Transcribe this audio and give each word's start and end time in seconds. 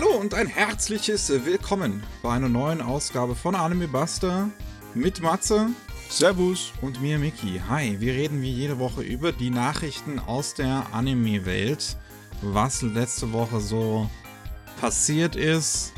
Hallo 0.00 0.16
und 0.16 0.32
ein 0.32 0.46
herzliches 0.46 1.28
Willkommen 1.44 2.04
bei 2.22 2.30
einer 2.30 2.48
neuen 2.48 2.80
Ausgabe 2.80 3.34
von 3.34 3.56
Anime 3.56 3.88
Buster 3.88 4.48
mit 4.94 5.20
Matze. 5.20 5.70
Servus. 6.08 6.72
Und 6.82 7.02
mir, 7.02 7.18
Miki. 7.18 7.60
Hi, 7.68 7.98
wir 7.98 8.12
reden 8.12 8.40
wie 8.40 8.52
jede 8.52 8.78
Woche 8.78 9.02
über 9.02 9.32
die 9.32 9.50
Nachrichten 9.50 10.20
aus 10.20 10.54
der 10.54 10.86
Anime-Welt. 10.92 11.96
Was 12.42 12.82
letzte 12.82 13.32
Woche 13.32 13.58
so 13.58 14.08
passiert 14.80 15.34
ist. 15.34 15.92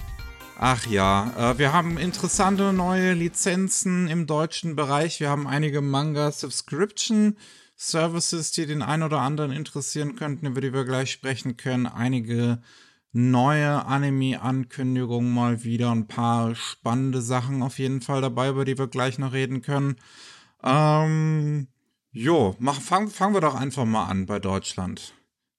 Ach 0.58 0.86
ja, 0.86 1.34
äh, 1.52 1.58
wir 1.58 1.74
haben 1.74 1.98
interessante 1.98 2.72
neue 2.72 3.12
Lizenzen 3.12 4.08
im 4.08 4.26
deutschen 4.26 4.76
Bereich. 4.76 5.20
Wir 5.20 5.28
haben 5.28 5.46
einige 5.46 5.82
Manga-Subscription. 5.82 7.36
Services, 7.76 8.52
die 8.52 8.64
den 8.64 8.80
einen 8.80 9.02
oder 9.02 9.20
anderen 9.20 9.52
interessieren 9.52 10.16
könnten, 10.16 10.46
über 10.46 10.62
die 10.62 10.72
wir 10.72 10.86
gleich 10.86 11.12
sprechen 11.12 11.58
können. 11.58 11.86
Einige 11.86 12.62
neue 13.12 13.84
Anime-Ankündigungen 13.84 15.32
mal 15.32 15.64
wieder. 15.64 15.90
Ein 15.90 16.06
paar 16.06 16.54
spannende 16.54 17.22
Sachen 17.22 17.62
auf 17.62 17.78
jeden 17.78 18.00
Fall 18.00 18.20
dabei, 18.20 18.50
über 18.50 18.64
die 18.64 18.78
wir 18.78 18.86
gleich 18.86 19.18
noch 19.18 19.32
reden 19.32 19.62
können. 19.62 19.96
Ähm, 20.62 21.68
jo, 22.12 22.56
fangen 22.80 23.08
fang 23.08 23.34
wir 23.34 23.40
doch 23.40 23.54
einfach 23.54 23.84
mal 23.84 24.06
an 24.06 24.26
bei 24.26 24.38
Deutschland. 24.38 25.14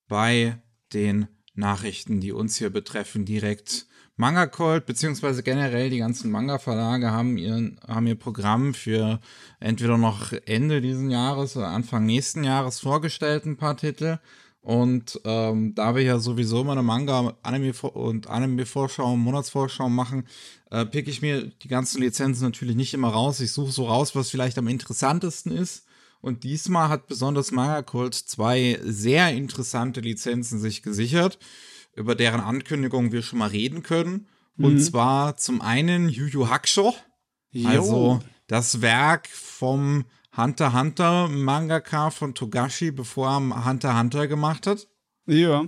Bei 0.07 0.61
den 0.93 1.27
Nachrichten, 1.53 2.21
die 2.21 2.31
uns 2.31 2.57
hier 2.57 2.69
betreffen, 2.69 3.25
direkt. 3.25 3.87
Manga 4.17 4.45
Cult, 4.45 4.85
beziehungsweise 4.85 5.41
generell 5.41 5.89
die 5.89 5.97
ganzen 5.97 6.29
Manga-Verlage 6.31 7.11
haben, 7.11 7.37
ihr, 7.37 7.75
haben 7.87 8.07
ihr 8.07 8.15
Programm 8.19 8.73
für 8.73 9.19
entweder 9.59 9.97
noch 9.97 10.31
Ende 10.45 10.79
diesen 10.79 11.09
Jahres 11.09 11.57
oder 11.57 11.69
Anfang 11.69 12.05
nächsten 12.05 12.43
Jahres 12.43 12.79
vorgestellt, 12.79 13.45
ein 13.45 13.57
paar 13.57 13.77
Titel. 13.77 14.19
Und 14.61 15.19
ähm, 15.25 15.73
da 15.73 15.95
wir 15.95 16.03
ja 16.03 16.19
sowieso 16.19 16.61
immer 16.61 16.73
eine 16.73 16.83
Manga, 16.83 17.35
Anime 17.41 17.73
und 17.73 18.27
Anime-Vorschau, 18.27 19.15
Monatsvorschau 19.17 19.89
machen, 19.89 20.27
äh, 20.69 20.85
pick 20.85 21.07
ich 21.07 21.23
mir 21.23 21.47
die 21.47 21.67
ganzen 21.67 22.01
Lizenzen 22.01 22.43
natürlich 22.43 22.75
nicht 22.75 22.93
immer 22.93 23.09
raus. 23.09 23.39
Ich 23.39 23.53
suche 23.53 23.71
so 23.71 23.87
raus, 23.87 24.15
was 24.15 24.29
vielleicht 24.29 24.59
am 24.59 24.67
interessantesten 24.67 25.51
ist. 25.51 25.85
Und 26.21 26.43
diesmal 26.43 26.89
hat 26.89 27.07
besonders 27.07 27.51
Manga 27.51 27.81
Cult 27.81 28.13
zwei 28.13 28.79
sehr 28.83 29.33
interessante 29.33 30.01
Lizenzen 30.01 30.59
sich 30.59 30.83
gesichert, 30.83 31.39
über 31.95 32.13
deren 32.13 32.39
Ankündigung 32.39 33.11
wir 33.11 33.23
schon 33.23 33.39
mal 33.39 33.49
reden 33.49 33.81
können. 33.81 34.27
Mhm. 34.55 34.65
Und 34.65 34.79
zwar 34.79 35.37
zum 35.37 35.61
einen 35.61 36.07
Yu 36.07 36.27
Yu 36.27 36.47
Hakusho, 36.49 36.93
also 37.65 38.21
das 38.45 38.81
Werk 38.81 39.27
vom 39.27 40.05
Hunter 40.35 40.73
Hunter 40.73 41.27
Mangaka 41.27 42.09
von 42.09 42.33
Togashi, 42.33 42.91
bevor 42.91 43.29
er 43.29 43.65
Hunter 43.65 43.97
Hunter 43.97 44.27
gemacht 44.27 44.67
hat. 44.67 44.87
Ja. 45.25 45.65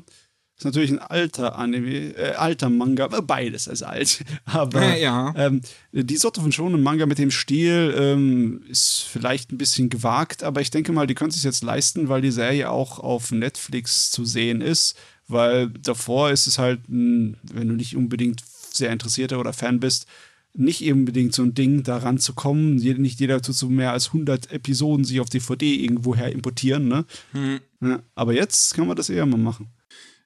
Ist 0.55 0.65
natürlich 0.65 0.91
ein 0.91 0.99
alter 0.99 1.57
Anime, 1.57 2.15
äh, 2.15 2.35
alter 2.35 2.69
Manga, 2.69 3.05
äh, 3.07 3.21
beides 3.21 3.65
ist 3.67 3.81
alt. 3.81 4.23
Aber 4.45 4.81
ja, 4.81 4.95
ja. 4.95 5.33
Ähm, 5.35 5.61
die 5.91 6.15
Sorte 6.15 6.41
von 6.41 6.51
schonen 6.51 6.83
Manga 6.83 7.05
mit 7.05 7.17
dem 7.17 7.31
Stil 7.31 7.93
ähm, 7.97 8.63
ist 8.69 9.01
vielleicht 9.01 9.51
ein 9.51 9.57
bisschen 9.57 9.89
gewagt, 9.89 10.43
aber 10.43 10.61
ich 10.61 10.69
denke 10.69 10.91
mal, 10.91 11.07
die 11.07 11.15
können 11.15 11.31
es 11.31 11.43
jetzt 11.43 11.63
leisten, 11.63 12.07
weil 12.07 12.21
die 12.21 12.31
Serie 12.31 12.69
auch 12.69 12.99
auf 12.99 13.31
Netflix 13.31 14.11
zu 14.11 14.25
sehen 14.25 14.61
ist. 14.61 14.95
Weil 15.27 15.69
davor 15.69 16.31
ist 16.31 16.47
es 16.47 16.59
halt, 16.59 16.81
wenn 16.87 17.37
du 17.41 17.73
nicht 17.73 17.95
unbedingt 17.95 18.43
sehr 18.71 18.91
interessierter 18.91 19.39
oder 19.39 19.53
Fan 19.53 19.79
bist, 19.79 20.05
nicht 20.53 20.89
unbedingt 20.91 21.33
so 21.33 21.43
ein 21.43 21.53
Ding, 21.53 21.83
da 21.83 21.97
ranzukommen. 21.97 22.75
Nicht 22.75 23.19
jeder 23.19 23.41
tut 23.41 23.55
so 23.55 23.69
mehr 23.69 23.91
als 23.91 24.07
100 24.07 24.51
Episoden 24.51 25.03
sich 25.03 25.19
auf 25.19 25.29
DVD 25.29 25.75
irgendwoher 25.75 26.31
importieren, 26.31 26.87
ne? 26.87 27.05
Hm. 27.31 27.59
Ja, 27.81 28.03
aber 28.15 28.33
jetzt 28.33 28.73
kann 28.75 28.87
man 28.87 28.95
das 28.95 29.09
eher 29.09 29.25
mal 29.25 29.37
machen. 29.37 29.67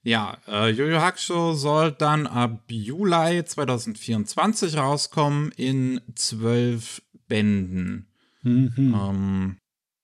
Ja, 0.03 0.37
äh, 0.47 0.69
Yu 0.69 0.99
Hakusho 0.99 1.53
soll 1.53 1.91
dann 1.91 2.27
ab 2.27 2.63
Juli 2.69 3.43
2024 3.43 4.77
rauskommen 4.77 5.51
in 5.57 6.01
zwölf 6.15 7.01
Bänden. 7.27 8.07
Mhm. 8.43 8.71
Ähm, 8.77 9.57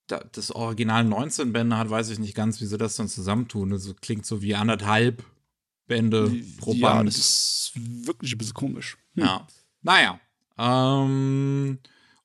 da, 0.07 0.23
das 0.31 0.51
Original 0.51 1.05
19 1.05 1.53
Bände 1.53 1.77
hat, 1.77 1.89
weiß 1.89 2.09
ich 2.09 2.19
nicht 2.19 2.35
ganz, 2.35 2.59
wie 2.59 2.65
sie 2.65 2.77
das 2.77 2.95
dann 2.95 3.07
zusammentun. 3.07 3.69
Das 3.69 3.83
also, 3.83 3.93
klingt 3.93 4.25
so 4.25 4.41
wie 4.41 4.55
anderthalb 4.55 5.23
Bände 5.87 6.31
pro 6.57 6.71
Band. 6.71 6.81
Ja, 6.81 7.03
das 7.03 7.17
ist 7.17 7.71
wirklich 7.75 8.33
ein 8.33 8.37
bisschen 8.37 8.53
komisch. 8.53 8.97
Hm. 9.15 9.23
Ja. 9.23 9.47
Naja. 9.83 10.19
Ähm, 10.57 11.79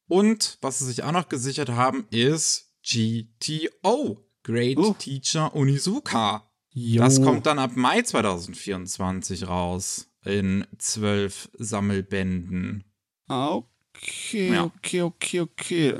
und 0.06 0.58
was 0.60 0.78
sie 0.78 0.86
sich 0.86 1.02
auch 1.02 1.12
noch 1.12 1.28
gesichert 1.28 1.70
haben, 1.70 2.06
ist 2.10 2.72
GTO. 2.82 4.24
Great 4.42 4.78
oh. 4.78 4.94
Teacher 4.98 5.54
Onizuka. 5.54 6.50
Jo. 6.70 7.02
Das 7.02 7.20
kommt 7.20 7.46
dann 7.46 7.58
ab 7.58 7.72
Mai 7.74 8.02
2024 8.02 9.46
raus. 9.46 10.06
In 10.24 10.66
zwölf 10.78 11.50
Sammelbänden. 11.58 12.84
Okay, 13.28 14.52
ja. 14.52 14.64
okay, 14.64 15.02
okay, 15.02 15.40
okay. 15.40 15.98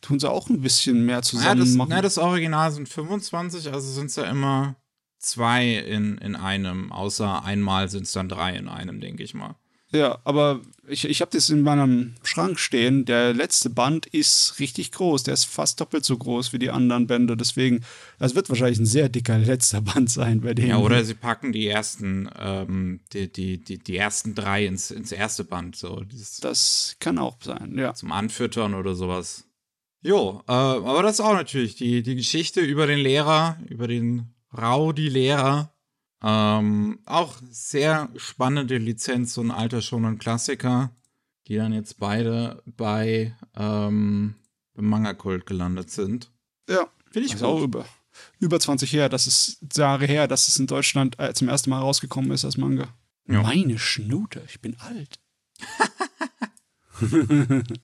Tun 0.00 0.18
sie 0.18 0.30
auch 0.30 0.48
ein 0.48 0.60
bisschen 0.60 1.04
mehr 1.04 1.22
zusammen 1.22 1.58
ja, 1.58 1.64
das, 1.64 1.74
machen. 1.74 1.90
Na, 1.90 2.02
das 2.02 2.18
Original 2.18 2.70
sind 2.72 2.88
25, 2.88 3.72
also 3.72 3.90
sind 3.90 4.06
es 4.06 4.16
ja 4.16 4.24
immer 4.24 4.76
zwei 5.18 5.76
in, 5.76 6.18
in 6.18 6.36
einem. 6.36 6.92
Außer 6.92 7.44
einmal 7.44 7.88
sind 7.88 8.04
es 8.04 8.12
dann 8.12 8.28
drei 8.28 8.56
in 8.56 8.68
einem, 8.68 9.00
denke 9.00 9.22
ich 9.22 9.34
mal. 9.34 9.56
Ja, 9.92 10.18
aber 10.24 10.60
ich, 10.88 11.04
ich 11.04 11.20
habe 11.20 11.30
das 11.32 11.48
in 11.48 11.62
meinem 11.62 12.14
Schrank 12.22 12.58
stehen. 12.58 13.04
Der 13.04 13.32
letzte 13.32 13.70
Band 13.70 14.06
ist 14.06 14.58
richtig 14.58 14.92
groß. 14.92 15.22
Der 15.22 15.34
ist 15.34 15.44
fast 15.44 15.80
doppelt 15.80 16.04
so 16.04 16.16
groß 16.16 16.52
wie 16.52 16.58
die 16.58 16.70
anderen 16.70 17.06
Bände. 17.06 17.36
Deswegen, 17.36 17.84
das 18.18 18.34
wird 18.34 18.48
wahrscheinlich 18.48 18.78
ein 18.78 18.86
sehr 18.86 19.08
dicker 19.08 19.38
letzter 19.38 19.80
Band 19.80 20.10
sein 20.10 20.40
bei 20.40 20.54
denen. 20.54 20.70
Ja, 20.70 20.78
oder 20.78 21.04
sie 21.04 21.14
packen 21.14 21.52
die 21.52 21.68
ersten, 21.68 22.28
ähm, 22.38 23.00
die, 23.12 23.32
die, 23.32 23.58
die, 23.58 23.78
die 23.78 23.96
ersten 23.96 24.34
drei 24.34 24.66
ins, 24.66 24.90
ins 24.90 25.12
erste 25.12 25.44
Band. 25.44 25.76
So. 25.76 26.02
das 26.40 26.96
kann 26.98 27.18
auch 27.18 27.36
sein, 27.42 27.76
ja. 27.78 27.94
Zum 27.94 28.10
Anfüttern 28.12 28.74
oder 28.74 28.94
sowas. 28.94 29.44
Jo, 30.02 30.42
äh, 30.46 30.52
aber 30.52 31.02
das 31.02 31.14
ist 31.14 31.20
auch 31.20 31.34
natürlich 31.34 31.76
die, 31.76 32.02
die 32.02 32.16
Geschichte 32.16 32.60
über 32.60 32.86
den 32.86 32.98
Lehrer, 32.98 33.58
über 33.68 33.88
den 33.88 34.34
Rowdy-Lehrer, 34.56 35.72
ähm, 36.22 36.98
auch 37.04 37.36
sehr 37.50 38.08
spannende 38.16 38.78
Lizenz, 38.78 39.34
so 39.34 39.42
ein 39.42 39.50
alter 39.50 39.82
schon 39.82 40.04
ein 40.04 40.18
Klassiker, 40.18 40.90
die 41.46 41.56
dann 41.56 41.72
jetzt 41.72 41.98
beide 41.98 42.62
bei 42.64 43.34
ähm, 43.56 44.34
Manga 44.74 45.14
Kult 45.14 45.46
gelandet 45.46 45.90
sind. 45.90 46.30
Ja, 46.68 46.88
finde 47.10 47.26
ich 47.26 47.32
also 47.34 47.46
auch 47.46 47.62
über, 47.62 47.86
über 48.38 48.58
20 48.58 48.92
her, 48.92 49.08
das 49.08 49.26
ist 49.26 49.76
Jahre 49.76 50.06
her, 50.06 50.26
dass 50.28 50.48
es 50.48 50.58
in 50.58 50.66
Deutschland 50.66 51.18
äh, 51.18 51.32
zum 51.34 51.48
ersten 51.48 51.70
Mal 51.70 51.80
rausgekommen 51.80 52.30
ist 52.30 52.44
als 52.44 52.56
Manga. 52.56 52.88
Ja. 53.28 53.42
Meine 53.42 53.78
Schnute, 53.78 54.42
ich 54.48 54.60
bin 54.60 54.76
alt. 54.80 55.20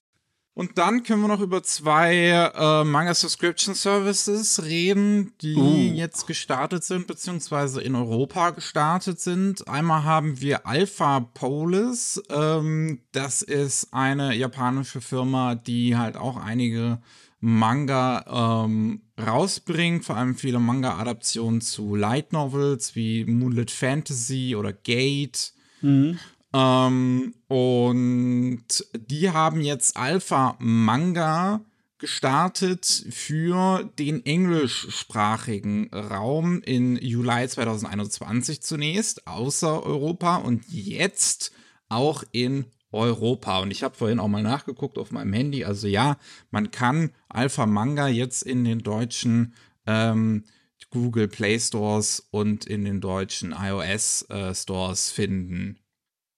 Und 0.55 0.77
dann 0.77 1.01
können 1.01 1.21
wir 1.21 1.27
noch 1.27 1.39
über 1.39 1.63
zwei 1.63 2.15
äh, 2.15 2.83
Manga 2.83 3.15
Subscription 3.15 3.73
Services 3.73 4.63
reden, 4.63 5.33
die 5.41 5.55
uh. 5.55 5.93
jetzt 5.95 6.27
gestartet 6.27 6.83
sind, 6.83 7.07
beziehungsweise 7.07 7.81
in 7.81 7.95
Europa 7.95 8.51
gestartet 8.51 9.19
sind. 9.19 9.67
Einmal 9.67 10.03
haben 10.03 10.41
wir 10.41 10.67
Alpha 10.67 11.21
Polis. 11.21 12.21
Ähm, 12.29 12.99
das 13.13 13.41
ist 13.41 13.93
eine 13.93 14.35
japanische 14.35 15.01
Firma, 15.01 15.55
die 15.55 15.97
halt 15.97 16.17
auch 16.17 16.37
einige 16.37 16.99
Manga 17.39 18.63
ähm, 18.63 19.01
rausbringt, 19.19 20.05
vor 20.05 20.17
allem 20.17 20.35
viele 20.35 20.59
Manga-Adaptionen 20.59 21.61
zu 21.61 21.95
Light 21.95 22.31
Novels 22.31 22.95
wie 22.95 23.25
Moonlit 23.25 23.71
Fantasy 23.71 24.55
oder 24.55 24.71
Gate. 24.71 25.51
Mhm. 25.81 26.19
Ähm, 26.53 27.33
und 27.47 28.65
die 28.95 29.31
haben 29.31 29.61
jetzt 29.61 29.97
Alpha 29.97 30.55
Manga 30.59 31.61
gestartet 31.97 32.85
für 33.11 33.89
den 33.97 34.25
englischsprachigen 34.25 35.89
Raum 35.93 36.61
in 36.61 36.97
Juli 36.97 37.47
2021 37.47 38.61
zunächst, 38.61 39.25
außer 39.25 39.83
Europa 39.83 40.35
und 40.35 40.65
jetzt 40.69 41.53
auch 41.87 42.23
in 42.33 42.65
Europa. 42.91 43.59
Und 43.59 43.71
ich 43.71 43.83
habe 43.83 43.95
vorhin 43.95 44.19
auch 44.19 44.27
mal 44.27 44.43
nachgeguckt 44.43 44.97
auf 44.97 45.11
meinem 45.11 45.33
Handy. 45.33 45.63
Also 45.63 45.87
ja, 45.87 46.17
man 46.51 46.71
kann 46.71 47.11
Alpha 47.29 47.65
Manga 47.65 48.07
jetzt 48.07 48.43
in 48.43 48.63
den 48.65 48.79
deutschen 48.79 49.53
ähm, 49.87 50.43
Google 50.89 51.27
Play 51.27 51.59
Stores 51.59 52.27
und 52.29 52.65
in 52.65 52.85
den 52.85 53.01
deutschen 53.01 53.55
iOS 53.57 54.29
äh, 54.29 54.53
Stores 54.53 55.09
finden. 55.09 55.79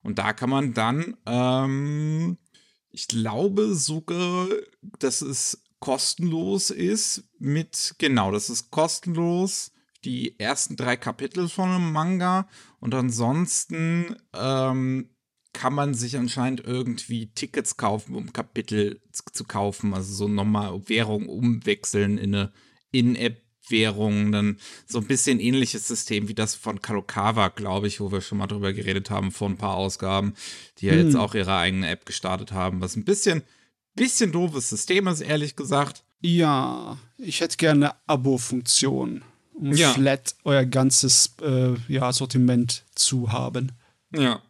Und 0.05 0.19
da 0.19 0.33
kann 0.33 0.51
man 0.51 0.75
dann, 0.75 1.17
ähm, 1.25 2.37
ich 2.91 3.07
glaube 3.07 3.73
sogar, 3.73 4.47
dass 4.99 5.23
es 5.23 5.63
kostenlos 5.79 6.69
ist 6.69 7.23
mit, 7.39 7.95
genau, 7.97 8.29
das 8.29 8.51
ist 8.51 8.69
kostenlos 8.69 9.71
die 10.03 10.39
ersten 10.39 10.75
drei 10.75 10.95
Kapitel 10.95 11.49
von 11.49 11.69
einem 11.69 11.91
Manga. 11.91 12.47
Und 12.79 12.93
ansonsten 12.93 14.15
ähm, 14.33 15.09
kann 15.53 15.73
man 15.73 15.95
sich 15.95 16.17
anscheinend 16.17 16.63
irgendwie 16.63 17.31
Tickets 17.33 17.75
kaufen, 17.75 18.13
um 18.13 18.31
Kapitel 18.31 19.01
zu 19.11 19.43
kaufen, 19.43 19.95
also 19.95 20.13
so 20.13 20.27
nochmal 20.27 20.87
Währung 20.87 21.27
umwechseln 21.27 22.19
in 22.19 22.35
eine 22.35 22.53
In-App 22.91 23.41
Währungen, 23.69 24.31
dann 24.31 24.57
so 24.85 24.99
ein 24.99 25.05
bisschen 25.05 25.39
ähnliches 25.39 25.87
System 25.87 26.27
wie 26.27 26.33
das 26.33 26.55
von 26.55 26.81
Kadokawa, 26.81 27.49
glaube 27.49 27.87
ich, 27.87 27.99
wo 27.99 28.11
wir 28.11 28.21
schon 28.21 28.37
mal 28.37 28.47
drüber 28.47 28.73
geredet 28.73 29.09
haben 29.09 29.31
vor 29.31 29.49
ein 29.49 29.57
paar 29.57 29.75
Ausgaben, 29.75 30.33
die 30.77 30.87
ja 30.87 30.93
hm. 30.93 31.05
jetzt 31.05 31.15
auch 31.15 31.35
ihre 31.35 31.55
eigene 31.55 31.89
App 31.89 32.05
gestartet 32.05 32.51
haben, 32.51 32.81
was 32.81 32.95
ein 32.95 33.05
bisschen, 33.05 33.43
bisschen 33.95 34.31
doofes 34.31 34.69
System 34.69 35.07
ist, 35.07 35.21
ehrlich 35.21 35.55
gesagt. 35.55 36.03
Ja, 36.21 36.97
ich 37.17 37.41
hätte 37.41 37.57
gerne 37.57 37.91
eine 37.91 37.95
Abo-Funktion, 38.07 39.23
um 39.53 39.73
ja. 39.73 39.93
flat 39.93 40.35
euer 40.43 40.65
ganzes 40.65 41.35
äh, 41.41 41.73
ja, 41.87 42.11
Sortiment 42.11 42.83
zu 42.95 43.31
haben. 43.31 43.73
Ja. 44.13 44.41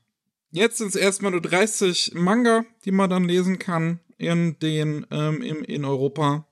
Jetzt 0.52 0.78
sind 0.78 0.88
es 0.88 0.96
erstmal 0.96 1.32
nur 1.32 1.42
30 1.42 2.14
Manga, 2.14 2.64
die 2.86 2.92
man 2.92 3.10
dann 3.10 3.26
lesen 3.26 3.60
kann 3.60 4.00
in 4.18 4.58
den 4.60 5.06
ähm, 5.12 5.42
im, 5.42 5.64
in 5.64 5.84
Europa 5.84 6.48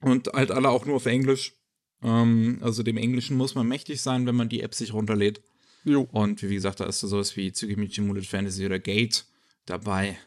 und 0.00 0.28
halt 0.32 0.50
alle 0.50 0.68
auch 0.68 0.86
nur 0.86 0.96
auf 0.96 1.06
Englisch. 1.06 1.54
Ähm, 2.02 2.58
also 2.62 2.82
dem 2.82 2.96
Englischen 2.96 3.36
muss 3.36 3.54
man 3.54 3.68
mächtig 3.68 4.00
sein, 4.00 4.26
wenn 4.26 4.36
man 4.36 4.48
die 4.48 4.62
App 4.62 4.74
sich 4.74 4.92
runterlädt. 4.92 5.42
Jo. 5.84 6.08
Und 6.12 6.42
wie 6.42 6.54
gesagt, 6.54 6.80
da 6.80 6.84
ist 6.84 7.00
so 7.00 7.08
sowas 7.08 7.36
wie 7.36 7.52
Tsugimichi 7.52 8.00
Mullet 8.00 8.26
Fantasy 8.26 8.66
oder 8.66 8.78
Gate 8.78 9.24
dabei. 9.66 10.18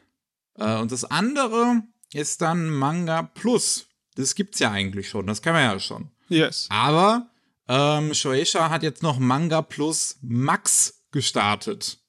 Äh, 0.58 0.78
und 0.78 0.92
das 0.92 1.06
andere 1.06 1.84
ist 2.14 2.42
dann 2.42 2.70
Manga 2.70 3.24
Plus. 3.24 3.88
Das 4.16 4.36
gibt's 4.36 4.60
ja 4.60 4.72
eigentlich 4.72 5.10
schon, 5.10 5.28
das 5.28 5.42
kann 5.42 5.54
man 5.54 5.64
ja 5.64 5.80
schon. 5.80 6.10
Yes. 6.30 6.68
Aber 6.70 7.30
ähm, 7.68 8.14
Shueisha 8.14 8.70
hat 8.70 8.84
jetzt 8.84 9.04
noch 9.04 9.20
Manga 9.20 9.62
Plus 9.62 10.18
Max 10.22 11.04
gestartet. 11.12 12.00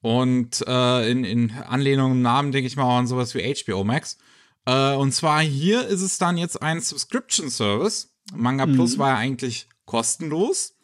Und 0.00 0.62
äh, 0.66 1.10
in, 1.10 1.24
in 1.24 1.50
Anlehnung 1.50 2.12
im 2.12 2.22
Namen 2.22 2.52
denke 2.52 2.66
ich 2.66 2.76
mal 2.76 2.98
an 2.98 3.06
sowas 3.06 3.34
wie 3.34 3.54
HBO 3.54 3.84
Max. 3.84 4.18
Äh, 4.66 4.94
und 4.94 5.12
zwar 5.12 5.40
hier 5.40 5.86
ist 5.86 6.02
es 6.02 6.18
dann 6.18 6.36
jetzt 6.36 6.60
ein 6.60 6.80
Subscription 6.80 7.48
Service. 7.48 8.13
Manga 8.34 8.66
mhm. 8.66 8.74
Plus 8.74 8.98
war 8.98 9.10
ja 9.10 9.16
eigentlich 9.16 9.68
kostenlos. 9.84 10.74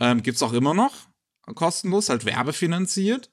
Ähm, 0.00 0.22
Gibt 0.22 0.36
es 0.36 0.42
auch 0.42 0.52
immer 0.52 0.74
noch 0.74 1.08
kostenlos, 1.54 2.08
halt 2.08 2.24
werbefinanziert. 2.24 3.30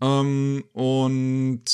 Ähm, 0.00 0.64
und 0.72 1.64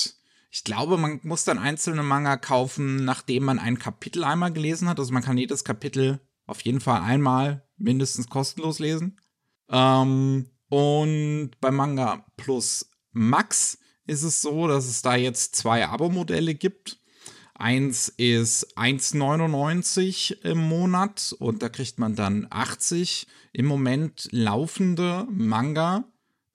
ich 0.50 0.64
glaube, 0.64 0.96
man 0.99 1.20
muss 1.23 1.44
dann 1.44 1.58
einzelne 1.58 2.02
Manga 2.02 2.37
kaufen, 2.37 3.05
nachdem 3.05 3.44
man 3.44 3.58
ein 3.58 3.79
Kapitel 3.79 4.25
einmal 4.25 4.52
gelesen 4.52 4.88
hat. 4.88 4.99
Also 4.99 5.12
man 5.12 5.23
kann 5.23 5.38
jedes 5.38 5.64
Kapitel 5.64 6.20
auf 6.46 6.61
jeden 6.62 6.81
Fall 6.81 7.00
einmal 7.00 7.67
mindestens 7.76 8.29
kostenlos 8.29 8.79
lesen. 8.79 9.20
Ähm, 9.69 10.50
und 10.69 11.50
bei 11.61 11.70
Manga 11.70 12.25
Plus 12.37 12.90
Max 13.12 13.79
ist 14.06 14.23
es 14.23 14.40
so, 14.40 14.69
dass 14.69 14.87
es 14.87 15.02
da 15.02 15.17
jetzt 15.17 15.56
zwei 15.56 15.87
Abo-Modelle 15.87 16.55
gibt. 16.55 16.99
Eins 17.62 18.08
ist 18.08 18.76
1,99 18.76 20.42
im 20.42 20.58
Monat 20.58 21.32
und 21.38 21.62
da 21.62 21.68
kriegt 21.68 21.96
man 21.96 22.16
dann 22.16 22.48
80 22.50 23.28
im 23.52 23.66
Moment 23.66 24.28
laufende 24.32 25.28
Manga 25.30 26.02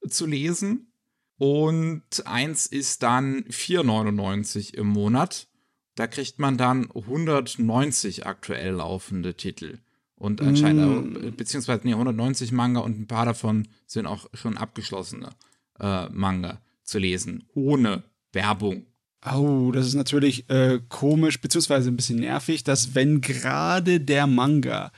zu 0.05 0.25
lesen. 0.25 0.91
Und 1.37 2.27
eins 2.27 2.65
ist 2.65 3.03
dann 3.03 3.45
4,99 3.45 4.73
im 4.73 4.87
Monat. 4.87 5.47
Da 5.95 6.07
kriegt 6.07 6.39
man 6.39 6.57
dann 6.57 6.91
190 6.91 8.25
aktuell 8.25 8.73
laufende 8.73 9.33
Titel. 9.35 9.79
Und 10.15 10.41
anscheinend, 10.41 11.23
mm. 11.23 11.37
beziehungsweise 11.37 11.87
nee, 11.87 11.93
190 11.93 12.51
Manga 12.51 12.81
und 12.81 12.99
ein 12.99 13.07
paar 13.07 13.25
davon 13.25 13.69
sind 13.85 14.07
auch 14.07 14.27
schon 14.33 14.57
abgeschlossene 14.57 15.29
äh, 15.79 16.09
Manga 16.09 16.59
zu 16.83 16.99
lesen. 16.99 17.45
Ohne 17.53 18.03
Werbung. 18.33 18.87
Oh, 19.35 19.71
das 19.71 19.87
ist 19.87 19.95
natürlich 19.95 20.49
äh, 20.49 20.79
komisch, 20.89 21.41
beziehungsweise 21.41 21.89
ein 21.89 21.95
bisschen 21.95 22.19
nervig, 22.19 22.63
dass 22.63 22.95
wenn 22.95 23.21
gerade 23.21 23.99
der 23.99 24.27
Manga, 24.27 24.91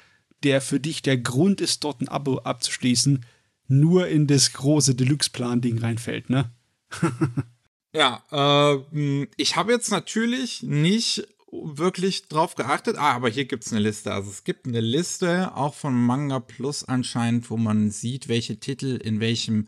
der 0.43 0.61
für 0.61 0.79
dich 0.79 1.01
der 1.01 1.17
Grund 1.17 1.61
ist, 1.61 1.83
dort 1.83 2.01
ein 2.01 2.07
Abo 2.07 2.39
abzuschließen, 2.39 3.25
nur 3.67 4.07
in 4.07 4.27
das 4.27 4.53
große 4.53 4.95
Deluxe-Plan-Ding 4.95 5.77
reinfällt, 5.77 6.29
ne? 6.29 6.51
ja, 7.93 8.23
äh, 8.31 9.27
ich 9.37 9.55
habe 9.55 9.71
jetzt 9.71 9.91
natürlich 9.91 10.63
nicht 10.63 11.27
wirklich 11.51 12.27
drauf 12.27 12.55
geachtet. 12.55 12.97
Ah, 12.97 13.13
aber 13.13 13.29
hier 13.29 13.45
gibt 13.45 13.65
es 13.65 13.71
eine 13.71 13.81
Liste. 13.81 14.13
Also 14.13 14.29
es 14.29 14.43
gibt 14.43 14.67
eine 14.67 14.81
Liste 14.81 15.55
auch 15.55 15.73
von 15.73 15.93
Manga 15.93 16.39
Plus 16.39 16.83
anscheinend, 16.83 17.49
wo 17.49 17.57
man 17.57 17.91
sieht, 17.91 18.27
welche 18.27 18.59
Titel 18.59 18.99
in 19.03 19.19
welchem 19.19 19.67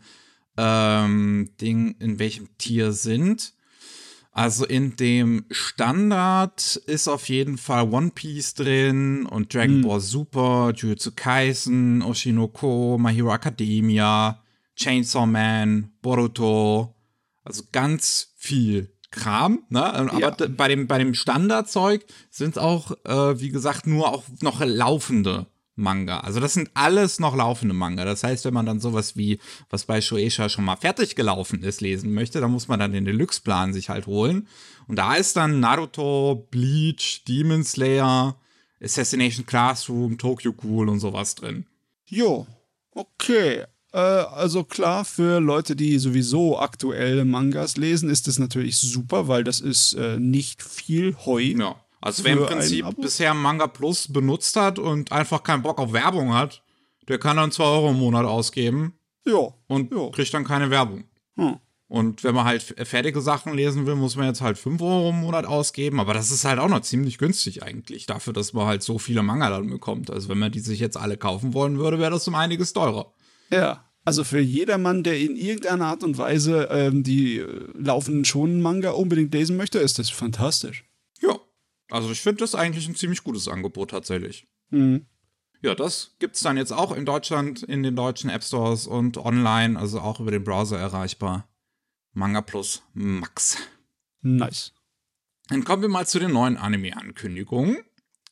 ähm, 0.56 1.50
Ding, 1.60 1.96
in 1.98 2.18
welchem 2.18 2.56
Tier 2.58 2.92
sind. 2.92 3.54
Also 4.34 4.64
in 4.64 4.96
dem 4.96 5.44
Standard 5.50 6.76
ist 6.86 7.06
auf 7.06 7.28
jeden 7.28 7.58
Fall 7.58 7.92
One 7.92 8.12
Piece 8.14 8.54
drin 8.54 9.26
und 9.26 9.52
Dragon 9.52 9.76
hm. 9.76 9.82
Ball 9.82 10.00
Super, 10.00 10.72
Jujutsu 10.74 11.12
Kaisen, 11.14 12.00
Oshinoko, 12.00 12.96
My 12.98 13.12
Hero 13.12 13.34
Academia, 13.34 14.42
Chainsaw 14.74 15.26
Man, 15.26 15.92
Boruto. 16.00 16.94
Also 17.44 17.64
ganz 17.72 18.32
viel 18.36 18.94
Kram, 19.10 19.64
ne? 19.68 19.84
Aber 19.84 20.18
ja. 20.18 20.30
bei 20.30 20.68
dem, 20.68 20.86
bei 20.86 20.96
dem 20.96 21.12
Standardzeug 21.12 22.06
sind 22.30 22.58
auch, 22.58 22.92
äh, 23.04 23.38
wie 23.38 23.50
gesagt, 23.50 23.86
nur 23.86 24.08
auch 24.08 24.24
noch 24.40 24.64
laufende 24.64 25.46
Manga. 25.82 26.20
Also 26.20 26.40
das 26.40 26.54
sind 26.54 26.70
alles 26.72 27.20
noch 27.20 27.36
laufende 27.36 27.74
Manga. 27.74 28.06
Das 28.06 28.24
heißt, 28.24 28.46
wenn 28.46 28.54
man 28.54 28.64
dann 28.64 28.80
sowas 28.80 29.16
wie, 29.16 29.38
was 29.68 29.84
bei 29.84 30.00
Shueisha 30.00 30.48
schon 30.48 30.64
mal 30.64 30.76
fertig 30.76 31.16
gelaufen 31.16 31.62
ist, 31.62 31.82
lesen 31.82 32.14
möchte, 32.14 32.40
dann 32.40 32.52
muss 32.52 32.68
man 32.68 32.80
dann 32.80 32.92
den 32.92 33.04
Deluxe-Plan 33.04 33.74
sich 33.74 33.90
halt 33.90 34.06
holen. 34.06 34.48
Und 34.86 34.96
da 34.96 35.14
ist 35.14 35.36
dann 35.36 35.60
Naruto, 35.60 36.46
Bleach, 36.50 37.24
Demon 37.28 37.64
Slayer, 37.64 38.36
Assassination 38.82 39.44
Classroom, 39.44 40.16
Tokyo 40.16 40.52
Ghoul 40.52 40.88
und 40.88 41.00
sowas 41.00 41.34
drin. 41.34 41.66
Jo, 42.06 42.46
okay. 42.92 43.64
Äh, 43.92 43.98
also 43.98 44.64
klar, 44.64 45.04
für 45.04 45.40
Leute, 45.40 45.76
die 45.76 45.98
sowieso 45.98 46.58
aktuelle 46.58 47.24
Mangas 47.24 47.76
lesen, 47.76 48.10
ist 48.10 48.26
das 48.26 48.38
natürlich 48.38 48.76
super, 48.76 49.28
weil 49.28 49.44
das 49.44 49.60
ist 49.60 49.94
äh, 49.94 50.18
nicht 50.18 50.62
viel 50.62 51.16
Heu. 51.24 51.42
Ja. 51.42 51.76
Also 52.02 52.24
wer 52.24 52.32
im 52.32 52.46
Prinzip 52.46 52.84
bisher 53.00 53.32
Manga 53.32 53.68
Plus 53.68 54.12
benutzt 54.12 54.56
hat 54.56 54.78
und 54.78 55.12
einfach 55.12 55.42
keinen 55.42 55.62
Bock 55.62 55.78
auf 55.78 55.92
Werbung 55.92 56.34
hat, 56.34 56.62
der 57.08 57.18
kann 57.18 57.36
dann 57.36 57.52
2 57.52 57.64
Euro 57.64 57.90
im 57.90 57.98
Monat 57.98 58.26
ausgeben. 58.26 58.94
Ja. 59.24 59.54
Und 59.68 59.92
ja. 59.92 60.10
kriegt 60.10 60.34
dann 60.34 60.44
keine 60.44 60.68
Werbung. 60.68 61.04
Hm. 61.36 61.58
Und 61.86 62.24
wenn 62.24 62.34
man 62.34 62.46
halt 62.46 62.62
fertige 62.62 63.20
Sachen 63.20 63.54
lesen 63.54 63.86
will, 63.86 63.94
muss 63.94 64.16
man 64.16 64.26
jetzt 64.26 64.40
halt 64.40 64.58
5 64.58 64.80
Euro 64.82 65.10
im 65.10 65.20
Monat 65.20 65.44
ausgeben. 65.44 66.00
Aber 66.00 66.12
das 66.12 66.32
ist 66.32 66.44
halt 66.44 66.58
auch 66.58 66.68
noch 66.68 66.80
ziemlich 66.80 67.18
günstig 67.18 67.62
eigentlich, 67.62 68.06
dafür, 68.06 68.32
dass 68.32 68.52
man 68.52 68.66
halt 68.66 68.82
so 68.82 68.98
viele 68.98 69.22
Manga 69.22 69.50
dann 69.50 69.70
bekommt. 69.70 70.10
Also 70.10 70.28
wenn 70.28 70.38
man 70.38 70.50
die 70.50 70.60
sich 70.60 70.80
jetzt 70.80 70.96
alle 70.96 71.16
kaufen 71.16 71.54
wollen 71.54 71.78
würde, 71.78 71.98
wäre 71.98 72.10
das 72.10 72.26
um 72.26 72.34
einiges 72.34 72.72
teurer. 72.72 73.12
Ja. 73.50 73.84
Also 74.04 74.24
für 74.24 74.40
jedermann, 74.40 75.04
der 75.04 75.20
in 75.20 75.36
irgendeiner 75.36 75.86
Art 75.86 76.02
und 76.02 76.18
Weise 76.18 76.68
ähm, 76.72 77.04
die 77.04 77.38
äh, 77.38 77.46
laufenden 77.74 78.24
schonen 78.24 78.60
Manga 78.60 78.90
unbedingt 78.90 79.32
lesen 79.32 79.56
möchte, 79.56 79.78
ist 79.78 80.00
das 80.00 80.10
fantastisch. 80.10 80.84
Also 81.92 82.10
ich 82.10 82.22
finde 82.22 82.38
das 82.38 82.54
eigentlich 82.54 82.88
ein 82.88 82.94
ziemlich 82.94 83.22
gutes 83.22 83.48
Angebot 83.48 83.90
tatsächlich. 83.90 84.46
Mhm. 84.70 85.04
Ja, 85.60 85.74
das 85.74 86.16
gibt 86.18 86.36
es 86.36 86.42
dann 86.42 86.56
jetzt 86.56 86.72
auch 86.72 86.90
in 86.90 87.04
Deutschland 87.04 87.62
in 87.62 87.82
den 87.82 87.94
deutschen 87.94 88.30
App 88.30 88.42
Stores 88.42 88.86
und 88.86 89.18
online, 89.18 89.78
also 89.78 90.00
auch 90.00 90.18
über 90.18 90.30
den 90.30 90.42
Browser 90.42 90.78
erreichbar. 90.78 91.46
Manga 92.14 92.40
Plus 92.40 92.82
Max. 92.94 93.58
Nice. 94.22 94.72
Dann 95.48 95.64
kommen 95.64 95.82
wir 95.82 95.90
mal 95.90 96.06
zu 96.06 96.18
den 96.18 96.32
neuen 96.32 96.56
Anime-Ankündigungen. 96.56 97.76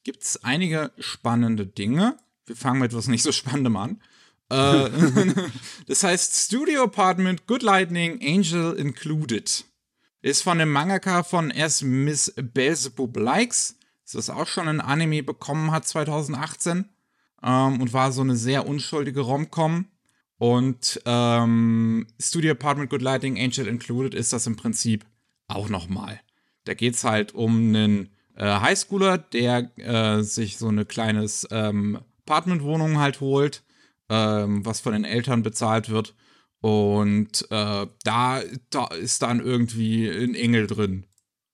Gibt 0.05 0.23
es 0.23 0.43
einige 0.43 0.91
spannende 0.99 1.67
Dinge. 1.67 2.17
Wir 2.47 2.57
fangen 2.57 2.81
mit 2.81 2.93
etwas 2.93 3.09
nicht 3.09 3.23
so 3.23 3.31
Spannendem 3.31 3.77
an. 3.77 4.03
Äh, 4.49 4.89
das 5.87 6.03
heißt 6.03 6.47
Studio 6.47 6.85
Apartment, 6.85 7.47
Good 7.47 7.63
Lightning, 7.63 8.21
Angel 8.23 8.73
Included. 8.73 9.67
Ist 10.23 10.43
von 10.43 10.59
dem 10.59 10.71
Mangaka 10.71 11.23
von 11.23 11.51
S. 11.51 11.81
Miss 11.81 12.35
Beelzebub 12.37 13.17
Likes. 13.17 13.77
Das 14.13 14.29
auch 14.29 14.47
schon 14.47 14.69
ein 14.69 14.81
Anime 14.81 15.23
bekommen 15.23 15.71
hat 15.71 15.87
2018. 15.87 16.85
Ähm, 17.43 17.81
und 17.81 17.93
war 17.95 18.13
so 18.13 18.21
eine 18.21 18.37
sehr 18.37 18.67
unschuldige 18.67 19.21
Romcom. 19.21 19.87
Und 20.37 21.01
ähm, 21.07 22.07
Studio 22.21 22.53
Apartment 22.53 22.91
Good 22.91 23.03
Lighting 23.03 23.39
Angel 23.39 23.67
Included 23.67 24.15
ist 24.15 24.33
das 24.33 24.47
im 24.47 24.57
Prinzip 24.57 25.07
auch 25.49 25.69
nochmal. 25.69 26.21
Da 26.65 26.75
geht 26.75 26.95
es 26.95 27.05
halt 27.05 27.35
um 27.35 27.57
einen 27.57 28.11
äh, 28.37 28.45
Highschooler, 28.45 29.17
der 29.17 29.71
äh, 29.79 30.23
sich 30.23 30.59
so 30.59 30.69
eine 30.69 30.85
kleines 30.85 31.47
ähm, 31.51 32.01
Apartmentwohnung 32.27 32.99
halt 32.99 33.21
holt, 33.21 33.63
ähm, 34.11 34.67
was 34.67 34.81
von 34.81 34.93
den 34.93 35.05
Eltern 35.05 35.43
bezahlt 35.43 35.89
wird 35.89 36.15
und 36.61 37.47
äh, 37.51 37.87
da, 38.05 38.43
da 38.71 38.87
ist 38.89 39.23
dann 39.23 39.41
irgendwie 39.41 40.09
ein 40.09 40.35
Engel 40.35 40.67
drin. 40.67 41.07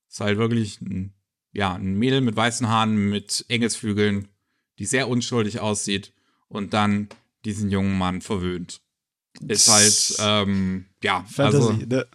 Ist 0.09 0.21
halt 0.21 0.39
wirklich 0.39 0.81
ein, 0.81 1.15
ja, 1.53 1.75
ein 1.75 1.95
Mädel 1.95 2.21
mit 2.21 2.37
weißen 2.37 2.69
Haaren, 2.69 2.97
mit 2.97 3.45
Engelsflügeln, 3.49 4.29
die 4.79 4.87
sehr 4.87 5.09
unschuldig 5.09 5.61
aussieht 5.61 6.13
und 6.49 6.75
dann 6.75 7.09
diesen 7.45 7.71
jungen 7.71 7.97
Mann 7.97 8.21
verwöhnt. 8.21 8.81
Ist 9.47 9.69
halt, 9.69 10.17
ähm, 10.19 10.87
ja, 11.03 11.25
Fantasy, 11.31 11.69
also, 11.69 11.87
ne? 11.87 12.07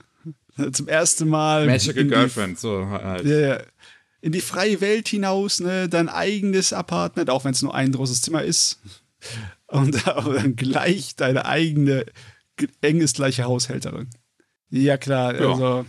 Zum 0.73 0.87
ersten 0.87 1.29
Mal. 1.29 1.67
Magical 1.67 2.05
Girlfriend, 2.05 2.59
so 2.59 2.87
halt. 2.87 3.25
Ja, 3.25 3.39
ja. 3.39 3.61
In 4.19 4.31
die 4.31 4.41
freie 4.41 4.81
Welt 4.81 5.07
hinaus, 5.07 5.59
ne? 5.61 5.87
Dein 5.87 6.09
eigenes 6.09 6.73
Apartment, 6.73 7.29
auch 7.29 7.45
wenn 7.45 7.53
es 7.53 7.61
nur 7.61 7.73
ein 7.73 7.91
großes 7.91 8.21
Zimmer 8.21 8.43
ist. 8.43 8.79
und 9.67 10.05
dann 10.07 10.55
gleich 10.55 11.15
deine 11.15 11.45
eigene 11.45 12.05
enges 12.81 13.13
gleiche 13.13 13.43
Haushälterin. 13.43 14.09
Ja, 14.69 14.97
klar, 14.97 15.39
ja. 15.39 15.51
also. 15.51 15.85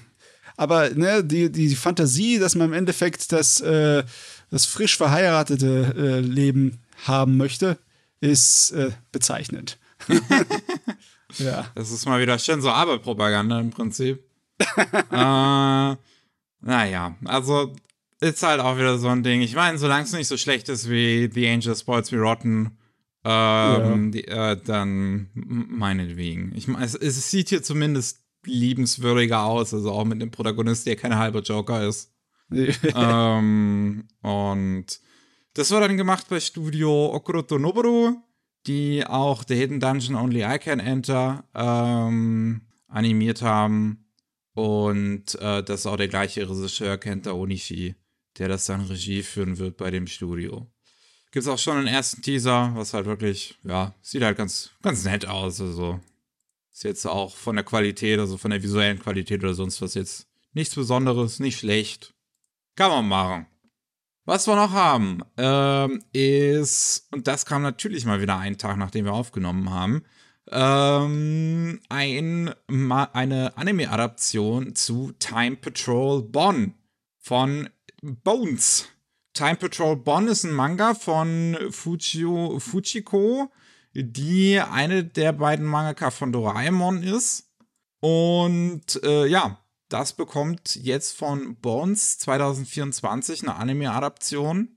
Aber 0.56 0.90
ne, 0.90 1.24
die, 1.24 1.50
die 1.50 1.74
Fantasie, 1.74 2.38
dass 2.38 2.54
man 2.54 2.68
im 2.68 2.72
Endeffekt 2.74 3.32
das, 3.32 3.60
äh, 3.60 4.04
das 4.50 4.66
frisch 4.66 4.96
verheiratete 4.96 5.94
äh, 5.96 6.20
Leben 6.20 6.80
haben 7.06 7.36
möchte, 7.36 7.78
ist 8.20 8.72
äh, 8.72 8.90
bezeichnend. 9.10 9.78
ja. 11.38 11.66
Das 11.74 11.90
ist 11.90 12.06
mal 12.06 12.20
wieder 12.20 12.38
schön 12.38 12.60
so 12.60 12.70
Arbeitpropaganda 12.70 13.58
im 13.60 13.70
Prinzip. 13.70 14.22
äh, 15.10 15.96
naja, 16.60 17.16
also 17.24 17.74
ist 18.20 18.42
halt 18.42 18.60
auch 18.60 18.76
wieder 18.76 18.98
so 18.98 19.08
ein 19.08 19.22
Ding. 19.22 19.40
Ich 19.40 19.54
meine, 19.54 19.78
solange 19.78 20.04
es 20.04 20.12
nicht 20.12 20.28
so 20.28 20.36
schlecht 20.36 20.68
ist 20.68 20.88
wie 20.88 21.28
The 21.32 21.48
Angel 21.48 21.74
Spoils 21.74 22.12
Me 22.12 22.20
Rotten, 22.20 22.78
ähm, 23.24 24.04
ja. 24.04 24.10
die, 24.10 24.28
äh, 24.28 24.56
dann 24.62 25.30
meinetwegen. 25.34 26.52
Ich 26.56 26.66
meine, 26.68 26.84
es, 26.84 26.94
es, 26.94 27.30
sieht 27.30 27.50
hier 27.50 27.62
zumindest 27.62 28.20
liebenswürdiger 28.44 29.44
aus, 29.44 29.72
also 29.72 29.92
auch 29.92 30.04
mit 30.04 30.20
dem 30.20 30.30
Protagonist, 30.30 30.86
der 30.86 30.96
kein 30.96 31.16
halber 31.16 31.40
Joker 31.40 31.86
ist. 31.86 32.12
ähm, 32.50 34.08
und 34.22 34.86
das 35.54 35.70
wurde 35.70 35.88
dann 35.88 35.96
gemacht 35.96 36.26
bei 36.28 36.40
Studio 36.40 37.14
Okuroto 37.14 37.58
Noboru, 37.58 38.16
die 38.66 39.06
auch 39.06 39.44
The 39.46 39.54
Hidden 39.54 39.80
Dungeon 39.80 40.16
Only 40.16 40.42
I 40.42 40.58
Can 40.58 40.80
Enter 40.80 41.44
ähm, 41.54 42.62
animiert 42.88 43.42
haben. 43.42 44.06
Und 44.54 45.34
äh, 45.40 45.62
das 45.62 45.80
ist 45.80 45.86
auch 45.86 45.96
der 45.96 46.08
gleiche 46.08 46.48
Regisseur, 46.48 46.98
Kenta 46.98 47.32
Onishi, 47.32 47.94
der 48.38 48.48
das 48.48 48.66
dann 48.66 48.82
Regie 48.82 49.22
führen 49.22 49.58
wird 49.58 49.76
bei 49.76 49.90
dem 49.90 50.06
Studio. 50.06 50.71
Gibt 51.32 51.46
es 51.46 51.48
auch 51.48 51.58
schon 51.58 51.78
einen 51.78 51.86
ersten 51.86 52.20
Teaser, 52.20 52.72
was 52.74 52.92
halt 52.92 53.06
wirklich, 53.06 53.58
ja, 53.64 53.94
sieht 54.02 54.22
halt 54.22 54.36
ganz, 54.36 54.70
ganz 54.82 55.04
nett 55.04 55.26
aus. 55.26 55.62
Also 55.62 55.98
ist 56.70 56.84
jetzt 56.84 57.06
auch 57.06 57.34
von 57.34 57.56
der 57.56 57.64
Qualität, 57.64 58.18
also 58.20 58.36
von 58.36 58.50
der 58.50 58.62
visuellen 58.62 58.98
Qualität 58.98 59.42
oder 59.42 59.54
sonst 59.54 59.80
was 59.80 59.94
jetzt 59.94 60.26
nichts 60.52 60.74
Besonderes, 60.74 61.40
nicht 61.40 61.58
schlecht. 61.58 62.12
Kann 62.76 62.90
man 62.90 63.08
machen. 63.08 63.46
Was 64.26 64.46
wir 64.46 64.56
noch 64.56 64.72
haben, 64.72 65.22
ähm, 65.38 66.04
ist, 66.12 67.08
und 67.10 67.26
das 67.26 67.46
kam 67.46 67.62
natürlich 67.62 68.04
mal 68.04 68.20
wieder 68.20 68.38
einen 68.38 68.58
Tag, 68.58 68.76
nachdem 68.76 69.06
wir 69.06 69.14
aufgenommen 69.14 69.70
haben, 69.70 70.04
ähm, 70.50 71.80
ein, 71.88 72.54
eine 72.68 73.56
Anime-Adaption 73.56 74.74
zu 74.74 75.12
Time 75.18 75.56
Patrol 75.56 76.22
Bonn 76.22 76.74
von 77.18 77.70
Bones. 78.02 78.91
Time 79.34 79.56
Patrol 79.56 79.96
Bonn 79.96 80.28
ist 80.28 80.44
ein 80.44 80.52
Manga 80.52 80.94
von 80.94 81.56
Fujio, 81.70 82.58
Fujiko, 82.58 83.50
die 83.94 84.60
eine 84.60 85.04
der 85.04 85.32
beiden 85.32 85.66
Mangaka 85.66 86.10
von 86.10 86.32
Doraemon 86.32 87.02
ist. 87.02 87.50
Und 88.00 89.02
äh, 89.02 89.26
ja, 89.26 89.58
das 89.88 90.12
bekommt 90.12 90.76
jetzt 90.76 91.16
von 91.16 91.56
Bones 91.56 92.18
2024 92.18 93.42
eine 93.42 93.56
Anime-Adaption 93.56 94.76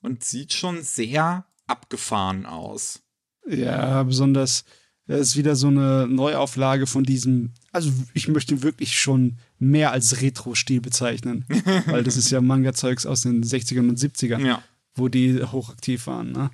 und 0.00 0.24
sieht 0.24 0.52
schon 0.52 0.82
sehr 0.82 1.46
abgefahren 1.66 2.46
aus. 2.46 3.02
Ja, 3.46 4.02
besonders 4.02 4.64
das 5.06 5.20
ist 5.20 5.36
wieder 5.36 5.56
so 5.56 5.66
eine 5.66 6.06
Neuauflage 6.08 6.86
von 6.86 7.04
diesem, 7.04 7.52
also 7.72 7.90
ich 8.12 8.28
möchte 8.28 8.62
wirklich 8.62 8.98
schon 8.98 9.38
mehr 9.58 9.90
als 9.90 10.20
Retro-Stil 10.20 10.80
bezeichnen, 10.80 11.44
weil 11.86 12.04
das 12.04 12.16
ist 12.16 12.30
ja 12.30 12.40
Manga-Zeugs 12.40 13.06
aus 13.06 13.22
den 13.22 13.42
60ern 13.42 13.88
und 13.88 13.98
70ern, 13.98 14.44
ja. 14.46 14.62
wo 14.94 15.08
die 15.08 15.42
hochaktiv 15.42 16.06
waren. 16.06 16.32
Ne? 16.32 16.50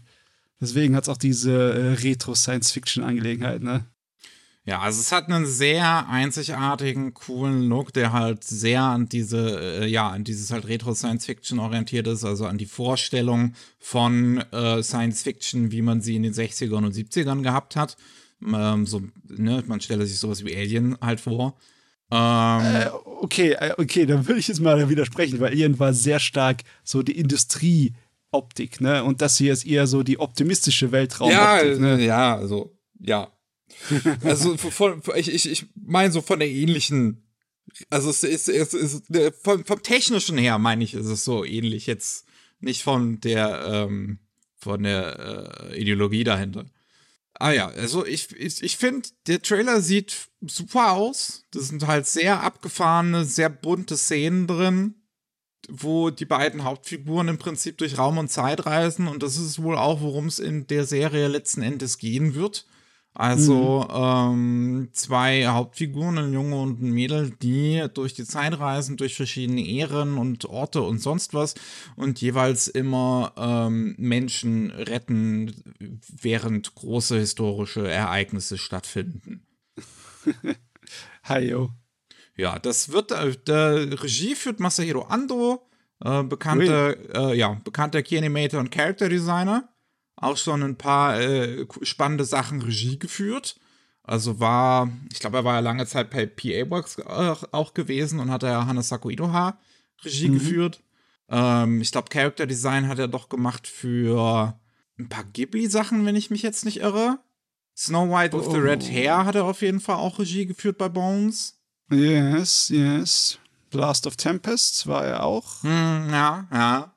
Deswegen 0.61 0.95
hat 0.95 1.05
es 1.05 1.09
auch 1.09 1.17
diese 1.17 1.53
äh, 1.53 1.93
Retro-Science-Fiction-Angelegenheit. 1.95 3.63
Ne? 3.63 3.85
Ja, 4.65 4.81
also 4.81 5.01
es 5.01 5.13
hat 5.13 5.29
einen 5.29 5.47
sehr 5.47 6.09
einzigartigen, 6.09 7.15
coolen 7.15 7.69
Look, 7.69 7.93
der 7.93 8.13
halt 8.13 8.45
sehr 8.45 8.83
an 8.83 9.09
diese, 9.09 9.61
äh, 9.61 9.87
ja, 9.87 10.11
an 10.11 10.25
dieses 10.25 10.53
halt 10.53 10.69
Retro-Science-Fiction 10.69 11.59
orientiert 11.59 12.07
ist, 12.07 12.23
also 12.23 12.47
an 12.47 12.59
die 12.59 12.67
Vorstellung 12.67 13.55
von 13.79 14.39
äh, 14.53 14.83
Science-Fiction, 14.83 15.73
wie 15.73 15.83
man 15.83 16.01
sie 16.01 16.17
in 16.17 16.23
den 16.23 16.35
60ern 16.35 16.85
und 16.85 16.95
70ern 16.95 17.43
gehabt 17.43 17.77
hat. 17.77 17.97
Ähm, 18.47 18.87
so, 18.87 19.03
ne, 19.29 19.63
man 19.67 19.81
stelle 19.81 20.07
sich 20.07 20.19
sowas 20.19 20.45
wie 20.45 20.57
Alien 20.57 20.97
halt 21.01 21.21
vor. 21.21 21.59
Ähm, 22.11 22.61
äh, 22.65 22.89
okay, 23.05 23.53
äh, 23.53 23.75
okay, 23.77 24.07
dann 24.07 24.27
würde 24.27 24.41
ich 24.41 24.49
jetzt 24.49 24.61
mal 24.61 24.89
widersprechen, 24.89 25.41
weil 25.41 25.53
Alien 25.53 25.79
war 25.79 25.93
sehr 25.93 26.19
stark 26.19 26.63
so 26.83 27.03
die 27.03 27.19
Industrieoptik, 27.19 28.81
ne? 28.81 29.05
Und 29.05 29.21
das 29.21 29.37
hier 29.37 29.53
ist 29.53 29.67
eher 29.67 29.87
so 29.87 30.03
die 30.03 30.19
optimistische 30.19 30.91
Weltraumoptik. 30.91 31.75
Ja, 31.75 31.79
ne? 31.79 32.05
ja, 32.05 32.37
also, 32.37 32.79
ja. 32.99 33.33
also 34.25 34.57
von, 34.57 35.03
ich, 35.17 35.33
ich, 35.33 35.51
ich 35.51 35.67
meine 35.75 36.11
so 36.11 36.23
von 36.23 36.39
der 36.39 36.49
ähnlichen, 36.49 37.29
also 37.91 38.09
es 38.09 38.23
ist, 38.23 38.49
es 38.49 38.73
ist, 38.73 39.11
ne, 39.11 39.31
vom, 39.33 39.65
vom 39.65 39.83
technischen 39.83 40.39
her 40.39 40.59
meine 40.59 40.85
ich, 40.85 40.95
ist 40.95 41.07
es 41.07 41.25
so 41.25 41.45
ähnlich 41.45 41.87
jetzt, 41.87 42.25
nicht 42.61 42.83
von 42.83 43.21
der, 43.21 43.65
ähm, 43.67 44.19
von 44.57 44.83
der 44.83 45.71
äh, 45.71 45.81
Ideologie 45.81 46.25
dahinter. 46.25 46.67
Ah 47.39 47.53
ja, 47.53 47.69
also 47.69 48.05
ich, 48.05 48.35
ich, 48.37 48.63
ich 48.63 48.77
finde, 48.77 49.09
der 49.29 49.41
Trailer 49.41 49.81
sieht 49.81 50.29
super 50.41 50.93
aus. 50.93 51.45
Das 51.53 51.69
sind 51.69 51.87
halt 51.87 52.07
sehr 52.07 52.43
abgefahrene, 52.43 53.25
sehr 53.25 53.49
bunte 53.49 53.97
Szenen 53.97 54.49
drin, 54.49 54.95
wo 55.69 56.11
die 56.11 56.25
beiden 56.25 56.65
Hauptfiguren 56.65 57.29
im 57.29 57.39
Prinzip 57.39 57.79
durch 57.79 57.97
Raum 57.97 58.19
und 58.19 58.31
Zeit 58.31 58.67
reisen. 58.67 59.07
Und 59.07 59.23
das 59.23 59.37
ist 59.37 59.63
wohl 59.63 59.77
auch, 59.77 60.01
worum 60.01 60.27
es 60.27 60.41
in 60.41 60.67
der 60.67 60.85
Serie 60.85 61.29
letzten 61.29 61.63
Endes 61.63 61.99
gehen 61.99 62.35
wird. 62.35 62.67
Also 63.19 63.85
mhm. 63.91 63.95
ähm, 63.97 64.89
zwei 64.93 65.45
Hauptfiguren, 65.49 66.19
ein 66.19 66.33
Junge 66.33 66.55
und 66.55 66.81
ein 66.81 66.93
Mädel, 66.93 67.33
die 67.43 67.85
durch 67.93 68.15
die 68.15 68.25
Zeit 68.25 68.61
reisen, 68.61 68.97
durch 68.97 69.17
verschiedene 69.17 69.67
Ehren 69.67 70.19
und 70.19 70.45
Orte 70.45 70.83
und 70.83 71.01
sonst 71.01 71.35
was 71.35 71.57
und 71.97 72.21
jeweils 72.21 72.69
immer 72.69 73.33
ähm, 73.37 73.97
Menschen 73.99 74.71
retten, 74.71 75.53
während 76.23 76.77
große 76.77 77.19
historische 77.19 77.91
Ereignisse 77.91 78.57
stattfinden. 78.57 79.45
Hayo. 81.29 81.71
Ja, 82.37 82.61
das 82.61 82.93
wird, 82.93 83.11
äh, 83.11 83.35
der 83.49 84.01
Regie 84.01 84.37
führt 84.37 84.61
Masahiro 84.61 85.03
Ando, 85.03 85.67
äh, 86.05 86.23
bekannter, 86.23 86.95
äh, 87.33 87.37
ja, 87.37 87.61
bekannter 87.65 88.01
Key-Animator 88.01 88.61
und 88.61 88.71
Character 88.71 89.09
Designer 89.09 89.69
auch 90.21 90.37
schon 90.37 90.63
ein 90.63 90.77
paar 90.77 91.21
äh, 91.21 91.67
spannende 91.83 92.25
Sachen 92.25 92.63
Regie 92.63 92.99
geführt. 92.99 93.57
Also 94.03 94.41
war, 94.41 94.91
ich 95.13 95.21
glaube, 95.21 95.39
er 95.39 95.45
war 95.45 95.55
ja 95.55 95.61
lange 95.61 95.87
Zeit 95.87 96.11
bei 96.11 96.27
PA 96.27 96.71
Works 96.71 97.01
auch, 97.01 97.45
auch 97.53 97.75
gewesen 97.75 98.21
und 98.21 98.31
hat 98.31 98.43
ja 98.43 98.67
Hanasako 98.67 99.11
Idoha 99.11 99.59
Regie 100.03 100.29
mhm. 100.29 100.35
geführt. 100.35 100.83
Ähm, 101.29 101.81
ich 101.81 101.93
glaube, 101.93 102.09
Character 102.09 102.47
Design 102.47 102.89
hat 102.89 102.99
er 102.99 103.09
doch 103.09 103.29
gemacht 103.29 103.67
für 103.67 104.59
ein 104.99 105.09
paar 105.09 105.25
Ghibli-Sachen, 105.25 106.07
wenn 106.07 106.17
ich 106.17 106.31
mich 106.31 106.43
jetzt 106.43 106.65
nicht 106.65 106.81
irre. 106.81 107.19
Snow 107.77 108.09
White 108.11 108.37
with 108.37 108.49
oh. 108.49 108.53
the 108.53 108.59
Red 108.59 108.83
oh. 108.83 108.93
Hair 108.93 109.25
hat 109.25 109.35
er 109.35 109.45
auf 109.45 109.63
jeden 109.63 109.81
Fall 109.81 109.97
auch 109.97 110.19
Regie 110.19 110.47
geführt 110.47 110.79
bei 110.79 110.89
Bones. 110.89 111.61
Yes, 111.91 112.69
yes. 112.71 113.39
Blast 113.71 114.07
of 114.07 114.17
Tempests 114.17 114.87
war 114.87 115.05
er 115.05 115.23
auch. 115.23 115.63
Hm, 115.63 116.09
ja, 116.11 116.49
ja. 116.53 116.95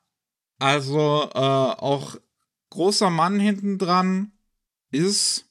Also 0.60 1.30
äh, 1.34 1.38
auch 1.38 2.16
großer 2.72 3.12
Mann 3.12 3.40
hinten 3.40 3.78
dran. 3.78 4.32
Ist 4.92 5.46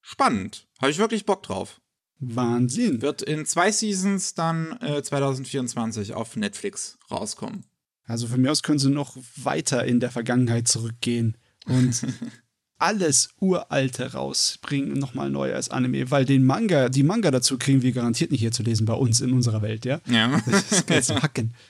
spannend. 0.00 0.66
Habe 0.80 0.90
ich 0.90 0.98
wirklich 0.98 1.26
Bock 1.26 1.42
drauf. 1.42 1.80
Wahnsinn. 2.18 3.02
Wird 3.02 3.22
in 3.22 3.46
zwei 3.46 3.70
Seasons 3.70 4.34
dann 4.34 4.72
äh, 4.80 5.02
2024 5.02 6.14
auf 6.14 6.36
Netflix 6.36 6.98
rauskommen. 7.10 7.64
Also 8.04 8.26
von 8.26 8.40
mir 8.40 8.50
aus 8.50 8.62
können 8.62 8.78
sie 8.78 8.90
noch 8.90 9.16
weiter 9.36 9.84
in 9.84 10.00
der 10.00 10.10
Vergangenheit 10.10 10.66
zurückgehen 10.66 11.36
und 11.66 12.04
alles 12.78 13.28
Uralte 13.38 14.12
rausbringen, 14.14 14.94
nochmal 14.94 15.30
neu 15.30 15.54
als 15.54 15.68
Anime, 15.68 16.10
weil 16.10 16.24
den 16.24 16.44
Manga, 16.44 16.88
die 16.88 17.02
Manga 17.02 17.30
dazu 17.30 17.58
kriegen 17.58 17.82
wir 17.82 17.92
garantiert 17.92 18.32
nicht 18.32 18.40
hier 18.40 18.52
zu 18.52 18.62
lesen 18.62 18.86
bei 18.86 18.94
uns 18.94 19.20
in 19.20 19.32
unserer 19.32 19.62
Welt, 19.62 19.84
ja? 19.84 20.00
Ja. 20.06 20.42
Das 20.46 20.72
ist 20.72 20.86
ganz 20.86 21.10
hacken. 21.10 21.54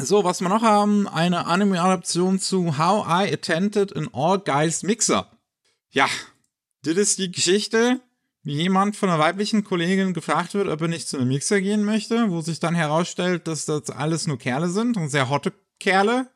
So, 0.00 0.22
was 0.22 0.40
wir 0.40 0.48
noch 0.48 0.62
haben, 0.62 1.08
eine 1.08 1.46
Anime-Adaption 1.46 2.38
zu 2.38 2.78
How 2.78 3.04
I 3.08 3.32
Attended 3.32 3.96
an 3.96 4.08
All 4.12 4.38
Guys 4.38 4.84
Mixer. 4.84 5.28
Ja, 5.90 6.06
das 6.84 6.96
ist 6.96 7.18
die 7.18 7.32
Geschichte, 7.32 8.00
wie 8.44 8.54
jemand 8.54 8.94
von 8.94 9.08
einer 9.08 9.18
weiblichen 9.18 9.64
Kollegin 9.64 10.14
gefragt 10.14 10.54
wird, 10.54 10.68
ob 10.68 10.80
er 10.82 10.86
nicht 10.86 11.08
zu 11.08 11.16
einem 11.16 11.26
Mixer 11.26 11.60
gehen 11.60 11.82
möchte, 11.82 12.30
wo 12.30 12.40
sich 12.42 12.60
dann 12.60 12.76
herausstellt, 12.76 13.48
dass 13.48 13.64
das 13.64 13.90
alles 13.90 14.28
nur 14.28 14.38
Kerle 14.38 14.68
sind 14.68 14.96
und 14.96 15.08
sehr 15.08 15.30
hotte 15.30 15.52
Kerle, 15.80 16.30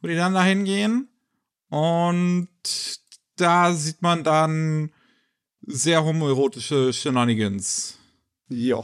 wo 0.00 0.08
die 0.08 0.16
dann 0.16 0.32
dahin 0.32 0.64
gehen. 0.64 1.10
Und 1.68 2.48
da 3.36 3.74
sieht 3.74 4.00
man 4.00 4.24
dann 4.24 4.90
sehr 5.60 6.02
homoerotische 6.02 6.94
Shenanigans. 6.94 7.98
Ja. 8.48 8.82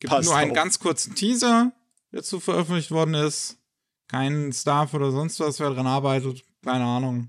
Gibt 0.00 0.24
nur 0.24 0.34
einen 0.34 0.52
auf. 0.52 0.56
ganz 0.56 0.78
kurzen 0.78 1.14
Teaser, 1.14 1.72
der 2.10 2.20
dazu 2.20 2.40
veröffentlicht 2.40 2.90
worden 2.90 3.12
ist 3.12 3.58
kein 4.08 4.52
Staff 4.52 4.94
oder 4.94 5.10
sonst 5.10 5.40
was, 5.40 5.60
wer 5.60 5.70
dran 5.70 5.86
arbeitet. 5.86 6.42
Keine 6.64 6.84
Ahnung. 6.84 7.28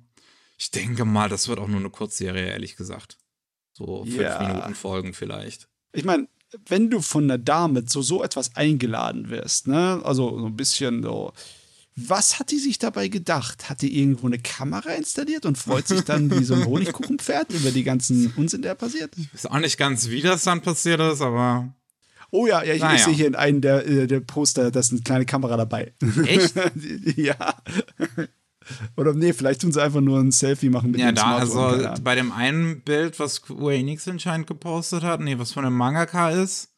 Ich 0.57 0.71
denke 0.71 1.05
mal, 1.05 1.29
das 1.29 1.47
wird 1.47 1.59
auch 1.59 1.67
nur 1.67 1.79
eine 1.79 1.89
Kurzserie, 1.89 2.47
ehrlich 2.47 2.75
gesagt. 2.75 3.17
So 3.73 4.03
fünf 4.05 4.17
Ja. 4.19 4.41
Minuten 4.47 4.73
Folgen 4.75 5.13
vielleicht. 5.13 5.67
Ich 5.93 6.03
meine, 6.03 6.27
wenn 6.67 6.89
du 6.89 7.01
von 7.01 7.25
einer 7.25 7.37
Dame 7.37 7.85
zu 7.85 8.01
so 8.01 8.23
etwas 8.23 8.55
eingeladen 8.55 9.29
wirst, 9.29 9.67
ne, 9.67 10.01
also 10.03 10.39
so 10.39 10.45
ein 10.47 10.55
bisschen 10.55 11.03
so, 11.03 11.31
was 11.95 12.39
hat 12.39 12.51
die 12.51 12.59
sich 12.59 12.77
dabei 12.79 13.07
gedacht? 13.07 13.69
Hat 13.69 13.81
die 13.81 13.99
irgendwo 13.99 14.27
eine 14.27 14.37
Kamera 14.39 14.91
installiert 14.91 15.45
und 15.45 15.57
freut 15.57 15.87
sich 15.87 16.01
dann 16.01 16.31
wie 16.31 16.43
so 16.43 16.53
ein 16.53 16.65
Honigkuchenpferd 16.67 17.51
über 17.53 17.71
die 17.71 17.83
ganzen 17.83 18.33
Unsinn, 18.35 18.61
der 18.61 18.75
passiert? 18.75 19.13
Ich 19.17 19.33
weiß 19.33 19.47
auch 19.47 19.59
nicht 19.59 19.77
ganz, 19.77 20.09
wie 20.09 20.21
das 20.21 20.43
dann 20.43 20.61
passiert 20.61 20.99
ist, 21.01 21.21
aber 21.21 21.73
Oh 22.31 22.45
ja, 22.47 22.63
ja 22.63 22.73
ich, 22.73 22.81
Naja. 22.81 22.95
ich 22.95 23.03
sehe 23.03 23.13
hier 23.13 23.27
in 23.27 23.35
einem 23.35 23.61
der, 23.61 23.85
äh, 23.87 24.07
der 24.07 24.19
Poster, 24.19 24.69
da 24.71 24.79
ist 24.79 24.91
eine 24.91 25.01
kleine 25.01 25.25
Kamera 25.25 25.57
dabei. 25.57 25.93
echt? 26.25 26.55
ja. 27.17 27.35
Oder 28.97 29.13
nee, 29.13 29.31
vielleicht 29.31 29.61
tun 29.61 29.71
sie 29.71 29.81
einfach 29.81 30.01
nur 30.01 30.19
ein 30.19 30.31
Selfie 30.31 30.69
machen 30.69 30.91
mit 30.91 30.99
Ja, 30.99 31.07
dem 31.11 31.15
da, 31.15 31.45
Smartphone. 31.45 31.85
also 31.85 32.03
bei 32.03 32.15
dem 32.15 32.31
einen 32.33 32.81
Bild, 32.81 33.17
was 33.19 33.35
Square 33.35 33.75
Enix 33.75 34.07
anscheinend 34.07 34.47
gepostet 34.47 35.03
hat, 35.03 35.21
nee, 35.21 35.39
was 35.39 35.53
von 35.53 35.63
dem 35.63 35.73
Mangaka 35.73 36.31
ist, 36.31 36.73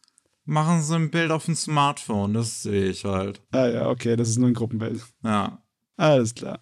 machen 0.45 0.83
sie 0.83 0.95
ein 0.95 1.09
Bild 1.09 1.31
auf 1.31 1.45
dem 1.45 1.55
Smartphone. 1.55 2.33
Das 2.35 2.61
sehe 2.61 2.89
ich 2.89 3.05
halt. 3.05 3.41
Ah 3.51 3.67
ja, 3.67 3.89
okay, 3.89 4.15
das 4.15 4.29
ist 4.29 4.37
nur 4.37 4.49
ein 4.49 4.53
Gruppenbild. 4.53 5.01
Ja. 5.23 5.63
Alles 5.97 6.35
klar. 6.35 6.59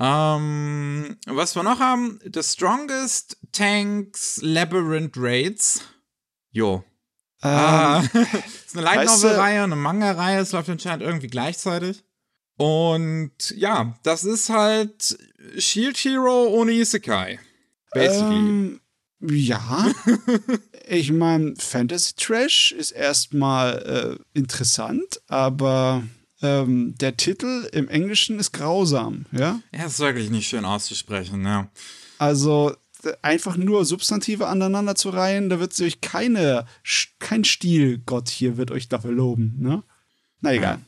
Ähm, 0.00 1.16
was 1.26 1.54
wir 1.56 1.62
noch 1.62 1.80
haben, 1.80 2.18
The 2.32 2.42
Strongest 2.42 3.36
Tanks 3.52 4.40
Labyrinth 4.42 5.16
Raids. 5.16 5.82
Jo. 6.52 6.84
Ah, 7.40 8.02
Ähm, 8.12 8.26
ist 8.66 8.74
eine 8.74 8.84
Light 8.84 9.06
Novel-Reihe, 9.06 9.62
eine 9.62 9.76
Manga-Reihe, 9.76 10.40
es 10.40 10.52
läuft 10.52 10.68
anscheinend 10.70 11.02
irgendwie 11.02 11.28
gleichzeitig. 11.28 12.04
Und 12.56 13.32
ja, 13.56 13.96
das 14.02 14.24
ist 14.24 14.50
halt 14.50 15.16
Shield 15.58 15.96
Hero 15.98 16.48
ohne 16.48 16.72
Isekai. 16.72 17.38
Basically. 17.92 18.34
Ähm, 18.36 18.80
ja. 19.20 19.92
ich 20.88 21.12
meine, 21.12 21.54
Fantasy 21.56 22.14
Trash 22.16 22.72
ist 22.72 22.90
erstmal 22.90 24.18
äh, 24.34 24.38
interessant, 24.38 25.20
aber 25.28 26.02
ähm, 26.42 26.94
der 26.98 27.16
Titel 27.16 27.68
im 27.72 27.88
Englischen 27.88 28.38
ist 28.38 28.52
grausam, 28.52 29.26
ja. 29.32 29.60
Er 29.72 29.86
ist 29.86 29.98
wirklich 29.98 30.30
nicht 30.30 30.48
schön 30.48 30.64
auszusprechen, 30.64 31.44
ja. 31.44 31.68
Also 32.18 32.74
einfach 33.22 33.56
nur 33.56 33.84
Substantive 33.84 34.46
aneinander 34.46 34.94
zu 34.94 35.10
reihen, 35.10 35.48
da 35.48 35.60
wird 35.60 35.72
sich 35.72 36.00
keine, 36.00 36.66
kein 37.18 37.44
Stilgott 37.44 38.28
hier 38.28 38.56
wird 38.56 38.70
euch 38.70 38.88
dafür 38.88 39.12
loben, 39.12 39.56
ne? 39.58 39.82
Na 40.40 40.54
egal. 40.54 40.80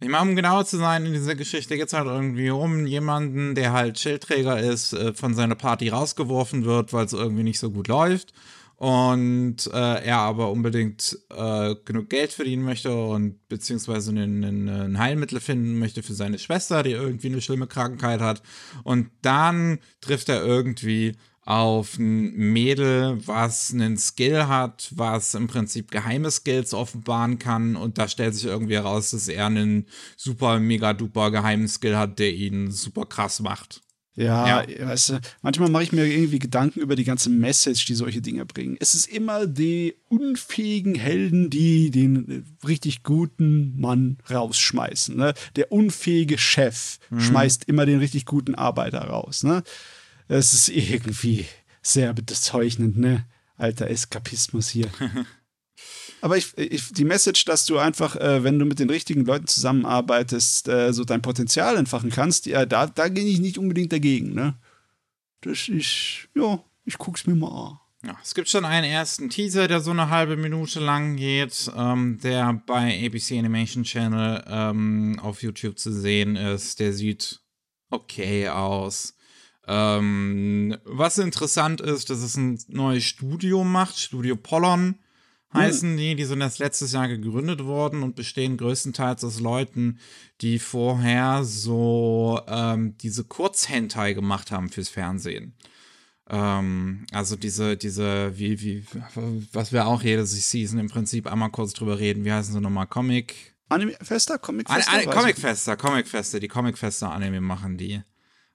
Ich 0.00 0.08
meine, 0.08 0.30
um 0.30 0.36
genauer 0.36 0.64
zu 0.64 0.76
sein, 0.76 1.06
in 1.06 1.12
dieser 1.12 1.34
Geschichte 1.34 1.76
geht 1.76 1.88
es 1.88 1.92
halt 1.92 2.06
irgendwie 2.06 2.50
um 2.50 2.86
jemanden, 2.86 3.56
der 3.56 3.72
halt 3.72 3.98
Schildträger 3.98 4.60
ist, 4.60 4.92
äh, 4.92 5.12
von 5.12 5.34
seiner 5.34 5.56
Party 5.56 5.88
rausgeworfen 5.88 6.64
wird, 6.64 6.92
weil 6.92 7.04
es 7.04 7.12
irgendwie 7.12 7.42
nicht 7.42 7.58
so 7.58 7.70
gut 7.70 7.88
läuft. 7.88 8.32
Und 8.76 9.66
äh, 9.72 10.04
er 10.04 10.18
aber 10.18 10.52
unbedingt 10.52 11.18
äh, 11.36 11.74
genug 11.84 12.10
Geld 12.10 12.32
verdienen 12.32 12.62
möchte 12.62 12.94
und 12.94 13.48
beziehungsweise 13.48 14.12
ein 14.12 14.96
Heilmittel 15.00 15.40
finden 15.40 15.80
möchte 15.80 16.04
für 16.04 16.14
seine 16.14 16.38
Schwester, 16.38 16.84
die 16.84 16.92
irgendwie 16.92 17.26
eine 17.26 17.40
schlimme 17.40 17.66
Krankheit 17.66 18.20
hat. 18.20 18.40
Und 18.84 19.10
dann 19.22 19.80
trifft 20.00 20.28
er 20.28 20.44
irgendwie 20.44 21.16
auf 21.48 21.98
ein 21.98 22.34
Mädel, 22.34 23.26
was 23.26 23.72
einen 23.72 23.96
Skill 23.96 24.48
hat, 24.48 24.92
was 24.94 25.32
im 25.32 25.46
Prinzip 25.46 25.90
geheime 25.90 26.30
Skills 26.30 26.74
offenbaren 26.74 27.38
kann. 27.38 27.74
Und 27.74 27.96
da 27.96 28.06
stellt 28.06 28.34
sich 28.34 28.44
irgendwie 28.44 28.74
heraus, 28.74 29.12
dass 29.12 29.28
er 29.28 29.46
einen 29.46 29.86
super, 30.14 30.60
mega, 30.60 30.92
duper 30.92 31.30
geheimen 31.30 31.66
Skill 31.66 31.96
hat, 31.96 32.18
der 32.18 32.34
ihn 32.34 32.70
super 32.70 33.06
krass 33.06 33.40
macht. 33.40 33.80
Ja, 34.14 34.62
weißt 34.66 35.10
du, 35.10 35.20
manchmal 35.40 35.70
mache 35.70 35.84
ich 35.84 35.92
mir 35.92 36.04
irgendwie 36.04 36.40
Gedanken 36.40 36.80
über 36.80 36.96
die 36.96 37.04
ganze 37.04 37.30
Message, 37.30 37.86
die 37.86 37.94
solche 37.94 38.20
Dinge 38.20 38.44
bringen. 38.44 38.76
Es 38.80 38.94
ist 38.94 39.06
immer 39.06 39.46
die 39.46 39.94
unfähigen 40.08 40.96
Helden, 40.96 41.48
die 41.48 41.90
den 41.90 42.44
richtig 42.66 43.04
guten 43.04 43.80
Mann 43.80 44.18
rausschmeißen. 44.28 45.16
Ne? 45.16 45.32
Der 45.56 45.72
unfähige 45.72 46.36
Chef 46.36 46.98
schmeißt 47.16 47.64
immer 47.64 47.86
den 47.86 48.00
richtig 48.00 48.26
guten 48.26 48.56
Arbeiter 48.56 49.02
raus. 49.02 49.44
Ne? 49.44 49.62
Es 50.28 50.52
ist 50.52 50.68
irgendwie 50.68 51.46
sehr 51.82 52.12
bezeichnend, 52.12 52.98
ne? 52.98 53.26
Alter 53.56 53.88
Eskapismus 53.88 54.68
hier. 54.68 54.88
Aber 56.20 56.36
ich, 56.36 56.56
ich, 56.56 56.92
die 56.92 57.04
Message, 57.04 57.44
dass 57.44 57.64
du 57.64 57.78
einfach, 57.78 58.16
äh, 58.16 58.42
wenn 58.42 58.58
du 58.58 58.64
mit 58.64 58.78
den 58.78 58.90
richtigen 58.90 59.24
Leuten 59.24 59.46
zusammenarbeitest, 59.46 60.68
äh, 60.68 60.92
so 60.92 61.04
dein 61.04 61.22
Potenzial 61.22 61.76
entfachen 61.76 62.10
kannst, 62.10 62.46
ja, 62.46 62.66
da, 62.66 62.86
da 62.86 63.08
gehe 63.08 63.24
ich 63.24 63.40
nicht 63.40 63.58
unbedingt 63.58 63.92
dagegen, 63.92 64.34
ne? 64.34 64.58
Das 65.40 65.68
ist, 65.68 66.28
ja, 66.34 66.62
ich 66.84 66.98
guck's 66.98 67.26
mir 67.26 67.36
mal 67.36 67.48
an. 67.48 67.78
Ja, 68.04 68.16
es 68.22 68.34
gibt 68.34 68.48
schon 68.48 68.64
einen 68.64 68.90
ersten 68.90 69.28
Teaser, 69.28 69.66
der 69.66 69.80
so 69.80 69.90
eine 69.90 70.08
halbe 70.08 70.36
Minute 70.36 70.78
lang 70.78 71.16
geht, 71.16 71.70
ähm, 71.76 72.18
der 72.22 72.62
bei 72.66 73.04
ABC 73.04 73.38
Animation 73.38 73.82
Channel 73.82 74.44
ähm, 74.46 75.18
auf 75.20 75.42
YouTube 75.42 75.78
zu 75.78 75.92
sehen 75.92 76.36
ist. 76.36 76.78
Der 76.78 76.92
sieht 76.92 77.40
okay 77.90 78.48
aus. 78.48 79.14
Ähm, 79.68 80.78
was 80.84 81.18
interessant 81.18 81.82
ist, 81.82 82.08
dass 82.08 82.22
es 82.22 82.36
ein 82.36 82.58
neues 82.68 83.04
Studio 83.04 83.64
macht, 83.64 83.98
Studio 83.98 84.34
Pollon 84.34 84.98
heißen 85.52 85.96
die, 85.96 86.14
die 86.14 86.24
sind 86.24 86.40
erst 86.40 86.58
letztes 86.58 86.92
Jahr 86.92 87.08
gegründet 87.08 87.64
worden 87.64 88.02
und 88.02 88.16
bestehen 88.16 88.56
größtenteils 88.56 89.24
aus 89.24 89.40
Leuten, 89.40 89.98
die 90.40 90.58
vorher 90.58 91.44
so 91.44 92.40
ähm, 92.46 92.96
diese 92.98 93.24
Kurzhentai 93.24 94.14
gemacht 94.14 94.50
haben 94.50 94.70
fürs 94.70 94.88
Fernsehen. 94.88 95.54
Ähm, 96.30 97.06
also 97.12 97.36
diese, 97.36 97.76
diese, 97.76 98.38
wie, 98.38 98.60
wie, 98.60 98.84
was 99.52 99.72
wir 99.72 99.86
auch 99.86 100.02
jede 100.02 100.26
Season 100.26 100.78
im 100.78 100.88
Prinzip 100.88 101.26
einmal 101.26 101.50
kurz 101.50 101.72
drüber 101.72 101.98
reden, 101.98 102.24
wie 102.24 102.32
heißen 102.32 102.52
sie 102.52 102.60
nochmal, 102.60 102.86
Comic? 102.86 103.54
Anime 103.70 103.96
Fester, 104.00 104.38
Comic 104.38 104.68
An, 104.70 104.76
Fester? 104.76 104.92
an, 104.92 104.98
Weiß 104.98 105.06
ich 105.06 105.10
Comicfester, 105.10 105.76
Comicfester, 105.76 106.40
die 106.40 106.48
Comicfester 106.48 107.10
Anime 107.10 107.40
machen 107.40 107.76
die. 107.76 108.02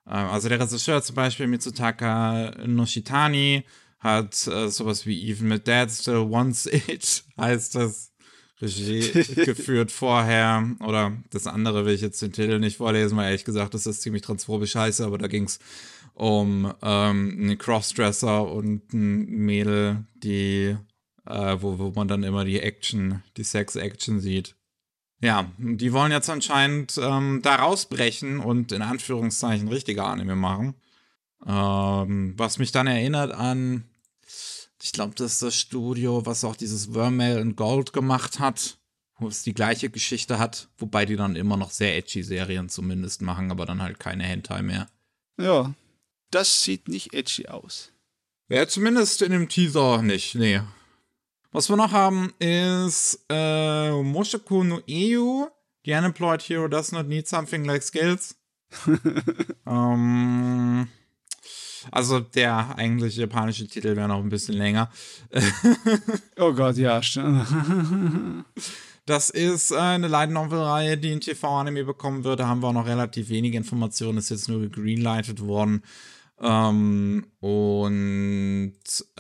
Ähm, 0.08 0.28
also 0.28 0.50
der 0.50 0.60
Regisseur 0.60 1.02
zum 1.02 1.16
Beispiel 1.16 1.48
Mitsutaka 1.48 2.52
Noshitani 2.66 3.64
hat 4.00 4.48
äh, 4.48 4.70
sowas 4.70 5.06
wie 5.06 5.30
Even 5.30 5.48
mit 5.48 5.68
Dad 5.68 5.92
Still 5.92 6.30
Wants 6.30 6.66
It, 6.66 7.24
heißt 7.38 7.76
das. 7.76 8.14
Regie 8.62 9.12
geführt 9.46 9.92
vorher. 9.92 10.76
Oder 10.80 11.18
das 11.32 11.48
andere 11.48 11.86
will 11.86 11.94
ich 11.96 12.02
jetzt 12.02 12.22
den 12.22 12.32
Titel 12.32 12.60
nicht 12.60 12.78
vorlesen, 12.78 13.18
weil 13.18 13.26
ehrlich 13.26 13.46
gesagt, 13.46 13.74
das 13.74 13.86
ist 13.86 14.02
ziemlich 14.02 14.22
transphobisch 14.22 14.72
scheiße, 14.72 15.06
aber 15.06 15.18
da 15.18 15.28
ging 15.28 15.44
es 15.44 15.60
um 16.14 16.72
ähm, 16.82 17.38
einen 17.40 17.58
Crossdresser 17.58 18.50
und 18.50 18.94
ein 18.94 19.26
Mädel, 19.26 20.06
die, 20.16 20.78
äh, 21.26 21.58
wo, 21.60 21.80
wo 21.80 21.92
man 21.92 22.08
dann 22.08 22.24
immer 22.24 22.46
die 22.46 22.60
Action, 22.60 23.24
die 23.38 23.44
Sex-Action 23.44 24.20
sieht. 24.20 24.56
Ja, 25.24 25.50
die 25.58 25.94
wollen 25.94 26.12
jetzt 26.12 26.30
anscheinend 26.30 27.00
ähm, 27.02 27.40
da 27.42 27.56
rausbrechen 27.56 28.42
und 28.42 28.74
in 28.74 28.82
Anführungszeichen 28.82 29.70
richtige 29.70 30.04
Anime 30.04 30.36
machen. 30.36 30.76
Ähm, 31.48 32.34
was 32.36 32.58
mich 32.58 32.74
dann 32.74 32.88
erinnert 32.88 33.32
an, 33.32 33.86
ich 34.82 34.92
glaube, 34.92 35.16
das 35.16 35.32
ist 35.32 35.42
das 35.42 35.56
Studio, 35.56 36.26
was 36.26 36.44
auch 36.44 36.58
dieses 36.58 36.88
Vermeil 36.88 37.38
and 37.40 37.56
Gold 37.56 37.94
gemacht 37.94 38.40
hat, 38.40 38.78
wo 39.18 39.30
es 39.30 39.44
die 39.44 39.54
gleiche 39.54 39.90
Geschichte 39.90 40.40
hat, 40.40 40.68
wobei 40.78 41.06
die 41.06 41.16
dann 41.16 41.38
immer 41.38 41.56
noch 41.56 41.72
sehr 41.72 41.96
edgy 41.96 42.22
Serien 42.22 42.68
zumindest 42.68 43.22
machen, 43.22 43.50
aber 43.50 43.66
dann 43.66 43.82
halt 43.82 44.02
keine 44.02 44.26
Hentai 44.26 44.62
mehr. 44.62 44.90
Ja, 45.40 45.74
das 46.32 46.66
sieht 46.66 46.90
nicht 46.90 47.14
edgy 47.14 47.48
aus. 47.48 47.94
Ja, 48.50 48.68
zumindest 48.68 49.22
in 49.22 49.32
dem 49.32 49.48
Teaser 49.48 50.02
nicht, 50.02 50.36
nee. 50.36 50.60
Was 51.54 51.70
wir 51.70 51.78
noch 51.78 51.92
haben, 51.92 52.34
ist 52.40 53.26
äh, 53.30 53.92
Moshoku 53.92 54.64
no 54.64 54.82
Eyu. 54.90 55.46
The 55.86 55.94
Unemployed 55.94 56.42
Hero 56.42 56.68
does 56.68 56.92
not 56.92 57.08
need 57.08 57.28
something 57.28 57.64
like 57.64 57.84
skills. 57.84 58.36
ähm, 59.68 60.88
also 61.92 62.22
der 62.22 62.76
eigentliche 62.76 63.22
japanische 63.22 63.68
Titel 63.68 63.96
wäre 63.96 64.08
noch 64.08 64.20
ein 64.20 64.30
bisschen 64.30 64.56
länger. 64.56 64.90
Oh 66.38 66.54
Gott, 66.54 66.78
ja, 66.78 67.02
stimmt. 67.04 67.46
Das 69.06 69.30
ist 69.30 69.72
äh, 69.72 69.78
eine 69.78 70.08
Light 70.08 70.32
Novel-Reihe, 70.32 70.98
die 70.98 71.12
in 71.12 71.20
TV-Anime 71.20 71.84
bekommen 71.84 72.24
wird. 72.24 72.40
Da 72.40 72.48
haben 72.48 72.62
wir 72.64 72.70
auch 72.70 72.74
noch 72.74 72.88
relativ 72.88 73.28
wenige 73.30 73.58
Informationen. 73.58 74.18
Ist 74.18 74.30
jetzt 74.30 74.48
nur 74.48 74.62
gegreenlightet 74.62 75.42
worden. 75.42 75.84
Ähm, 76.40 77.28
und 77.40 78.74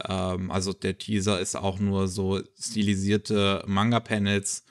ähm, 0.08 0.52
also 0.52 0.74
der 0.74 0.98
Teaser 0.98 1.40
ist 1.40 1.56
auch 1.56 1.80
nur 1.80 2.08
so 2.08 2.42
stilisierte 2.60 3.64
Manga-Panels. 3.68 4.66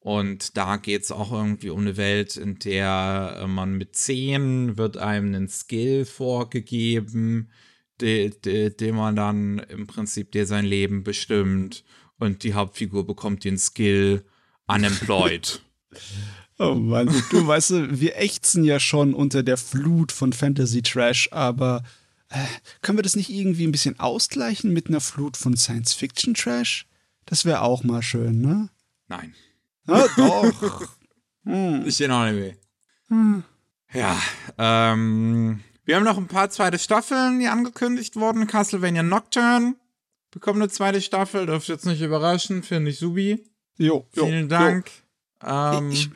Und 0.00 0.56
da 0.56 0.76
geht 0.78 1.02
es 1.02 1.12
auch 1.12 1.30
irgendwie 1.30 1.68
um 1.68 1.80
eine 1.80 1.98
Welt, 1.98 2.36
in 2.36 2.58
der 2.58 3.40
äh, 3.42 3.46
man 3.46 3.74
mit 3.76 3.94
10 3.96 4.78
wird 4.78 4.96
einem 4.96 5.34
ein 5.34 5.48
Skill 5.48 6.06
vorgegeben, 6.06 7.50
den 8.00 8.34
de, 8.44 8.70
de 8.70 8.92
man 8.92 9.14
dann 9.14 9.58
im 9.58 9.86
Prinzip 9.86 10.32
der 10.32 10.46
sein 10.46 10.64
Leben 10.64 11.04
bestimmt. 11.04 11.84
Und 12.18 12.44
die 12.44 12.54
Hauptfigur 12.54 13.06
bekommt 13.06 13.44
den 13.44 13.58
Skill 13.58 14.24
unemployed. 14.66 15.60
Oh 16.62 16.74
Mann, 16.74 17.06
du 17.30 17.46
weißt, 17.46 18.00
wir 18.00 18.18
ächzen 18.18 18.64
ja 18.64 18.78
schon 18.78 19.14
unter 19.14 19.42
der 19.42 19.56
Flut 19.56 20.12
von 20.12 20.34
Fantasy 20.34 20.82
Trash, 20.82 21.30
aber 21.32 21.82
äh, 22.28 22.44
können 22.82 22.98
wir 22.98 23.02
das 23.02 23.16
nicht 23.16 23.30
irgendwie 23.30 23.66
ein 23.66 23.72
bisschen 23.72 23.98
ausgleichen 23.98 24.70
mit 24.70 24.88
einer 24.88 25.00
Flut 25.00 25.38
von 25.38 25.56
Science 25.56 25.94
Fiction 25.94 26.34
Trash? 26.34 26.86
Das 27.24 27.46
wäre 27.46 27.62
auch 27.62 27.82
mal 27.82 28.02
schön, 28.02 28.42
ne? 28.42 28.68
Nein. 29.08 29.34
Ja, 29.88 30.06
doch. 30.18 30.88
hm. 31.44 31.86
Ich 31.86 31.96
den 31.96 32.10
Anime. 32.10 32.58
Hm. 33.08 33.42
Ja, 33.94 34.20
ähm, 34.58 35.60
wir 35.86 35.96
haben 35.96 36.04
noch 36.04 36.18
ein 36.18 36.26
paar 36.26 36.50
zweite 36.50 36.78
Staffeln, 36.78 37.40
die 37.40 37.48
angekündigt 37.48 38.16
wurden. 38.16 38.46
Castlevania 38.46 39.02
Nocturne 39.02 39.76
bekommt 40.30 40.58
eine 40.58 40.68
zweite 40.68 41.00
Staffel, 41.00 41.46
dürfte 41.46 41.72
jetzt 41.72 41.86
nicht 41.86 42.02
überraschen, 42.02 42.62
finde 42.62 42.90
ich 42.90 42.98
subi. 42.98 43.46
Jo, 43.78 44.06
jo 44.12 44.26
Vielen 44.26 44.50
Dank. 44.50 44.90
Jo. 45.42 45.48
Ähm, 45.48 45.90
ich, 45.90 46.04
ich 46.04 46.10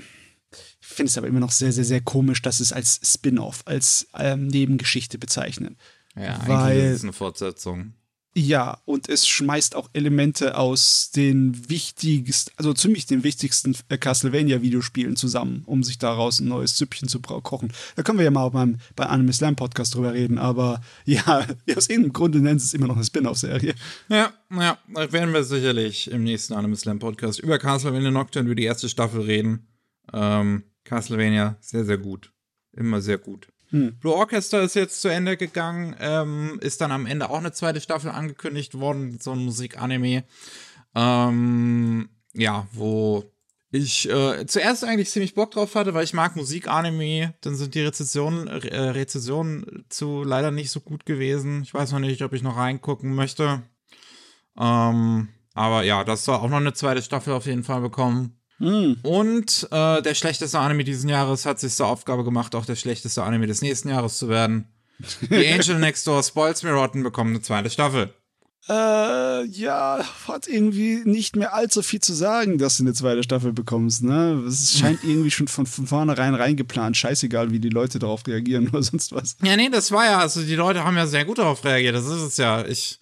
finde 0.94 1.10
es 1.10 1.18
aber 1.18 1.26
immer 1.26 1.40
noch 1.40 1.50
sehr, 1.52 1.72
sehr, 1.72 1.84
sehr 1.84 2.00
komisch, 2.00 2.42
dass 2.42 2.60
es 2.60 2.72
als 2.72 3.00
Spin-off, 3.02 3.62
als 3.66 4.08
ähm, 4.18 4.46
Nebengeschichte 4.46 5.18
bezeichnen. 5.18 5.76
Ja, 6.16 6.40
weil, 6.46 6.56
eigentlich 6.56 6.84
ist 6.84 6.96
es 6.96 7.02
eine 7.02 7.12
Fortsetzung. 7.12 7.94
Ja, 8.36 8.78
und 8.84 9.08
es 9.08 9.28
schmeißt 9.28 9.76
auch 9.76 9.88
Elemente 9.92 10.56
aus 10.56 11.12
den 11.14 11.70
wichtigsten, 11.70 12.52
also 12.56 12.72
ziemlich 12.72 13.06
den 13.06 13.22
wichtigsten 13.22 13.76
äh, 13.88 13.96
Castlevania-Videospielen 13.96 15.14
zusammen, 15.14 15.62
um 15.66 15.84
sich 15.84 15.98
daraus 15.98 16.40
ein 16.40 16.48
neues 16.48 16.76
Süppchen 16.76 17.06
zu 17.06 17.20
kochen. 17.20 17.72
Da 17.94 18.02
können 18.02 18.18
wir 18.18 18.24
ja 18.24 18.32
mal 18.32 18.48
beim, 18.48 18.78
bei 18.96 19.06
Anime 19.06 19.32
Slam 19.32 19.54
Podcast 19.54 19.94
drüber 19.94 20.14
reden, 20.14 20.38
aber 20.38 20.80
ja, 21.04 21.46
aus 21.76 21.88
irgendeinem 21.88 22.12
Grunde 22.12 22.40
nennen 22.40 22.58
sie 22.58 22.66
es 22.66 22.74
immer 22.74 22.88
noch 22.88 22.96
eine 22.96 23.04
Spin-off-Serie. 23.04 23.74
Ja, 24.08 24.32
ja, 24.50 24.78
da 24.92 25.12
werden 25.12 25.32
wir 25.32 25.44
sicherlich 25.44 26.10
im 26.10 26.24
nächsten 26.24 26.54
Anime 26.54 26.74
Slam 26.74 26.98
Podcast 26.98 27.38
über 27.38 27.60
Castlevania 27.60 28.10
Nocturne, 28.10 28.46
über 28.46 28.56
die 28.56 28.64
erste 28.64 28.88
Staffel 28.88 29.20
reden. 29.20 29.68
Ähm, 30.12 30.64
Castlevania, 30.84 31.56
sehr, 31.60 31.84
sehr 31.84 31.98
gut. 31.98 32.32
Immer 32.72 33.00
sehr 33.00 33.18
gut. 33.18 33.48
Hm. 33.70 33.96
Blue 33.98 34.14
Orchestra 34.14 34.60
ist 34.60 34.74
jetzt 34.74 35.00
zu 35.00 35.08
Ende 35.08 35.36
gegangen, 35.36 35.96
ähm, 35.98 36.58
ist 36.60 36.80
dann 36.80 36.92
am 36.92 37.06
Ende 37.06 37.30
auch 37.30 37.38
eine 37.38 37.52
zweite 37.52 37.80
Staffel 37.80 38.10
angekündigt 38.10 38.78
worden, 38.78 39.18
so 39.20 39.32
ein 39.32 39.44
Musikanime. 39.44 40.24
Ähm, 40.94 42.08
ja, 42.34 42.68
wo 42.72 43.24
ich 43.70 44.08
äh, 44.08 44.46
zuerst 44.46 44.84
eigentlich 44.84 45.10
ziemlich 45.10 45.34
Bock 45.34 45.50
drauf 45.50 45.74
hatte, 45.74 45.94
weil 45.94 46.04
ich 46.04 46.14
mag 46.14 46.36
Musikanime. 46.36 47.34
Dann 47.40 47.56
sind 47.56 47.74
die 47.74 47.80
Rezensionen, 47.80 48.46
äh, 48.46 48.78
Rezensionen 48.78 49.84
zu 49.88 50.22
leider 50.22 50.52
nicht 50.52 50.70
so 50.70 50.80
gut 50.80 51.06
gewesen. 51.06 51.62
Ich 51.62 51.74
weiß 51.74 51.90
noch 51.90 51.98
nicht, 51.98 52.22
ob 52.22 52.32
ich 52.32 52.42
noch 52.42 52.56
reingucken 52.56 53.14
möchte. 53.14 53.62
Ähm, 54.56 55.28
aber 55.54 55.82
ja, 55.82 56.04
das 56.04 56.24
soll 56.24 56.36
auch 56.36 56.48
noch 56.48 56.58
eine 56.58 56.74
zweite 56.74 57.02
Staffel 57.02 57.32
auf 57.32 57.46
jeden 57.46 57.64
Fall 57.64 57.80
bekommen. 57.80 58.38
Mm. 58.58 58.94
Und 59.02 59.68
äh, 59.70 60.02
der 60.02 60.14
schlechteste 60.14 60.58
Anime 60.58 60.84
dieses 60.84 61.04
Jahres 61.08 61.46
hat 61.46 61.60
sich 61.60 61.74
zur 61.74 61.86
Aufgabe 61.86 62.24
gemacht, 62.24 62.54
auch 62.54 62.66
der 62.66 62.76
schlechteste 62.76 63.22
Anime 63.22 63.46
des 63.46 63.62
nächsten 63.62 63.88
Jahres 63.88 64.18
zu 64.18 64.28
werden. 64.28 64.68
The 65.28 65.48
Angel 65.52 65.78
Next 65.78 66.06
Door 66.06 66.22
Spoils 66.22 66.62
Me 66.62 66.72
Rotten 66.72 67.02
bekommen 67.02 67.30
eine 67.30 67.42
zweite 67.42 67.70
Staffel. 67.70 68.14
Äh, 68.66 69.44
ja, 69.44 70.02
hat 70.26 70.46
irgendwie 70.48 71.02
nicht 71.04 71.36
mehr 71.36 71.52
allzu 71.52 71.82
viel 71.82 72.00
zu 72.00 72.14
sagen, 72.14 72.56
dass 72.56 72.78
du 72.78 72.84
eine 72.84 72.94
zweite 72.94 73.22
Staffel 73.22 73.52
bekommst, 73.52 74.02
ne? 74.02 74.42
Es 74.48 74.78
scheint 74.78 75.00
irgendwie 75.04 75.30
schon 75.30 75.48
von, 75.48 75.66
von 75.66 75.86
vornherein 75.86 76.34
reingeplant. 76.34 76.96
Scheißegal, 76.96 77.50
wie 77.50 77.60
die 77.60 77.68
Leute 77.68 77.98
darauf 77.98 78.26
reagieren 78.26 78.68
oder 78.72 78.82
sonst 78.82 79.12
was. 79.12 79.36
Ja, 79.42 79.56
nee, 79.56 79.68
das 79.68 79.92
war 79.92 80.06
ja, 80.06 80.18
also 80.18 80.42
die 80.42 80.54
Leute 80.54 80.84
haben 80.84 80.96
ja 80.96 81.06
sehr 81.06 81.26
gut 81.26 81.38
darauf 81.38 81.62
reagiert, 81.64 81.94
das 81.94 82.06
ist 82.06 82.22
es 82.22 82.36
ja. 82.38 82.64
Ich, 82.64 82.98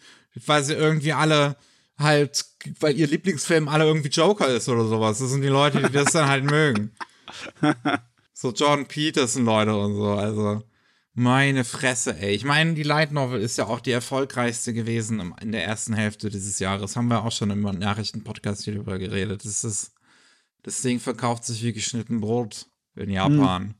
weil 0.47 0.65
sie 0.65 0.75
irgendwie 0.75 1.13
alle 1.13 1.57
halt, 1.99 2.45
weil 2.81 2.97
ihr 2.97 3.07
Lieblingsfilm 3.07 3.69
alle 3.69 3.85
irgendwie 3.85 4.09
Joker 4.09 4.49
ist 4.49 4.69
oder 4.69 4.87
sowas. 4.87 5.19
Das 5.19 5.31
sind 5.31 5.43
die 5.43 5.49
Leute, 5.49 5.83
die 5.83 5.93
das 5.93 6.13
dann 6.13 6.29
halt 6.29 6.45
mögen. 6.45 6.93
So 8.35 8.51
John 8.51 8.87
Peterson 8.87 9.45
Leute 9.45 9.77
und 9.77 9.95
so, 9.95 10.15
also 10.15 10.63
meine 11.15 11.63
Fresse, 11.65 12.19
ey. 12.19 12.35
Ich 12.35 12.45
meine, 12.45 12.75
die 12.75 12.83
Light 12.83 13.13
Novel 13.13 13.41
ist 13.41 13.59
ja 13.59 13.67
auch 13.67 13.81
die 13.81 13.93
erfolgreichste 13.93 14.73
gewesen 14.73 15.35
in 15.41 15.53
der 15.53 15.65
ersten 15.65 15.93
Hälfte 15.93 16.31
dieses 16.31 16.59
Jahres. 16.59 16.97
Haben 16.97 17.09
wir 17.09 17.25
auch 17.25 17.31
schon 17.31 17.51
im 17.51 17.61
Nachrichtenpodcast 17.61 18.65
hier 18.65 18.75
drüber 18.75 18.99
geredet. 18.99 19.45
Das 19.45 19.63
ist, 19.63 19.93
das 20.63 20.83
Ding 20.83 20.99
verkauft 20.99 21.45
sich 21.45 21.63
wie 21.63 21.73
geschnitten 21.73 22.21
Brot 22.21 22.67
in 22.97 23.11
Japan. 23.11 23.63
Hm. 23.63 23.75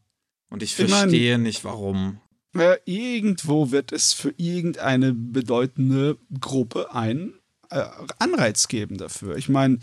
Und 0.51 0.63
ich 0.63 0.77
verstehe 0.77 1.33
ich 1.33 1.33
mein, 1.33 1.43
nicht, 1.43 1.65
warum. 1.65 2.21
Äh, 2.55 2.77
irgendwo 2.85 3.71
wird 3.71 3.93
es 3.93 4.13
für 4.13 4.35
irgendeine 4.37 5.15
bedeutende 5.15 6.19
Gruppe 6.39 6.95
einen 6.95 7.35
Anreiz 8.19 8.69
geben 8.69 8.99
dafür. 8.99 9.37
Ich 9.37 9.49
meine, 9.49 9.79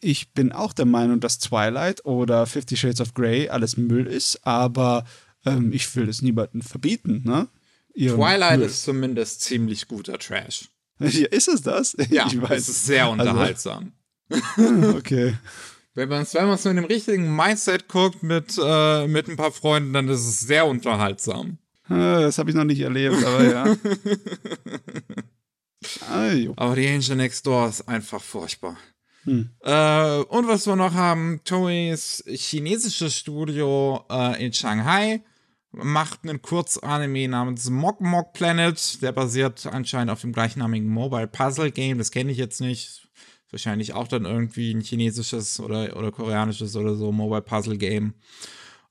ich 0.00 0.32
bin 0.32 0.52
auch 0.52 0.72
der 0.72 0.86
Meinung, 0.86 1.20
dass 1.20 1.38
Twilight 1.38 2.04
oder 2.04 2.46
Fifty 2.46 2.76
Shades 2.76 3.00
of 3.00 3.14
Grey 3.14 3.48
alles 3.48 3.76
Müll 3.76 4.06
ist, 4.06 4.46
aber 4.46 5.04
ähm, 5.44 5.72
ich 5.72 5.94
will 5.96 6.08
es 6.08 6.22
niemandem 6.22 6.62
verbieten, 6.62 7.22
ne? 7.24 7.48
Ihren 7.94 8.16
Twilight 8.16 8.58
Müll. 8.58 8.68
ist 8.68 8.82
zumindest 8.82 9.42
ziemlich 9.42 9.88
guter 9.88 10.18
Trash. 10.18 10.68
Ja, 11.02 11.26
ist 11.28 11.48
es 11.48 11.62
das? 11.62 11.96
Ja, 12.10 12.26
ich 12.26 12.40
weiß. 12.40 12.60
es 12.60 12.68
ist 12.68 12.86
sehr 12.86 13.04
also 13.06 13.12
unterhaltsam. 13.12 13.92
Also, 14.28 14.88
okay. 14.98 15.34
Wenn 15.94 16.10
man 16.10 16.22
es 16.22 16.34
wenn 16.34 16.46
mit 16.46 16.64
dem 16.64 16.84
richtigen 16.84 17.34
Mindset 17.34 17.88
guckt, 17.88 18.22
mit, 18.22 18.60
äh, 18.62 19.06
mit 19.06 19.26
ein 19.28 19.36
paar 19.36 19.50
Freunden, 19.50 19.94
dann 19.94 20.08
ist 20.08 20.20
es 20.20 20.40
sehr 20.40 20.66
unterhaltsam. 20.66 21.56
Ah, 21.88 22.20
das 22.20 22.38
habe 22.38 22.50
ich 22.50 22.56
noch 22.56 22.64
nicht 22.64 22.80
erlebt, 22.80 23.24
aber 23.24 23.44
ja. 23.44 23.76
Ah, 26.08 26.32
Aber 26.56 26.76
die 26.76 26.88
Angel 26.88 27.16
Next 27.16 27.46
Door 27.46 27.68
ist 27.68 27.88
einfach 27.88 28.22
furchtbar. 28.22 28.76
Hm. 29.24 29.50
Äh, 29.60 30.18
und 30.22 30.48
was 30.48 30.66
wir 30.66 30.76
noch 30.76 30.94
haben, 30.94 31.40
Toeis 31.44 32.24
chinesisches 32.26 33.16
Studio 33.16 34.04
äh, 34.10 34.44
in 34.44 34.52
Shanghai 34.52 35.22
macht 35.72 36.20
einen 36.24 36.42
Kurzanime 36.42 37.28
namens 37.28 37.70
Mok 37.70 38.00
Mok 38.00 38.32
Planet. 38.32 39.02
Der 39.02 39.12
basiert 39.12 39.66
anscheinend 39.66 40.10
auf 40.10 40.22
dem 40.22 40.32
gleichnamigen 40.32 40.88
Mobile 40.88 41.28
Puzzle 41.28 41.70
Game. 41.70 41.98
Das 41.98 42.10
kenne 42.10 42.32
ich 42.32 42.38
jetzt 42.38 42.60
nicht. 42.60 43.08
Wahrscheinlich 43.50 43.94
auch 43.94 44.06
dann 44.06 44.26
irgendwie 44.26 44.72
ein 44.72 44.80
chinesisches 44.80 45.60
oder, 45.60 45.96
oder 45.96 46.12
koreanisches 46.12 46.76
oder 46.76 46.94
so 46.94 47.10
Mobile 47.12 47.42
Puzzle 47.42 47.78
Game. 47.78 48.14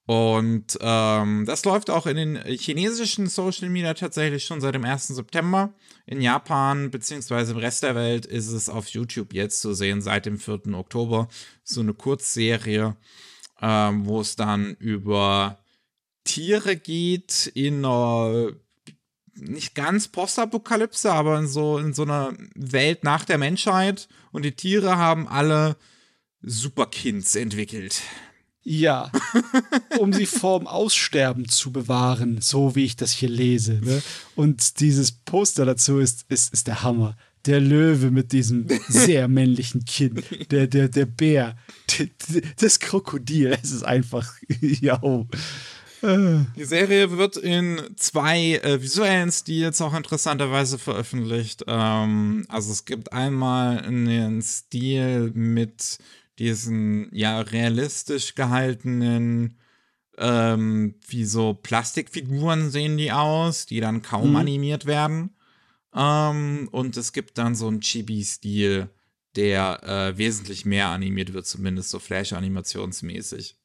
Und 0.09 0.75
ähm, 0.81 1.45
das 1.45 1.65
läuft 1.65 1.91
auch 1.91 2.07
in 2.07 2.15
den 2.15 2.43
chinesischen 2.57 3.27
Social 3.27 3.69
Media 3.69 3.93
tatsächlich 3.93 4.43
schon 4.43 4.59
seit 4.59 4.73
dem 4.73 4.83
1. 4.83 5.09
September. 5.09 5.71
In 6.07 6.19
Japan 6.19 6.89
beziehungsweise 6.89 7.51
im 7.51 7.59
Rest 7.59 7.83
der 7.83 7.93
Welt 7.93 8.25
ist 8.25 8.47
es 8.47 8.69
auf 8.69 8.87
YouTube 8.87 9.35
jetzt 9.35 9.61
zu 9.61 9.75
sehen 9.75 10.01
seit 10.01 10.25
dem 10.25 10.39
4. 10.39 10.73
Oktober. 10.73 11.27
So 11.63 11.81
eine 11.81 11.93
Kurzserie, 11.93 12.95
ähm, 13.61 14.07
wo 14.07 14.19
es 14.19 14.35
dann 14.35 14.73
über 14.79 15.59
Tiere 16.23 16.75
geht 16.75 17.51
in 17.53 17.85
einer 17.85 18.53
nicht 19.35 19.75
ganz 19.75 20.07
Postapokalypse, 20.07 21.11
aber 21.11 21.37
in 21.37 21.45
so, 21.45 21.77
in 21.77 21.93
so 21.93 22.01
einer 22.01 22.33
Welt 22.55 23.03
nach 23.03 23.25
der 23.25 23.37
Menschheit. 23.37 24.07
Und 24.31 24.43
die 24.43 24.55
Tiere 24.55 24.97
haben 24.97 25.27
alle 25.27 25.77
Superkinds 26.41 27.35
entwickelt. 27.35 28.01
Ja, 28.71 29.11
um 29.97 30.13
sie 30.13 30.27
vorm 30.27 30.67
Aussterben 30.67 31.49
zu 31.49 31.71
bewahren, 31.71 32.37
so 32.39 32.75
wie 32.75 32.85
ich 32.85 32.95
das 32.95 33.11
hier 33.11 33.27
lese. 33.27 33.79
Ne? 33.83 34.03
Und 34.35 34.79
dieses 34.79 35.11
Poster 35.11 35.65
dazu 35.65 35.97
ist, 35.97 36.25
ist, 36.29 36.53
ist 36.53 36.67
der 36.67 36.83
Hammer. 36.83 37.17
Der 37.47 37.61
Löwe 37.61 38.11
mit 38.11 38.31
diesem 38.31 38.67
sehr 38.87 39.27
männlichen 39.27 39.85
Kinn, 39.85 40.21
der, 40.51 40.67
der, 40.67 40.87
der 40.87 41.07
Bär, 41.07 41.57
das 42.59 42.79
Krokodil, 42.79 43.57
es 43.59 43.71
ist 43.71 43.81
einfach, 43.81 44.31
ja. 44.61 45.01
Die 46.01 46.63
Serie 46.63 47.17
wird 47.17 47.37
in 47.37 47.81
zwei 47.97 48.53
äh, 48.53 48.81
visuellen 48.81 49.31
Stils 49.31 49.81
auch 49.81 49.95
interessanterweise 49.95 50.77
veröffentlicht. 50.77 51.65
Ähm, 51.67 52.45
also 52.47 52.71
es 52.71 52.85
gibt 52.85 53.11
einmal 53.11 53.79
einen 53.79 54.41
Stil 54.41 55.31
mit 55.33 55.97
diesen 56.39 57.13
ja 57.13 57.41
realistisch 57.41 58.35
gehaltenen, 58.35 59.57
ähm, 60.17 60.95
wie 61.07 61.25
so 61.25 61.53
Plastikfiguren 61.53 62.71
sehen 62.71 62.97
die 62.97 63.11
aus, 63.11 63.65
die 63.65 63.79
dann 63.79 64.01
kaum 64.01 64.31
mhm. 64.31 64.35
animiert 64.37 64.85
werden. 64.85 65.35
Ähm, 65.93 66.69
und 66.71 66.97
es 66.97 67.13
gibt 67.13 67.37
dann 67.37 67.55
so 67.55 67.67
einen 67.67 67.81
Chibi-Stil, 67.81 68.89
der 69.35 69.83
äh, 69.83 70.17
wesentlich 70.17 70.65
mehr 70.65 70.87
animiert 70.87 71.33
wird, 71.33 71.45
zumindest 71.45 71.89
so 71.89 71.99
Flash-animationsmäßig. 71.99 73.57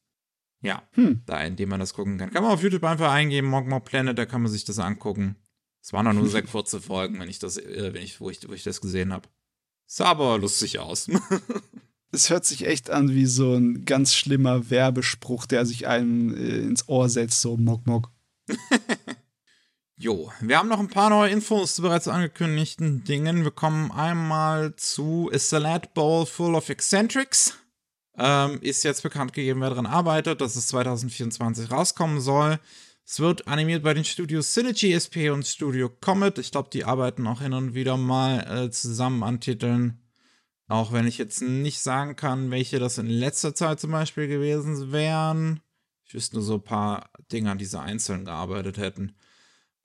Ja, 0.62 0.82
hm. 0.92 1.22
da, 1.26 1.42
indem 1.42 1.68
man 1.68 1.80
das 1.80 1.92
gucken 1.92 2.16
kann. 2.16 2.30
Kann 2.30 2.42
man 2.42 2.52
auf 2.52 2.62
YouTube 2.62 2.84
einfach 2.84 3.12
eingeben, 3.12 3.48
Mogmo 3.48 3.80
Planet, 3.80 4.16
da 4.16 4.24
kann 4.24 4.40
man 4.40 4.50
sich 4.50 4.64
das 4.64 4.78
angucken. 4.78 5.36
Es 5.82 5.92
waren 5.92 6.06
auch 6.06 6.14
nur 6.14 6.28
sehr 6.30 6.42
kurze 6.42 6.80
Folgen, 6.80 7.20
wenn 7.20 7.28
ich 7.28 7.38
das, 7.38 7.58
äh, 7.58 7.92
wenn 7.92 8.02
ich, 8.02 8.20
wo 8.20 8.30
ich, 8.30 8.48
wo 8.48 8.52
ich 8.54 8.62
das 8.62 8.80
gesehen 8.80 9.12
habe. 9.12 9.28
Sah 9.86 10.06
aber 10.06 10.38
lustig 10.38 10.78
aus. 10.78 11.08
es 12.14 12.30
hört 12.30 12.44
sich 12.46 12.66
echt 12.66 12.90
an 12.90 13.10
wie 13.10 13.26
so 13.26 13.54
ein 13.54 13.84
ganz 13.84 14.14
schlimmer 14.14 14.70
Werbespruch, 14.70 15.46
der 15.46 15.66
sich 15.66 15.86
einem 15.86 16.34
äh, 16.34 16.58
ins 16.58 16.88
Ohr 16.88 17.08
setzt, 17.08 17.40
so 17.40 17.56
Mock 17.56 17.86
Mock. 17.86 18.10
jo, 19.96 20.30
wir 20.40 20.58
haben 20.58 20.68
noch 20.68 20.78
ein 20.78 20.88
paar 20.88 21.10
neue 21.10 21.30
Infos 21.30 21.74
zu 21.74 21.82
bereits 21.82 22.08
angekündigten 22.08 23.04
Dingen. 23.04 23.44
Wir 23.44 23.50
kommen 23.50 23.90
einmal 23.90 24.76
zu 24.76 25.30
A 25.32 25.38
Salad 25.38 25.92
Bowl 25.94 26.24
Full 26.24 26.54
of 26.54 26.68
Eccentrics. 26.68 27.58
ähm, 28.16 28.58
ist 28.62 28.84
jetzt 28.84 29.02
bekannt 29.02 29.32
gegeben, 29.32 29.60
wer 29.60 29.70
daran 29.70 29.86
arbeitet, 29.86 30.40
dass 30.40 30.56
es 30.56 30.68
2024 30.68 31.70
rauskommen 31.70 32.20
soll. 32.20 32.60
Es 33.06 33.20
wird 33.20 33.48
animiert 33.48 33.82
bei 33.82 33.92
den 33.92 34.04
Studios 34.04 34.54
Synergy 34.54 34.92
SP 34.96 35.28
und 35.28 35.46
Studio 35.46 35.90
Comet. 35.90 36.38
Ich 36.38 36.52
glaube, 36.52 36.70
die 36.72 36.84
arbeiten 36.84 37.26
auch 37.26 37.42
hin 37.42 37.52
und 37.52 37.74
wieder 37.74 37.98
mal 37.98 38.66
äh, 38.66 38.70
zusammen 38.70 39.22
an 39.22 39.40
Titeln. 39.40 40.03
Auch 40.68 40.92
wenn 40.92 41.06
ich 41.06 41.18
jetzt 41.18 41.42
nicht 41.42 41.80
sagen 41.80 42.16
kann, 42.16 42.50
welche 42.50 42.78
das 42.78 42.98
in 42.98 43.06
letzter 43.06 43.54
Zeit 43.54 43.80
zum 43.80 43.90
Beispiel 43.90 44.28
gewesen 44.28 44.92
wären. 44.92 45.60
Ich 46.06 46.14
wüsste 46.14 46.36
nur 46.36 46.44
so 46.44 46.54
ein 46.54 46.64
paar 46.64 47.10
Dinge, 47.32 47.50
an 47.50 47.58
die 47.58 47.64
sie 47.64 47.80
einzeln 47.80 48.24
gearbeitet 48.24 48.78
hätten. 48.78 49.14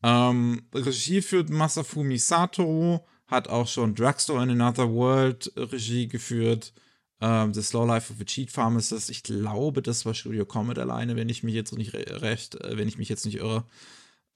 Ähm, 0.04 0.68
Regie 0.74 1.22
führt 1.22 1.50
Masafumi 1.50 2.18
Sato, 2.18 3.06
hat 3.28 3.50
auch 3.50 3.68
schon 3.68 3.96
Drugstore 3.96 4.44
in 4.44 4.50
Another 4.50 4.90
World 4.90 5.52
Regie 5.58 6.08
geführt. 6.08 6.74
Ähm, 7.22 7.54
The 7.54 7.62
Slow 7.62 7.86
Life 7.86 8.14
of 8.14 8.22
a 8.22 8.24
Cheat 8.24 8.50
Pharmacist. 8.50 9.10
Ich 9.10 9.24
glaube, 9.24 9.82
das 9.82 10.06
war 10.06 10.14
Studio 10.14 10.46
Comet 10.46 10.80
alleine, 10.80 11.18
wenn 11.18 11.28
ich 11.28 11.44
mich 11.44 11.54
jetzt 11.54 11.74
nicht 11.74 11.94
recht, 11.94 12.56
äh, 12.56 12.78
wenn 12.78 12.88
ich 12.88 12.98
mich 12.98 13.10
jetzt 13.10 13.26
nicht 13.26 13.40
irre. 13.40 13.66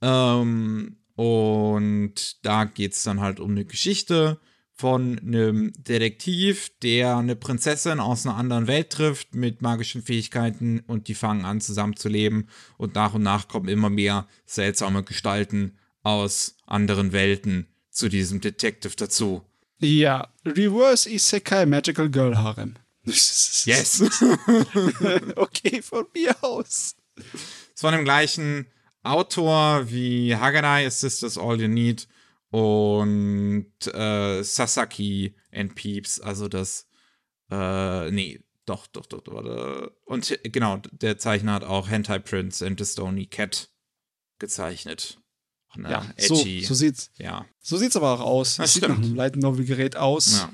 Ähm, 0.02 0.98
und 1.16 2.46
da 2.46 2.66
geht 2.66 2.94
es 2.94 3.04
dann 3.04 3.22
halt 3.22 3.40
um 3.40 3.52
eine 3.52 3.64
Geschichte 3.64 4.40
von 4.76 5.20
einem 5.20 5.72
Detektiv, 5.78 6.72
der 6.82 7.18
eine 7.18 7.36
Prinzessin 7.36 8.00
aus 8.00 8.26
einer 8.26 8.36
anderen 8.36 8.68
Welt 8.68 8.90
trifft 8.90 9.36
mit 9.36 9.62
magischen 9.62 10.02
Fähigkeiten 10.02 10.80
und 10.88 11.08
die 11.08 11.14
fangen 11.14 11.46
an 11.46 11.62
zusammenzuleben 11.62 12.50
und 12.78 12.96
nach 12.96 13.14
und 13.14 13.24
nach 13.24 13.48
kommen 13.48 13.70
immer 13.70 13.90
mehr 13.90 14.28
seltsame 14.46 15.04
Gestalten 15.04 15.78
aus 16.02 16.58
anderen 16.66 17.14
Welten 17.14 17.68
zu 17.92 18.10
diesem 18.10 18.42
Detective 18.42 18.96
dazu. 18.96 19.44
Ja, 19.80 20.30
Reverse 20.46 21.10
Isekai 21.10 21.66
Magical 21.66 22.10
Girl 22.10 22.38
Harem. 22.38 22.76
Yes. 23.66 24.02
okay, 25.36 25.82
von 25.82 26.06
mir 26.14 26.36
aus. 26.42 26.96
Es 27.74 27.82
von 27.82 27.94
dem 27.94 28.04
gleichen 28.04 28.68
Autor 29.04 29.90
wie 29.90 30.36
Haganai 30.36 30.86
Is 30.86 31.00
Sisters 31.00 31.38
All 31.38 31.60
You 31.62 31.68
Need 31.68 32.08
und 32.54 33.74
äh, 33.88 34.44
Sasaki 34.44 35.36
and 35.52 35.74
Peeps, 35.74 36.20
also 36.20 36.48
das, 36.48 36.88
äh, 37.50 38.12
nee, 38.12 38.42
doch, 38.68 38.86
doch, 38.86 39.08
doch, 39.08 39.24
warte. 39.26 39.92
Und 40.06 40.40
genau, 40.44 40.78
der 40.92 41.18
Zeichner 41.18 41.54
hat 41.54 41.64
auch 41.64 41.90
Hentai 41.90 42.20
Prince 42.20 42.64
and 42.64 42.78
the 42.80 42.86
Stony 42.86 43.26
Cat 43.26 43.72
gezeichnet. 44.38 45.18
Na, 45.74 45.90
ja, 45.90 46.06
edgy. 46.16 46.62
So, 46.62 46.68
so 46.68 46.74
sieht's. 46.76 47.10
Ja. 47.18 47.48
So 47.60 47.78
sieht's 47.78 47.96
aber 47.96 48.12
auch 48.12 48.20
aus. 48.20 48.58
Das 48.58 48.74
sieht 48.74 48.84
stimmt. 48.84 49.00
nach 49.00 49.04
einem 49.04 49.16
Light 49.16 49.36
Novel 49.36 49.66
Gerät 49.66 49.96
aus. 49.96 50.42
Ja. 50.42 50.54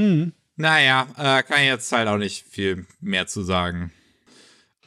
Hm. 0.00 0.32
Naja, 0.56 1.08
äh, 1.18 1.42
kann 1.42 1.60
ich 1.60 1.66
jetzt 1.66 1.92
halt 1.92 2.08
auch 2.08 2.16
nicht 2.16 2.46
viel 2.48 2.86
mehr 3.00 3.26
zu 3.26 3.42
sagen. 3.42 3.92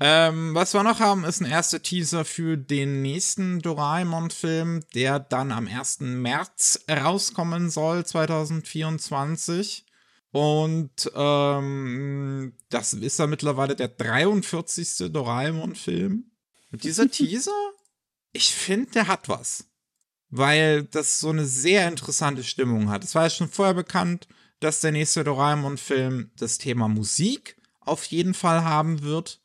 Ähm, 0.03 0.55
was 0.55 0.73
wir 0.73 0.81
noch 0.81 0.99
haben, 0.99 1.25
ist 1.25 1.41
ein 1.41 1.45
erster 1.51 1.79
Teaser 1.79 2.25
für 2.25 2.57
den 2.57 3.03
nächsten 3.03 3.59
Doraemon-Film, 3.59 4.79
der 4.95 5.19
dann 5.19 5.51
am 5.51 5.67
1. 5.67 5.99
März 5.99 6.85
rauskommen 6.89 7.69
soll, 7.69 8.03
2024. 8.03 9.85
Und 10.31 11.11
ähm, 11.13 12.53
das 12.69 12.93
ist 12.93 13.19
dann 13.19 13.29
mittlerweile 13.29 13.75
der 13.75 13.89
43. 13.89 15.11
Doraemon-Film. 15.13 16.31
Und 16.71 16.83
dieser 16.83 17.07
Teaser, 17.11 17.51
ich 18.31 18.51
finde, 18.55 18.89
der 18.89 19.07
hat 19.07 19.29
was. 19.29 19.65
Weil 20.29 20.81
das 20.81 21.19
so 21.19 21.29
eine 21.29 21.45
sehr 21.45 21.87
interessante 21.87 22.43
Stimmung 22.43 22.89
hat. 22.89 23.03
Es 23.03 23.13
war 23.13 23.25
ja 23.25 23.29
schon 23.29 23.49
vorher 23.49 23.75
bekannt, 23.75 24.27
dass 24.61 24.79
der 24.79 24.93
nächste 24.93 25.23
Doraemon-Film 25.23 26.31
das 26.37 26.57
Thema 26.57 26.87
Musik 26.87 27.55
auf 27.81 28.05
jeden 28.05 28.33
Fall 28.33 28.63
haben 28.63 29.03
wird. 29.03 29.40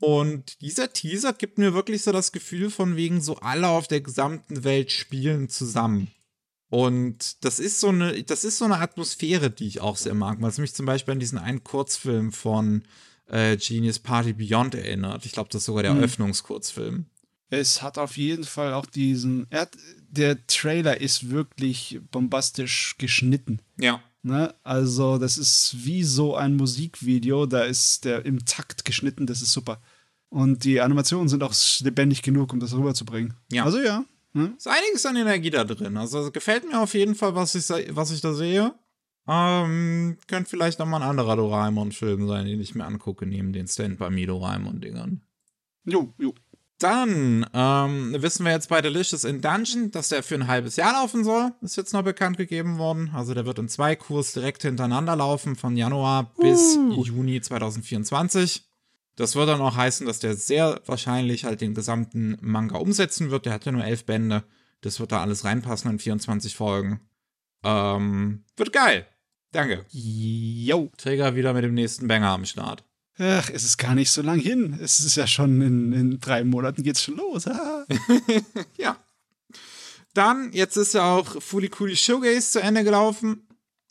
Und 0.00 0.60
dieser 0.62 0.92
Teaser 0.92 1.34
gibt 1.34 1.58
mir 1.58 1.74
wirklich 1.74 2.02
so 2.02 2.10
das 2.10 2.32
Gefühl 2.32 2.70
von 2.70 2.96
wegen 2.96 3.20
so 3.20 3.36
alle 3.36 3.68
auf 3.68 3.86
der 3.86 4.00
gesamten 4.00 4.64
Welt 4.64 4.90
spielen 4.90 5.48
zusammen. 5.48 6.08
Und 6.70 7.44
das 7.44 7.58
ist 7.58 7.80
so 7.80 7.88
eine, 7.88 8.22
das 8.22 8.44
ist 8.44 8.58
so 8.58 8.64
eine 8.64 8.78
Atmosphäre, 8.78 9.50
die 9.50 9.66
ich 9.66 9.80
auch 9.80 9.96
sehr 9.96 10.14
mag, 10.14 10.40
weil 10.40 10.50
es 10.50 10.58
mich 10.58 10.74
zum 10.74 10.86
Beispiel 10.86 11.12
an 11.12 11.20
diesen 11.20 11.38
einen 11.38 11.64
Kurzfilm 11.64 12.32
von 12.32 12.84
äh, 13.26 13.56
Genius 13.56 13.98
Party 13.98 14.32
Beyond 14.32 14.74
erinnert. 14.74 15.26
Ich 15.26 15.32
glaube, 15.32 15.50
das 15.50 15.62
ist 15.62 15.66
sogar 15.66 15.82
der 15.82 15.92
Mhm. 15.92 15.98
Eröffnungskurzfilm. 15.98 17.06
Es 17.50 17.82
hat 17.82 17.98
auf 17.98 18.16
jeden 18.16 18.44
Fall 18.44 18.72
auch 18.72 18.86
diesen. 18.86 19.48
Hat, 19.52 19.76
der 20.08 20.46
Trailer 20.46 21.00
ist 21.00 21.30
wirklich 21.30 22.00
bombastisch 22.12 22.94
geschnitten. 22.98 23.60
Ja. 23.76 24.00
Ne? 24.22 24.54
Also, 24.62 25.18
das 25.18 25.36
ist 25.38 25.74
wie 25.84 26.04
so 26.04 26.36
ein 26.36 26.54
Musikvideo. 26.56 27.46
Da 27.46 27.62
ist 27.64 28.04
der 28.04 28.24
im 28.24 28.44
Takt 28.44 28.84
geschnitten, 28.84 29.26
das 29.26 29.42
ist 29.42 29.52
super. 29.52 29.80
Und 30.30 30.64
die 30.64 30.80
Animationen 30.80 31.28
sind 31.28 31.42
auch 31.42 31.54
lebendig 31.80 32.22
genug, 32.22 32.52
um 32.52 32.60
das 32.60 32.74
rüberzubringen. 32.74 33.34
Ja. 33.50 33.64
Also 33.64 33.80
ja. 33.80 34.04
Ne? 34.32 34.54
Ist 34.56 34.68
einiges 34.68 35.04
an 35.06 35.16
Energie 35.16 35.50
da 35.50 35.64
drin. 35.64 35.96
Also 35.96 36.30
gefällt 36.30 36.64
mir 36.64 36.80
auf 36.80 36.94
jeden 36.94 37.16
Fall, 37.16 37.34
was 37.34 37.54
ich, 37.56 37.68
was 37.90 38.12
ich 38.12 38.20
da 38.20 38.32
sehe. 38.32 38.72
Ähm, 39.26 40.16
könnte 40.28 40.48
vielleicht 40.48 40.78
noch 40.78 40.86
mal 40.86 41.02
ein 41.02 41.08
anderer 41.08 41.36
Doraemon-Film 41.36 42.26
sein, 42.28 42.46
den 42.46 42.60
ich 42.60 42.74
mir 42.74 42.84
angucke, 42.84 43.26
neben 43.26 43.52
den 43.52 43.66
Stand 43.66 43.98
by 43.98 44.08
Me 44.10 44.26
Doraemon-Dingern. 44.26 45.20
Jo, 45.84 46.12
jo. 46.18 46.34
Dann 46.78 47.44
ähm, 47.52 48.16
wissen 48.18 48.44
wir 48.46 48.52
jetzt 48.52 48.70
bei 48.70 48.80
Delicious 48.80 49.24
in 49.24 49.42
Dungeon, 49.42 49.90
dass 49.90 50.08
der 50.08 50.22
für 50.22 50.36
ein 50.36 50.46
halbes 50.46 50.76
Jahr 50.76 50.94
laufen 50.94 51.24
soll. 51.24 51.52
Ist 51.60 51.76
jetzt 51.76 51.92
noch 51.92 52.02
bekannt 52.02 52.38
gegeben 52.38 52.78
worden. 52.78 53.10
Also 53.14 53.34
der 53.34 53.44
wird 53.44 53.58
in 53.58 53.68
zwei 53.68 53.96
Kurs 53.96 54.32
direkt 54.32 54.62
hintereinander 54.62 55.14
laufen, 55.14 55.56
von 55.56 55.76
Januar 55.76 56.32
bis 56.38 56.76
Uh. 56.78 57.02
Juni 57.02 57.40
2024. 57.42 58.69
Das 59.20 59.34
wird 59.34 59.50
dann 59.50 59.60
auch 59.60 59.76
heißen, 59.76 60.06
dass 60.06 60.18
der 60.18 60.34
sehr 60.34 60.80
wahrscheinlich 60.86 61.44
halt 61.44 61.60
den 61.60 61.74
gesamten 61.74 62.38
Manga 62.40 62.78
umsetzen 62.78 63.30
wird. 63.30 63.44
Der 63.44 63.52
hat 63.52 63.66
ja 63.66 63.72
nur 63.72 63.84
elf 63.84 64.06
Bände. 64.06 64.44
Das 64.80 64.98
wird 64.98 65.12
da 65.12 65.20
alles 65.20 65.44
reinpassen 65.44 65.90
in 65.90 65.98
24 65.98 66.56
Folgen. 66.56 67.00
Ähm, 67.62 68.44
wird 68.56 68.72
geil. 68.72 69.06
Danke. 69.52 69.84
Jo. 69.90 70.90
Träger 70.96 71.36
wieder 71.36 71.52
mit 71.52 71.64
dem 71.64 71.74
nächsten 71.74 72.08
Banger 72.08 72.30
am 72.30 72.46
Start. 72.46 72.82
Ach, 73.18 73.50
es 73.50 73.62
ist 73.62 73.76
gar 73.76 73.94
nicht 73.94 74.10
so 74.10 74.22
lang 74.22 74.40
hin. 74.40 74.78
Es 74.80 75.00
ist 75.00 75.16
ja 75.16 75.26
schon 75.26 75.60
in, 75.60 75.92
in 75.92 76.20
drei 76.20 76.42
Monaten 76.42 76.82
geht's 76.82 77.02
schon 77.02 77.16
los. 77.16 77.44
Ja. 78.78 78.96
Dann, 80.14 80.50
jetzt 80.54 80.78
ist 80.78 80.94
ja 80.94 81.14
auch 81.14 81.42
Fully 81.42 81.68
Cooley 81.68 81.94
Showcase 81.94 82.52
zu 82.52 82.62
Ende 82.62 82.84
gelaufen. 82.84 83.46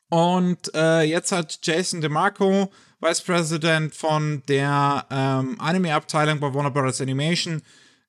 Und 0.10 0.74
äh, 0.74 1.04
jetzt 1.04 1.32
hat 1.32 1.60
Jason 1.62 2.02
DeMarco, 2.02 2.72
Vice 3.00 3.22
President 3.22 3.96
von 3.96 4.44
der 4.48 5.06
ähm, 5.10 5.56
Anime-Abteilung 5.60 6.40
bei 6.40 6.54
Warner 6.54 6.72
Bros. 6.72 7.00
Animation, 7.00 7.62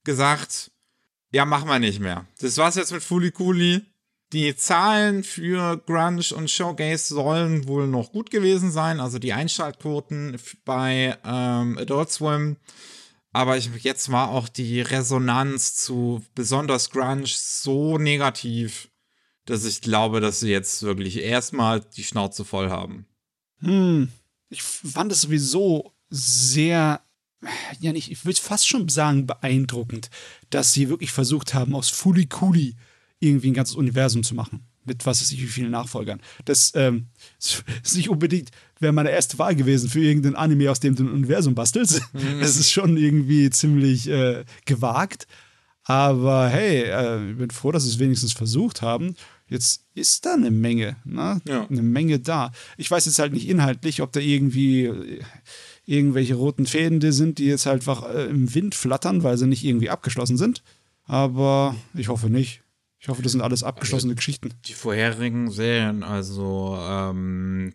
gesagt, 0.04 0.70
ja, 1.32 1.44
machen 1.44 1.68
wir 1.68 1.78
nicht 1.78 2.00
mehr. 2.00 2.26
Das 2.40 2.56
war's 2.56 2.74
jetzt 2.76 2.92
mit 2.92 3.02
Fully 3.02 3.30
Cooley. 3.30 3.82
Die 4.32 4.56
Zahlen 4.56 5.24
für 5.24 5.76
Grunge 5.76 6.34
und 6.34 6.50
Showcase 6.50 7.14
sollen 7.14 7.66
wohl 7.66 7.86
noch 7.86 8.12
gut 8.12 8.30
gewesen 8.30 8.70
sein. 8.70 9.00
Also 9.00 9.18
die 9.18 9.32
Einschaltquoten 9.32 10.38
bei 10.64 11.16
ähm, 11.24 11.78
Adult 11.78 12.10
Swim 12.10 12.56
aber 13.32 13.56
ich, 13.56 13.70
jetzt 13.82 14.10
war 14.10 14.30
auch 14.30 14.48
die 14.48 14.80
Resonanz 14.80 15.74
zu 15.74 16.22
besonders 16.34 16.90
Grunge 16.90 17.26
so 17.26 17.96
negativ, 17.96 18.88
dass 19.46 19.64
ich 19.64 19.80
glaube, 19.80 20.20
dass 20.20 20.40
sie 20.40 20.50
jetzt 20.50 20.82
wirklich 20.82 21.18
erstmal 21.18 21.80
die 21.80 22.04
Schnauze 22.04 22.44
voll 22.44 22.70
haben. 22.70 23.06
Hm. 23.60 24.08
Ich 24.48 24.62
fand 24.62 25.12
es 25.12 25.22
sowieso 25.22 25.92
sehr, 26.08 27.00
ja 27.78 27.92
nicht, 27.92 28.10
ich 28.10 28.24
würde 28.24 28.40
fast 28.40 28.66
schon 28.66 28.88
sagen 28.88 29.26
beeindruckend, 29.26 30.10
dass 30.50 30.72
sie 30.72 30.88
wirklich 30.88 31.12
versucht 31.12 31.54
haben, 31.54 31.74
aus 31.74 31.88
Fully 31.88 32.26
Cooley 32.26 32.74
irgendwie 33.20 33.50
ein 33.50 33.54
ganzes 33.54 33.76
Universum 33.76 34.22
zu 34.22 34.34
machen. 34.34 34.66
Mit 34.84 35.04
was 35.04 35.20
weiß 35.20 35.30
ich, 35.32 35.42
wie 35.42 35.46
vielen 35.46 35.70
Nachfolgern. 35.70 36.20
Das 36.46 36.72
ähm, 36.74 37.08
ist 37.38 37.96
nicht 37.96 38.08
unbedingt, 38.08 38.50
wäre 38.80 38.92
meine 38.92 39.10
erste 39.10 39.38
Wahl 39.38 39.54
gewesen 39.54 39.90
für 39.90 40.00
irgendein 40.00 40.36
Anime, 40.36 40.70
aus 40.70 40.80
dem 40.80 40.96
du 40.96 41.04
ein 41.04 41.12
Universum 41.12 41.54
bastelst. 41.54 42.02
Das 42.40 42.56
ist 42.56 42.72
schon 42.72 42.96
irgendwie 42.96 43.50
ziemlich 43.50 44.08
äh, 44.08 44.44
gewagt. 44.64 45.26
Aber 45.84 46.48
hey, 46.48 46.82
äh, 46.82 47.30
ich 47.30 47.36
bin 47.38 47.50
froh, 47.50 47.72
dass 47.72 47.84
sie 47.84 47.90
es 47.90 47.98
wenigstens 47.98 48.32
versucht 48.32 48.82
haben. 48.82 49.14
Jetzt 49.48 49.84
ist 49.94 50.24
da 50.26 50.34
eine 50.34 50.50
Menge, 50.50 50.96
ne? 51.04 51.40
Ja. 51.46 51.66
Eine 51.68 51.82
Menge 51.82 52.20
da. 52.20 52.52
Ich 52.76 52.90
weiß 52.90 53.06
jetzt 53.06 53.18
halt 53.18 53.32
nicht 53.32 53.48
inhaltlich, 53.48 54.00
ob 54.00 54.12
da 54.12 54.20
irgendwie 54.20 54.84
äh, 54.84 55.20
irgendwelche 55.86 56.34
roten 56.34 56.66
Fäden 56.66 57.00
die 57.00 57.12
sind, 57.12 57.38
die 57.38 57.46
jetzt 57.46 57.66
halt 57.66 57.80
einfach 57.80 58.08
äh, 58.14 58.26
im 58.26 58.54
Wind 58.54 58.74
flattern, 58.74 59.24
weil 59.24 59.36
sie 59.38 59.46
nicht 59.46 59.64
irgendwie 59.64 59.90
abgeschlossen 59.90 60.36
sind. 60.36 60.62
Aber 61.04 61.74
ich 61.94 62.08
hoffe 62.08 62.30
nicht. 62.30 62.62
Ich 63.00 63.08
hoffe, 63.08 63.22
das 63.22 63.32
sind 63.32 63.40
alles 63.40 63.64
abgeschlossene 63.64 64.14
Geschichten. 64.14 64.50
Die 64.66 64.74
vorherigen 64.74 65.50
Serien, 65.50 66.02
also, 66.02 66.78
ähm, 66.78 67.72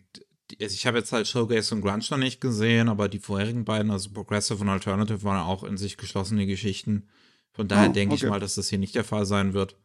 also 0.61 0.73
ich 0.73 0.85
habe 0.85 0.99
jetzt 0.99 1.11
halt 1.11 1.27
Showcase 1.27 1.73
und 1.73 1.81
Grunge 1.81 2.03
noch 2.09 2.17
nicht 2.17 2.39
gesehen, 2.39 2.87
aber 2.87 3.09
die 3.09 3.19
vorherigen 3.19 3.65
beiden, 3.65 3.89
also 3.89 4.11
Progressive 4.11 4.61
und 4.61 4.69
Alternative, 4.69 5.23
waren 5.23 5.41
auch 5.41 5.63
in 5.63 5.77
sich 5.77 5.97
geschlossene 5.97 6.45
Geschichten. 6.45 7.07
Von 7.55 7.67
daher 7.67 7.89
Oh, 7.89 7.93
denke 7.93 8.15
ich 8.15 8.21
okay. 8.23 8.29
mal, 8.29 8.39
dass 8.39 8.55
das 8.55 8.69
hier 8.69 8.79
nicht 8.79 8.95
der 8.95 9.03
Fall 9.03 9.25
sein 9.25 9.53
wird. 9.53 9.75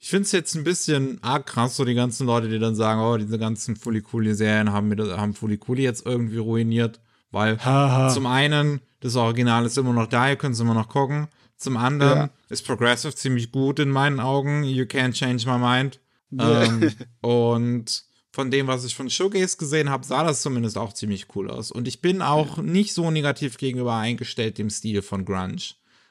Ich 0.00 0.10
finde 0.10 0.22
es 0.24 0.32
jetzt 0.32 0.54
ein 0.54 0.64
bisschen 0.64 1.18
arg 1.22 1.46
krass, 1.46 1.76
so 1.76 1.84
die 1.84 1.94
ganzen 1.94 2.26
Leute, 2.26 2.48
die 2.48 2.58
dann 2.58 2.74
sagen, 2.76 3.00
oh, 3.00 3.16
diese 3.16 3.38
ganzen 3.38 3.74
Fully 3.76 4.00
Cooley 4.02 4.34
Serien 4.34 4.72
haben, 4.72 4.96
das, 4.96 5.16
haben 5.18 5.34
Cooley 5.34 5.82
jetzt 5.82 6.06
irgendwie 6.06 6.38
ruiniert. 6.38 7.00
Weil 7.30 7.62
Haha. 7.62 8.08
zum 8.08 8.26
einen, 8.26 8.80
das 9.00 9.16
Original 9.16 9.66
ist 9.66 9.76
immer 9.76 9.92
noch 9.92 10.06
da, 10.06 10.28
ihr 10.30 10.36
könnt 10.36 10.54
es 10.54 10.60
immer 10.60 10.72
noch 10.74 10.88
gucken. 10.88 11.28
Zum 11.56 11.76
anderen 11.76 12.18
Ja. 12.18 12.30
ist 12.48 12.64
Progressive 12.64 13.14
ziemlich 13.14 13.50
gut 13.50 13.80
in 13.80 13.90
meinen 13.90 14.20
Augen. 14.20 14.62
You 14.64 14.84
can't 14.84 15.12
change 15.12 15.46
my 15.46 15.58
mind. 15.58 16.00
Ja. 16.30 16.64
Ähm, 16.64 16.92
und 17.22 18.04
von 18.32 18.50
dem, 18.50 18.66
was 18.66 18.84
ich 18.84 18.94
von 18.94 19.08
Showcase 19.08 19.56
gesehen 19.56 19.88
habe, 19.88 20.04
sah 20.04 20.22
das 20.24 20.42
zumindest 20.42 20.76
auch 20.76 20.92
ziemlich 20.92 21.34
cool 21.34 21.50
aus. 21.50 21.72
Und 21.72 21.88
ich 21.88 22.02
bin 22.02 22.20
auch 22.20 22.58
nicht 22.58 22.92
so 22.92 23.10
negativ 23.10 23.56
gegenüber 23.56 23.96
eingestellt 23.96 24.58
dem 24.58 24.68
Stil 24.68 25.00
von 25.00 25.24
Grunge. 25.24 25.56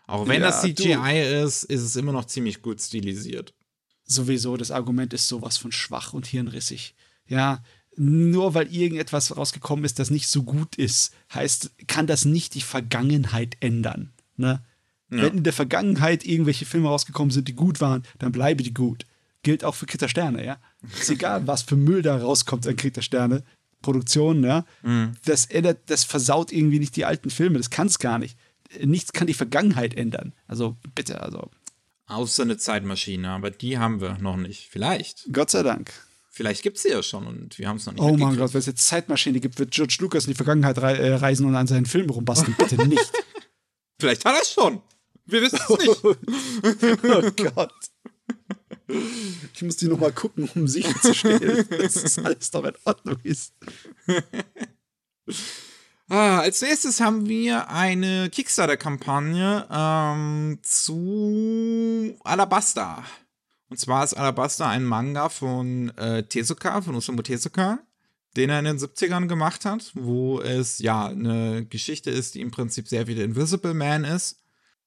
Auch 0.08 0.28
wenn 0.28 0.41
Ja, 0.41 0.48
das 0.48 0.62
CGI 0.62 1.43
ist, 1.43 1.63
ist 1.63 1.82
es 1.82 1.96
immer 1.96 2.13
noch 2.13 2.26
ziemlich 2.26 2.62
gut 2.62 2.82
stilisiert. 2.82 3.54
Sowieso, 4.06 4.56
das 4.58 4.72
Argument 4.72 5.13
ist 5.13 5.28
sowas 5.28 5.58
von 5.58 5.72
schwach 5.72 6.13
und 6.13 6.26
hirnrissig. 6.26 6.96
Ja, 7.28 7.62
nur 7.98 8.54
weil 8.54 8.74
irgendetwas 8.74 9.36
rausgekommen 9.36 9.84
ist, 9.84 10.00
das 10.00 10.10
nicht 10.10 10.28
so 10.28 10.43
gut 10.43 10.76
ist, 10.76 11.13
heißt, 11.34 11.72
kann 11.88 12.08
das 12.08 12.26
nicht 12.26 12.56
die 12.56 12.62
Vergangenheit 12.62 13.58
ändern. 13.60 14.13
Ne? 14.38 14.63
Wenn 15.10 15.38
in 15.38 15.43
der 15.43 15.54
Vergangenheit 15.54 16.26
irgendwelche 16.26 16.65
Filme 16.65 16.89
rausgekommen 16.89 17.32
sind, 17.32 17.48
die 17.48 17.56
gut 17.56 17.80
waren, 17.80 18.04
dann 18.20 18.32
bleibe 18.32 18.63
die 18.63 18.74
gut. 18.74 19.06
Gilt 19.41 19.63
auch 19.63 19.76
für 19.76 19.86
Kritter 19.86 20.10
Sterne, 20.10 20.46
ja. 20.46 20.58
Ist 21.00 21.10
egal, 21.10 21.48
was 21.48 21.62
für 21.62 21.78
Müll 21.78 22.02
da 22.02 22.17
rauskommt 22.17 22.67
an 22.67 22.76
Kritter 22.76 23.02
Sterne. 23.02 23.43
Produktion, 23.82 24.43
ja. 24.43 24.65
Das 25.26 25.46
ändert, 25.46 25.89
das 25.89 26.04
versaut 26.04 26.52
irgendwie 26.52 26.80
nicht 26.80 26.96
die 26.96 27.06
alten 27.06 27.30
Filme. 27.30 27.58
Das 27.58 27.70
kann 27.70 27.88
es 27.88 28.00
gar 28.00 28.20
nicht. 28.20 28.38
Nichts 28.86 29.13
kann 29.13 29.28
die 29.28 29.34
Vergangenheit 29.34 29.94
ändern. 29.96 30.34
Also 30.48 30.78
bitte, 30.96 31.22
also 31.22 31.50
Außer 32.08 32.44
eine 32.44 32.58
Zeitmaschine, 32.58 33.30
aber 33.30 33.52
die 33.52 33.78
haben 33.78 34.00
wir 34.00 34.18
noch 34.20 34.38
nicht. 34.38 34.70
Vielleicht. 34.70 35.28
Gott 35.32 35.50
sei 35.50 35.62
Dank. 35.62 35.92
Vielleicht 36.30 36.62
gibt 36.62 36.78
es 36.78 36.84
sie 36.84 36.90
ja 36.90 37.04
schon 37.04 37.28
und 37.28 37.58
wir 37.58 37.68
haben 37.68 37.78
es 37.78 37.86
noch 37.86 37.94
nicht 37.94 38.02
Oh 38.02 38.16
mein. 38.16 38.38
Gott, 38.38 38.54
wenn 38.54 38.60
es 38.60 38.66
jetzt 38.66 38.88
Zeitmaschine 38.88 39.40
gibt, 39.40 39.60
wird 39.60 39.72
George 39.72 39.98
Lucas 40.00 40.26
in 40.26 40.32
die 40.32 40.36
Vergangenheit 40.38 40.78
äh, 40.78 41.16
reisen 41.16 41.46
und 41.46 41.56
an 41.56 41.68
seinen 41.68 41.86
Filmen 41.86 42.10
rumbasteln. 42.10 42.56
Bitte 42.58 42.78
nicht. 42.88 43.12
Vielleicht 44.00 44.24
hat 44.24 44.36
er 44.36 44.42
es 44.42 44.54
schon. 44.54 44.82
Wir 45.26 45.42
wissen 45.42 45.60
es 45.60 45.70
nicht. 45.80 47.04
oh 47.04 47.50
Gott. 47.56 47.74
Ich 49.54 49.62
muss 49.63 49.76
die 49.78 49.88
nochmal 49.88 50.13
gucken, 50.13 50.50
um 50.56 50.68
sicherzustellen, 50.68 51.68
dass 51.78 52.02
das 52.02 52.20
alles 52.20 52.52
doch 52.52 52.63
in 52.63 52.76
Ordnung 52.86 53.18
ist. 53.24 53.54
Ah, 56.10 56.39
als 56.39 56.62
nächstes 56.62 57.02
haben 57.02 57.28
wir 57.28 57.70
eine 57.70 58.30
Kickstarter-Kampagne 58.30 59.67
ähm, 59.70 60.60
zu 60.62 62.15
Alabasta. 62.24 63.04
Und 63.70 63.78
zwar 63.78 64.06
ist 64.06 64.13
Alabasta 64.13 64.70
ein 64.70 64.86
Manga 64.86 65.28
von 65.28 65.89
äh, 65.98 66.24
Tezuka, 66.24 66.82
von 66.82 66.96
Osamu 66.96 67.24
Tezuka, 67.24 67.80
den 68.38 68.50
er 68.50 68.60
in 68.60 68.65
den 68.65 68.78
70ern 68.78 69.28
gemacht 69.28 69.65
hat, 69.65 69.91
wo 69.96 70.39
es 70.39 70.80
ja 70.80 71.08
eine 71.08 71.65
Geschichte 71.65 72.10
ist, 72.10 72.36
die 72.36 72.41
im 72.41 72.52
Prinzip 72.52 72.88
sehr 72.88 73.08
wie 73.08 73.15
der 73.15 73.26
Invisible 73.26 73.74
Man 73.74 74.06
ist. 74.06 74.41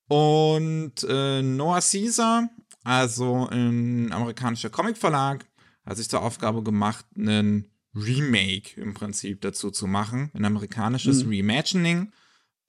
Und 0.08 1.04
äh, 1.06 1.42
Noah 1.42 1.82
Caesar, 1.82 2.48
also 2.82 3.46
ein 3.50 4.10
amerikanischer 4.10 4.70
Comicverlag, 4.70 5.44
hat 5.84 5.98
sich 5.98 6.08
zur 6.08 6.22
Aufgabe 6.22 6.62
gemacht, 6.62 7.04
einen 7.14 7.69
Remake 7.94 8.80
im 8.80 8.94
Prinzip 8.94 9.40
dazu 9.40 9.70
zu 9.70 9.86
machen, 9.86 10.30
ein 10.34 10.44
amerikanisches 10.44 11.26
Reimagining 11.26 12.12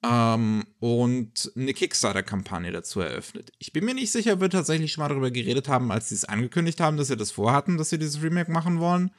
ähm, 0.04 0.66
und 0.80 1.52
eine 1.56 1.74
Kickstarter-Kampagne 1.74 2.72
dazu 2.72 3.02
eröffnet. 3.02 3.52
Ich 3.60 3.72
bin 3.72 3.86
mir 3.86 3.94
nicht 3.94 4.12
sicher, 4.12 4.34
ob 4.34 4.42
wir 4.42 4.50
tatsächlich 4.50 4.92
schon 4.92 5.04
mal 5.04 5.10
darüber 5.10 5.30
geredet 5.30 5.68
haben, 5.68 5.92
als 5.92 6.10
sie 6.10 6.16
es 6.16 6.26
angekündigt 6.26 6.80
haben, 6.80 6.98
dass 6.98 7.08
sie 7.08 7.18
das 7.18 7.32
vorhatten, 7.32 7.78
dass 7.78 7.90
sie 7.90 8.00
dieses 8.00 8.24
Remake 8.24 8.52
machen 8.52 8.80
wollen, 8.80 9.12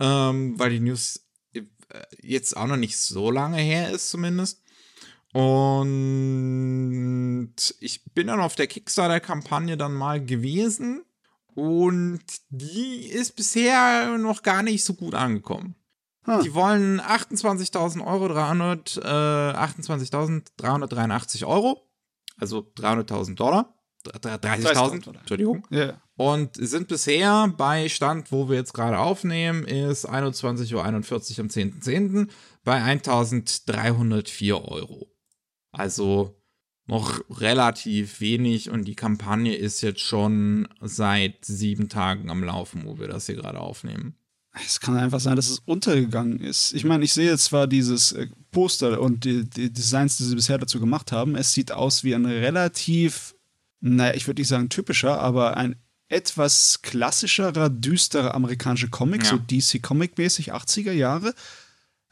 ähm, 0.00 0.58
weil 0.58 0.70
die 0.70 0.80
News 0.80 1.28
äh, 1.52 1.62
jetzt 2.22 2.56
auch 2.56 2.66
noch 2.66 2.76
nicht 2.76 2.96
so 2.96 3.30
lange 3.30 3.58
her 3.58 3.90
ist 3.90 4.10
zumindest. 4.10 4.62
Und 5.34 7.54
ich 7.80 8.04
bin 8.14 8.28
dann 8.28 8.40
auf 8.40 8.54
der 8.54 8.68
Kickstarter-Kampagne 8.68 9.76
dann 9.76 9.92
mal 9.92 10.24
gewesen 10.24 11.04
und 11.54 12.20
die 12.50 13.06
ist 13.06 13.36
bisher 13.36 14.18
noch 14.18 14.42
gar 14.42 14.62
nicht 14.62 14.84
so 14.84 14.92
gut 14.94 15.14
angekommen. 15.14 15.76
Huh. 16.26 16.42
Die 16.42 16.52
wollen 16.54 17.00
28.000 17.00 18.04
Euro, 18.04 18.26
300, 18.28 18.96
äh, 18.96 19.00
28.383 19.00 21.46
Euro, 21.46 21.88
also 22.38 22.60
300.000 22.76 23.36
Dollar, 23.36 23.74
30.000, 24.06 24.40
30.000, 24.40 25.18
Entschuldigung. 25.18 25.66
Ja. 25.70 26.00
Und 26.16 26.56
sind 26.56 26.88
bisher 26.88 27.52
bei 27.56 27.88
Stand, 27.88 28.32
wo 28.32 28.48
wir 28.48 28.56
jetzt 28.56 28.72
gerade 28.72 28.98
aufnehmen, 28.98 29.64
ist 29.64 30.08
21.41 30.08 30.74
Uhr 30.74 30.84
am 30.84 31.02
10.10. 31.02 32.28
bei 32.62 32.82
1.304 32.82 34.64
Euro. 34.64 35.10
Also 35.72 36.40
noch 36.86 37.20
relativ 37.30 38.20
wenig 38.20 38.68
und 38.70 38.84
die 38.84 38.94
Kampagne 38.94 39.54
ist 39.54 39.80
jetzt 39.80 40.00
schon 40.00 40.68
seit 40.82 41.44
sieben 41.44 41.88
Tagen 41.88 42.30
am 42.30 42.44
Laufen, 42.44 42.84
wo 42.84 42.98
wir 42.98 43.08
das 43.08 43.26
hier 43.26 43.36
gerade 43.36 43.58
aufnehmen. 43.60 44.14
Es 44.64 44.78
kann 44.80 44.96
einfach 44.96 45.18
sein, 45.18 45.34
dass 45.34 45.48
es 45.50 45.58
untergegangen 45.64 46.38
ist. 46.38 46.74
Ich 46.74 46.84
meine, 46.84 47.02
ich 47.04 47.12
sehe 47.12 47.28
jetzt 47.30 47.44
zwar 47.46 47.66
dieses 47.66 48.12
äh, 48.12 48.28
Poster 48.52 49.00
und 49.00 49.24
die, 49.24 49.48
die 49.48 49.72
Designs, 49.72 50.16
die 50.16 50.24
sie 50.24 50.34
bisher 50.36 50.58
dazu 50.58 50.78
gemacht 50.78 51.10
haben. 51.10 51.34
Es 51.34 51.52
sieht 51.52 51.72
aus 51.72 52.04
wie 52.04 52.14
ein 52.14 52.24
relativ, 52.26 53.34
naja, 53.80 54.14
ich 54.14 54.28
würde 54.28 54.40
nicht 54.42 54.48
sagen 54.48 54.68
typischer, 54.68 55.18
aber 55.20 55.56
ein 55.56 55.74
etwas 56.08 56.82
klassischerer, 56.82 57.68
düsterer 57.68 58.34
amerikanischer 58.34 58.88
Comic, 58.88 59.24
Ja. 59.24 59.30
so 59.30 59.36
DC-Comic-mäßig, 59.38 60.52
80er 60.54 60.92
Jahre. 60.92 61.34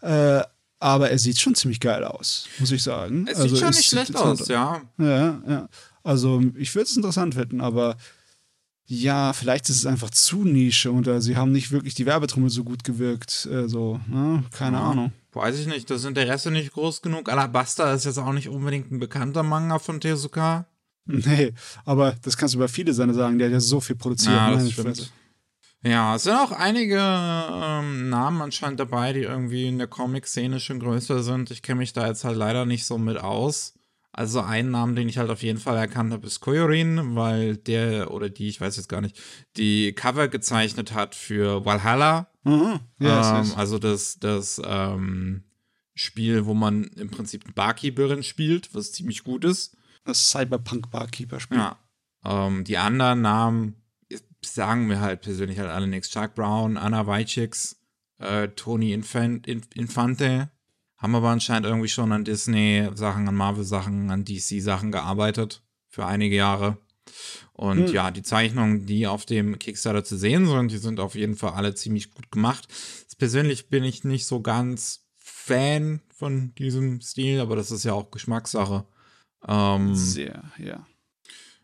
Äh, 0.01 0.43
aber 0.83 1.11
er 1.11 1.19
sieht 1.19 1.39
schon 1.41 1.55
ziemlich 1.55 1.81
geil 1.81 2.05
aus, 2.05 2.49
muss 2.59 2.73
ich 2.73 2.83
sagen. 2.83 3.27
Es 3.29 3.39
Also 3.39 3.55
sieht 3.55 3.59
schon 3.65 3.71
nicht 3.71 3.85
schlecht 3.87 4.17
aus, 4.17 4.49
ja. 4.49 4.83
Ja, 4.99 5.41
ja. 5.47 5.69
Also 6.03 6.43
ich 6.57 6.75
würde 6.75 6.89
es 6.89 6.97
interessant 6.97 7.35
finden, 7.35 7.61
aber 7.61 7.97
ja, 8.87 9.33
vielleicht 9.33 9.71
ist 9.71 9.77
es 9.77 9.87
einfach 9.87 10.11
zu 10.11 10.45
Nische 10.45 10.91
und 10.91 11.07
äh, 11.07 11.23
sie 11.23 11.37
haben 11.37 11.53
nicht 11.53 11.71
wirklich 11.71 11.95
die 11.95 12.05
Werbetrommel 12.05 12.51
so 12.51 12.65
gut 12.65 12.85
gewirkt. 12.85 13.47
Äh, 13.51 13.69
so, 13.69 14.01
ne? 14.09 14.43
keine 14.51 14.79
Ja. 14.79 14.91
Ahnung. 14.91 15.13
Weiß 15.33 15.59
ich 15.59 15.67
nicht, 15.67 15.89
das 15.89 16.05
Interesse 16.05 16.51
nicht 16.51 16.73
groß 16.73 17.01
genug. 17.01 17.31
Alabasta 17.31 17.93
ist 17.95 18.05
jetzt 18.05 18.19
auch 18.19 18.33
nicht 18.33 18.49
unbedingt 18.49 18.91
ein 18.91 18.99
bekannter 18.99 19.43
Manga 19.43 19.79
von 19.79 20.01
Tezuka. 20.01 20.67
Nee, 21.07 21.53
aber 21.85 22.15
das 22.23 22.37
kannst 22.37 22.55
du 22.55 22.59
über 22.59 22.69
viele 22.69 22.93
seine 22.93 23.15
sagen, 23.15 23.39
der 23.39 23.49
hat 23.49 23.53
ja 23.53 23.61
so 23.61 23.81
viel 23.81 23.97
produziert. 23.97 24.35
Ja, 24.35 24.51
das 24.51 24.59
meine 24.59 24.73
stimmt. 24.73 24.97
Fresse. 24.97 25.11
Ja, 25.85 26.15
es 26.15 26.23
sind 26.25 26.35
auch 26.35 26.53
einige 26.53 26.99
ähm, 26.99 28.09
Namen 28.09 28.41
anscheinend 28.41 28.79
dabei, 28.79 29.13
die 29.13 29.23
irgendwie 29.23 29.67
in 29.67 29.79
der 29.79 29.89
Comic-Szene 29.89 30.61
schon 30.61 30.79
größer 30.79 31.23
sind. 31.23 31.51
Ich 31.51 31.63
kenne 31.63 31.79
mich 31.79 31.93
da 31.93 32.07
jetzt 32.07 32.25
halt 32.25 32.37
leider 32.37 32.67
nicht 32.67 32.87
so 32.87 32.99
mit 32.99 33.19
aus. 33.19 33.75
Also 34.13 34.43
ein 34.43 34.71
Namen, 34.71 34.95
den 34.95 35.09
ich 35.09 35.19
halt 35.19 35.31
auf 35.31 35.43
jeden 35.43 35.59
Fall 35.59 35.77
erkannt 35.77 36.13
habe, 36.13 36.27
ist 36.27 36.41
Koyorin, 36.41 37.17
weil 37.17 37.57
der 37.57 38.11
oder 38.13 38.29
die, 38.29 38.49
ich 38.49 38.61
weiß 38.61 38.77
jetzt 38.77 38.89
gar 38.89 39.01
nicht, 39.01 39.19
die 39.57 39.93
Cover 39.95 40.29
gezeichnet 40.29 40.93
hat 40.93 41.15
für 41.15 41.65
Valhalla. 41.65 42.29
Mhm. 42.45 42.81
Ja, 43.01 43.41
ähm, 43.41 43.53
also 43.57 43.79
das, 43.79 44.19
das 44.19 44.61
ähm, 44.65 45.45
Spiel, 45.95 46.45
wo 46.45 46.55
man 46.55 46.85
im 46.85 47.11
Prinzip 47.11 47.45
eine 47.45 47.55
Barkeeperin 47.55 48.23
spielt, 48.23 48.75
was 48.75 48.93
ziemlich 48.93 49.25
gut 49.25 49.45
ist. 49.45 49.77
das 50.05 50.31
Cyberpunk-Barkeeper-Spiel. 50.31 51.59
Ja. 51.59 51.79
Ähm, 52.25 52.65
die 52.65 52.79
anderen 52.79 53.23
Namen 53.23 53.82
sagen 54.45 54.87
mir 54.87 55.01
halt 55.01 55.21
persönlich 55.23 55.59
halt 55.59 55.71
alle 55.71 55.87
nichts. 55.87 56.11
Chuck 56.11 56.35
Brown, 56.35 56.77
Anna 56.77 57.07
Wojciks, 57.07 57.77
äh, 58.19 58.49
Tony 58.49 58.93
Infant, 58.93 59.47
In- 59.47 59.63
Infante 59.75 60.51
haben 60.99 61.15
aber 61.17 61.31
anscheinend 61.31 61.67
irgendwie 61.67 61.89
schon 61.89 62.13
an 62.13 62.25
Disney-Sachen, 62.25 63.27
an 63.29 63.35
Marvel-Sachen, 63.35 64.11
an 64.11 64.25
DC-Sachen 64.25 64.93
gearbeitet 64.93 65.63
für 65.89 66.07
einige 66.07 66.37
Jahre. 66.37 66.79
Und 67.55 67.87
Hm. 67.89 67.93
ja, 67.93 68.11
die 68.13 68.23
Zeichnungen, 68.23 68.87
die 68.87 69.07
auf 69.09 69.27
dem 69.27 69.59
Kickstarter 69.59 70.05
zu 70.05 70.17
sehen 70.17 70.47
sind, 70.47 70.71
die 70.71 70.79
sind 70.79 71.01
auf 71.01 71.15
jeden 71.17 71.35
Fall 71.37 71.53
alle 71.55 71.75
ziemlich 71.75 72.13
gut 72.13 72.31
gemacht. 72.31 72.69
Persönlich 73.19 73.69
bin 73.69 73.83
ich 73.85 74.05
nicht 74.05 74.27
so 74.27 74.41
ganz 74.41 75.05
Fan 75.19 76.01
von 76.15 76.55
diesem 76.57 77.01
Stil, 77.01 77.41
aber 77.41 77.57
das 77.57 77.71
ist 77.73 77.85
ja 77.85 77.93
auch 77.95 78.11
Geschmackssache. 78.13 78.85
Ähm, 79.47 79.95
Sehr, 79.97 80.45
ja. 80.59 80.87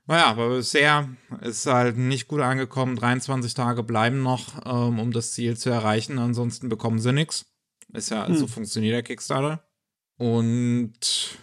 Naja, 0.09 0.27
aber 0.27 0.49
bisher 0.57 1.09
ist 1.43 1.67
halt 1.67 1.97
nicht 1.97 2.27
gut 2.29 2.41
angekommen. 2.41 2.97
23 2.97 3.55
Tage 3.55 3.83
bleiben 3.83 4.23
noch, 4.23 4.65
ähm, 4.67 4.99
um 4.99 5.13
das 5.13 5.33
Ziel 5.33 5.57
zu 5.57 5.71
erreichen. 5.71 6.19
Ansonsten 6.19 6.69
bekommen 6.69 6.99
sie 6.99 7.13
nichts. 7.13 7.47
Ist 7.93 8.11
ja, 8.11 8.27
so 8.35 8.43
Hm. 8.43 8.49
funktioniert 8.49 8.95
der 8.95 9.03
Kickstarter. 9.03 9.65
Und 10.17 11.39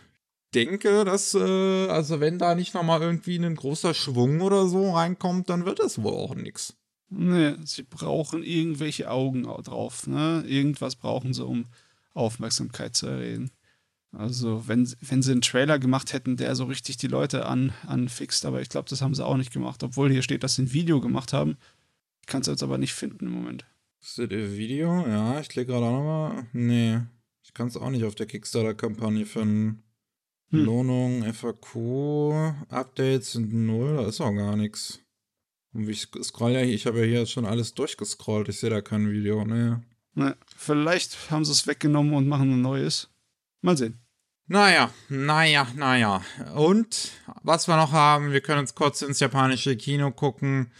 denke, 0.53 1.05
dass, 1.05 1.33
äh, 1.33 1.87
also 1.87 2.19
wenn 2.19 2.37
da 2.39 2.55
nicht 2.55 2.73
nochmal 2.73 3.01
irgendwie 3.01 3.37
ein 3.37 3.55
großer 3.55 3.93
Schwung 3.93 4.41
oder 4.41 4.67
so 4.67 4.91
reinkommt, 4.93 5.49
dann 5.49 5.65
wird 5.65 5.79
es 5.79 6.01
wohl 6.01 6.13
auch 6.13 6.35
nichts. 6.35 6.75
Nee, 7.09 7.53
sie 7.63 7.83
brauchen 7.83 8.43
irgendwelche 8.43 9.09
Augen 9.11 9.43
drauf. 9.43 10.07
Ne? 10.07 10.43
Irgendwas 10.47 10.95
brauchen 10.95 11.33
sie, 11.33 11.45
um 11.45 11.65
Aufmerksamkeit 12.13 12.95
zu 12.95 13.07
erregen. 13.07 13.51
Also, 14.17 14.67
wenn, 14.67 14.89
wenn 15.01 15.21
sie 15.21 15.33
einen 15.33 15.41
Trailer 15.41 15.77
gemacht 15.77 16.13
hätten, 16.13 16.37
der 16.37 16.55
so 16.55 16.65
richtig 16.65 16.97
die 16.97 17.07
Leute 17.07 17.45
an, 17.45 17.73
anfixt, 17.85 18.45
aber 18.45 18.61
ich 18.61 18.69
glaube, 18.69 18.89
das 18.89 19.01
haben 19.01 19.13
sie 19.13 19.25
auch 19.25 19.37
nicht 19.37 19.51
gemacht. 19.51 19.83
Obwohl 19.83 20.11
hier 20.11 20.21
steht, 20.21 20.43
dass 20.43 20.55
sie 20.55 20.63
ein 20.63 20.73
Video 20.73 21.01
gemacht 21.01 21.33
haben. 21.33 21.57
Ich 22.21 22.27
kann 22.27 22.41
es 22.41 22.47
jetzt 22.47 22.63
aber 22.63 22.77
nicht 22.77 22.93
finden 22.93 23.27
im 23.27 23.33
Moment. 23.33 23.65
Ist 24.01 24.17
das 24.17 24.29
ein 24.29 24.57
Video? 24.57 25.05
Ja, 25.07 25.39
ich 25.39 25.49
klicke 25.49 25.71
gerade 25.71 25.85
auch 25.85 25.91
nochmal. 25.91 26.47
Nee. 26.53 27.01
Ich 27.43 27.53
kann 27.53 27.67
es 27.67 27.77
auch 27.77 27.89
nicht 27.89 28.05
auf 28.05 28.15
der 28.15 28.25
Kickstarter-Kampagne 28.25 29.25
finden. 29.25 29.83
Hm. 30.51 30.65
Lohnung, 30.65 31.33
FAQ, 31.33 32.65
Updates 32.69 33.33
sind 33.33 33.53
null, 33.53 33.97
da 33.97 34.07
ist 34.07 34.21
auch 34.21 34.33
gar 34.33 34.55
nichts. 34.55 34.99
Und 35.73 35.89
ich 35.89 36.07
scroll 36.23 36.51
ja, 36.51 36.61
ich 36.61 36.85
habe 36.85 36.99
ja 36.99 37.05
hier 37.05 37.25
schon 37.25 37.45
alles 37.45 37.73
durchgescrollt, 37.73 38.47
ich 38.47 38.59
sehe 38.59 38.69
da 38.69 38.81
kein 38.81 39.11
Video, 39.11 39.43
ne. 39.43 39.83
Ne, 40.13 40.37
vielleicht 40.55 41.29
haben 41.31 41.43
sie 41.43 41.51
es 41.51 41.67
weggenommen 41.67 42.13
und 42.13 42.27
machen 42.27 42.51
ein 42.51 42.61
neues. 42.61 43.09
Mal 43.61 43.77
sehen. 43.77 43.99
Naja, 44.47 44.91
naja, 45.09 45.67
naja. 45.75 46.21
Und 46.53 47.11
was 47.41 47.67
wir 47.67 47.77
noch 47.77 47.91
haben, 47.91 48.31
wir 48.31 48.41
können 48.41 48.59
uns 48.59 48.75
kurz 48.75 49.01
ins 49.01 49.19
japanische 49.19 49.75
Kino 49.75 50.11
gucken. 50.11 50.71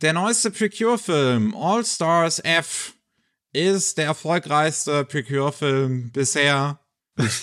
Der 0.00 0.14
neueste 0.14 0.50
Precure-Film, 0.50 1.54
All 1.54 1.84
Stars 1.84 2.38
F, 2.38 2.94
ist 3.52 3.98
der 3.98 4.06
erfolgreichste 4.06 5.04
Precure-Film 5.04 6.10
bisher. 6.12 6.80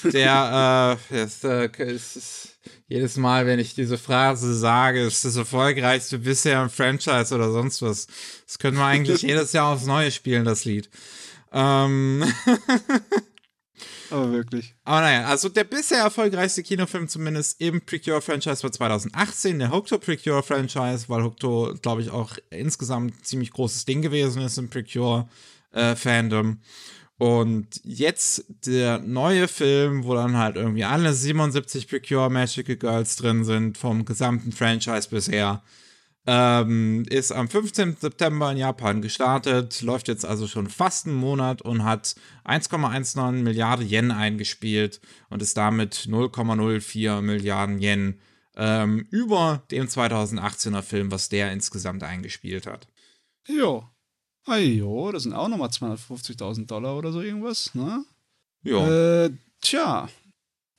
Der, 0.03 0.97
äh, 1.11 1.23
ist, 1.23 1.43
äh, 1.43 1.69
ist, 1.78 2.57
jedes 2.88 3.17
Mal, 3.17 3.45
wenn 3.45 3.59
ich 3.59 3.75
diese 3.75 3.99
Phrase 3.99 4.55
sage, 4.55 5.05
ist 5.05 5.25
das 5.25 5.36
erfolgreichste 5.36 6.17
bisher 6.17 6.63
im 6.63 6.71
Franchise 6.71 7.36
oder 7.36 7.51
sonst 7.51 7.84
was. 7.84 8.07
Das 8.47 8.57
können 8.57 8.78
wir 8.78 8.86
eigentlich 8.86 9.21
jedes 9.23 9.53
Jahr 9.53 9.73
aufs 9.73 9.86
Neue 9.86 10.09
spielen, 10.09 10.45
das 10.45 10.65
Lied. 10.65 10.89
Ähm. 11.51 12.23
Aber 14.09 14.32
wirklich. 14.32 14.75
Aber 14.84 15.01
naja, 15.01 15.25
also 15.25 15.49
der 15.49 15.63
bisher 15.63 15.99
erfolgreichste 15.99 16.63
Kinofilm 16.63 17.07
zumindest 17.07 17.59
im 17.61 17.82
Precure-Franchise 17.82 18.63
war 18.63 18.71
2018, 18.71 19.59
der 19.59 19.71
Hokuto 19.71 19.97
Precure-Franchise, 19.97 21.05
weil 21.07 21.23
Hokuto, 21.23 21.75
glaube 21.82 22.01
ich, 22.01 22.09
auch 22.09 22.38
insgesamt 22.49 23.13
ein 23.13 23.23
ziemlich 23.23 23.51
großes 23.51 23.86
Ding 23.86 24.01
gewesen 24.01 24.41
ist 24.41 24.57
im 24.57 24.69
Precure-Fandom. 24.69 26.51
Äh, 26.51 26.55
und 27.19 27.82
jetzt 27.84 28.45
der 28.65 28.99
neue 28.99 29.47
Film, 29.47 30.03
wo 30.03 30.13
dann 30.13 30.38
halt 30.38 30.55
irgendwie 30.55 30.84
alle 30.84 31.13
77 31.13 31.88
Precure 31.88 32.30
Magical 32.30 32.75
Girls 32.75 33.15
drin 33.15 33.43
sind, 33.43 33.78
vom 33.78 34.05
gesamten 34.05 34.51
Franchise 34.51 35.09
bisher, 35.09 35.63
ähm, 36.30 37.05
ist 37.09 37.32
am 37.32 37.47
15. 37.47 37.95
September 38.01 38.51
in 38.51 38.57
Japan 38.57 39.01
gestartet, 39.01 39.82
läuft 39.82 40.09
jetzt 40.09 40.25
also 40.25 40.45
schon 40.45 40.69
fast 40.69 41.07
einen 41.07 41.15
Monat 41.15 41.61
und 41.61 41.86
hat 41.86 42.15
1,19 42.43 43.32
Milliarden 43.43 43.88
Yen 43.88 44.11
eingespielt 44.11 44.99
und 45.30 45.41
ist 45.41 45.55
damit 45.55 45.95
0,04 45.95 47.21
Milliarden 47.21 47.80
Yen 47.80 48.19
ähm, 48.57 49.07
über 49.09 49.63
dem 49.71 49.88
2018er 49.88 50.82
Film, 50.82 51.11
was 51.11 51.30
der 51.30 51.53
insgesamt 51.53 52.03
eingespielt 52.03 52.67
hat. 52.67 52.88
Jo. 53.47 53.86
Ajo, 54.45 55.11
das 55.13 55.23
sind 55.23 55.34
auch 55.34 55.47
nochmal 55.47 55.69
250.000 55.69 56.67
Dollar 56.67 56.97
oder 56.97 57.13
so 57.13 57.21
irgendwas, 57.21 57.73
ne? 57.73 58.03
Ja. 58.63 59.23
Äh, 59.25 59.32
tja, 59.61 60.09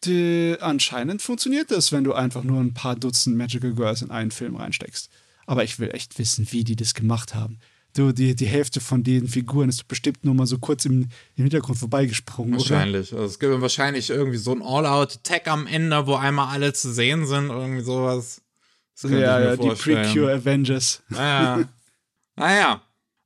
die, 0.05 0.57
anscheinend 0.61 1.23
funktioniert 1.23 1.71
das, 1.71 1.91
wenn 1.91 2.05
du 2.05 2.13
einfach 2.13 2.45
nur 2.45 2.61
ein 2.61 2.75
paar 2.75 2.97
Dutzend 2.97 3.37
Magical 3.37 3.73
Girls 3.75 4.03
in 4.03 4.11
einen 4.11 4.31
Film 4.31 4.57
reinsteckst. 4.57 5.11
Aber 5.49 5.65
ich 5.65 5.79
will 5.79 5.91
echt 5.95 6.19
wissen, 6.19 6.47
wie 6.51 6.63
die 6.63 6.77
das 6.77 6.93
gemacht 6.93 7.35
haben. 7.35 7.59
Du, 7.97 8.13
die, 8.13 8.37
die 8.37 8.47
Hälfte 8.47 8.81
von 8.81 9.03
den 9.03 9.27
Figuren 9.27 9.71
ist 9.71 9.89
bestimmt 9.89 10.23
nur 10.23 10.35
mal 10.35 10.47
so 10.47 10.59
kurz 10.59 10.85
im, 10.85 11.09
im 11.37 11.45
Hintergrund 11.45 11.79
vorbeigesprungen. 11.79 12.53
Wahrscheinlich. 12.53 13.15
Also 13.15 13.25
es 13.25 13.39
gibt 13.39 13.59
wahrscheinlich 13.59 14.11
irgendwie 14.11 14.37
so 14.37 14.53
ein 14.53 14.61
All-Out-Tag 14.61 15.49
am 15.49 15.67
Ende, 15.67 16.07
wo 16.07 16.17
einmal 16.17 16.49
alle 16.49 16.75
zu 16.75 16.93
sehen 16.93 17.25
sind, 17.25 17.49
irgendwie 17.49 17.81
sowas. 17.81 18.43
Ja, 19.05 19.41
ja, 19.41 19.57
die 19.57 19.71
Precure 19.71 20.35
Avengers. 20.35 21.03
Naja. 21.09 21.65
naja. 22.37 22.83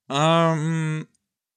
Ähm, 0.09 1.09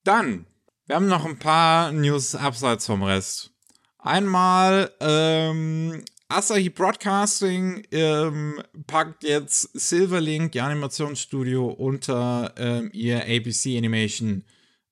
dann, 0.03 0.47
wir 0.87 0.95
haben 0.95 1.07
noch 1.07 1.25
ein 1.25 1.37
paar 1.37 1.91
News 1.91 2.33
abseits 2.33 2.87
vom 2.87 3.03
Rest. 3.03 3.51
Einmal, 3.99 4.91
ähm, 4.99 6.03
Asahi 6.35 6.69
Broadcasting 6.69 7.83
ähm, 7.91 8.61
packt 8.87 9.23
jetzt 9.23 9.69
Silverlink, 9.73 10.51
die 10.51 10.59
Animationsstudio, 10.59 11.65
unter 11.65 12.53
ähm, 12.57 12.89
ihr 12.91 13.23
ABC 13.23 13.77
Animation 13.77 14.43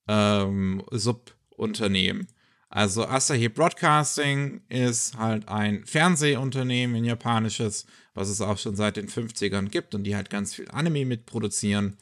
ähm, 0.07 0.81
Subunternehmen. 0.89 2.29
Also 2.69 3.05
Asahi 3.05 3.49
Broadcasting 3.49 4.61
ist 4.69 5.17
halt 5.17 5.49
ein 5.49 5.85
Fernsehunternehmen, 5.85 6.95
ein 6.95 7.03
japanisches, 7.03 7.87
was 8.13 8.29
es 8.29 8.39
auch 8.39 8.57
schon 8.57 8.77
seit 8.77 8.95
den 8.95 9.09
50ern 9.09 9.67
gibt 9.67 9.95
und 9.95 10.05
die 10.05 10.15
halt 10.15 10.29
ganz 10.29 10.55
viel 10.55 10.71
Anime 10.71 11.05
mitproduzieren. 11.05 11.97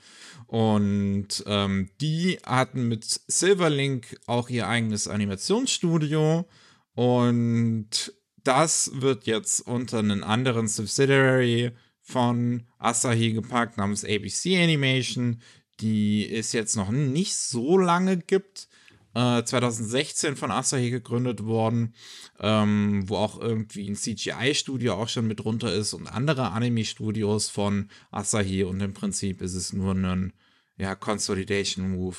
Und 0.45 1.43
ähm, 1.47 1.89
die 1.99 2.37
hatten 2.45 2.87
mit 2.87 3.05
Silverlink 3.25 4.17
auch 4.27 4.49
ihr 4.49 4.67
eigenes 4.67 5.07
Animationsstudio 5.07 6.47
und 6.93 8.13
das 8.43 8.91
wird 8.95 9.25
jetzt 9.25 9.61
unter 9.61 9.99
einen 9.99 10.23
anderen 10.23 10.67
Subsidiary 10.67 11.71
von 12.01 12.63
Asahi 12.77 13.33
gepackt, 13.33 13.77
namens 13.77 14.03
ABC 14.03 14.61
Animation, 14.61 15.41
die 15.79 16.31
es 16.31 16.51
jetzt 16.51 16.75
noch 16.75 16.91
nicht 16.91 17.35
so 17.35 17.77
lange 17.77 18.17
gibt. 18.17 18.67
Äh, 19.13 19.43
2016 19.43 20.37
von 20.37 20.51
Asahi 20.51 20.89
gegründet 20.89 21.43
worden, 21.43 21.93
ähm, 22.39 23.03
wo 23.07 23.17
auch 23.17 23.41
irgendwie 23.41 23.89
ein 23.89 23.95
CGI-Studio 23.95 24.93
auch 24.93 25.09
schon 25.09 25.27
mit 25.27 25.41
drunter 25.41 25.73
ist 25.73 25.93
und 25.93 26.07
andere 26.07 26.51
Anime-Studios 26.51 27.49
von 27.49 27.89
Asahi 28.09 28.63
und 28.63 28.79
im 28.79 28.93
Prinzip 28.93 29.41
ist 29.41 29.55
es 29.55 29.73
nur 29.73 29.93
ein 29.93 30.31
ja, 30.77 30.95
Consolidation-Move, 30.95 32.15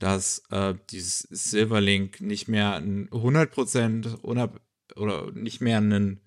dass 0.00 0.42
äh, 0.50 0.74
dieses 0.90 1.20
Silverlink 1.20 2.20
nicht 2.20 2.48
mehr 2.48 2.74
ein 2.74 3.08
100% 3.10 4.16
unab 4.16 4.60
oder 4.94 5.32
nicht 5.32 5.60
mehr 5.60 5.78
einen, 5.78 6.20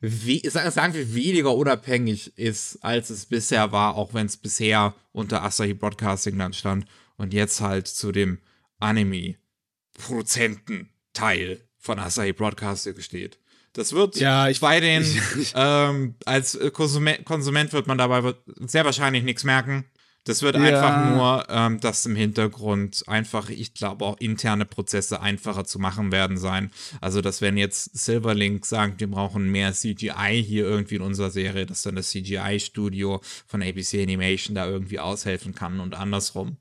sagen 0.00 0.94
wir, 0.94 1.14
weniger 1.14 1.54
unabhängig 1.54 2.38
ist, 2.38 2.82
als 2.84 3.10
es 3.10 3.26
bisher 3.26 3.72
war, 3.72 3.96
auch 3.96 4.14
wenn 4.14 4.26
es 4.26 4.36
bisher 4.36 4.94
unter 5.12 5.42
Asahi 5.42 5.74
Broadcasting 5.74 6.38
dann 6.38 6.52
stand 6.52 6.86
und 7.16 7.34
jetzt 7.34 7.60
halt 7.60 7.88
zu 7.88 8.12
dem 8.12 8.38
Anime-Produzententeil 8.78 11.60
von 11.76 11.98
Asahi 11.98 12.32
Broadcasting 12.32 13.00
steht. 13.00 13.40
Das 13.72 13.92
wird 13.92 14.16
ja, 14.16 14.48
ich, 14.48 14.60
bei 14.60 14.80
den, 14.80 15.04
ähm, 15.54 16.14
als 16.24 16.58
Konsument, 16.72 17.24
Konsument 17.24 17.72
wird 17.72 17.86
man 17.86 17.98
dabei 17.98 18.34
sehr 18.66 18.84
wahrscheinlich 18.84 19.22
nichts 19.22 19.44
merken. 19.44 19.84
Das 20.28 20.42
wird 20.42 20.56
ja. 20.56 20.62
einfach 20.62 21.16
nur, 21.16 21.46
ähm, 21.48 21.80
dass 21.80 22.04
im 22.04 22.14
Hintergrund 22.14 23.02
einfach, 23.06 23.48
ich 23.48 23.72
glaube, 23.72 24.04
auch 24.04 24.18
interne 24.18 24.66
Prozesse 24.66 25.22
einfacher 25.22 25.64
zu 25.64 25.78
machen 25.78 26.12
werden 26.12 26.36
sein. 26.36 26.70
Also, 27.00 27.22
dass 27.22 27.40
wenn 27.40 27.56
jetzt 27.56 27.96
Silverlink 27.96 28.66
sagt, 28.66 29.00
wir 29.00 29.10
brauchen 29.10 29.50
mehr 29.50 29.72
CGI 29.72 30.44
hier 30.46 30.64
irgendwie 30.64 30.96
in 30.96 31.02
unserer 31.02 31.30
Serie, 31.30 31.64
dass 31.64 31.80
dann 31.80 31.96
das 31.96 32.10
CGI-Studio 32.10 33.22
von 33.46 33.62
ABC 33.62 34.02
Animation 34.02 34.54
da 34.54 34.68
irgendwie 34.68 35.00
aushelfen 35.00 35.54
kann 35.54 35.80
und 35.80 35.94
andersrum. 35.94 36.58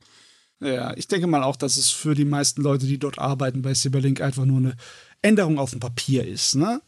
Ja, 0.61 0.95
ich 0.95 1.09
denke 1.09 1.27
mal 1.27 1.43
auch, 1.43 1.57
dass 1.57 1.75
es 1.75 1.89
für 1.89 2.15
die 2.15 2.23
meisten 2.23 2.61
Leute, 2.61 2.85
die 2.85 2.97
dort 2.97 3.19
arbeiten 3.19 3.63
bei 3.63 3.73
Silverlink, 3.73 4.21
einfach 4.21 4.45
nur 4.45 4.59
eine 4.59 4.77
Änderung 5.21 5.59
auf 5.59 5.71
dem 5.71 5.81
Papier 5.81 6.25
ist, 6.25 6.55
ne? 6.55 6.81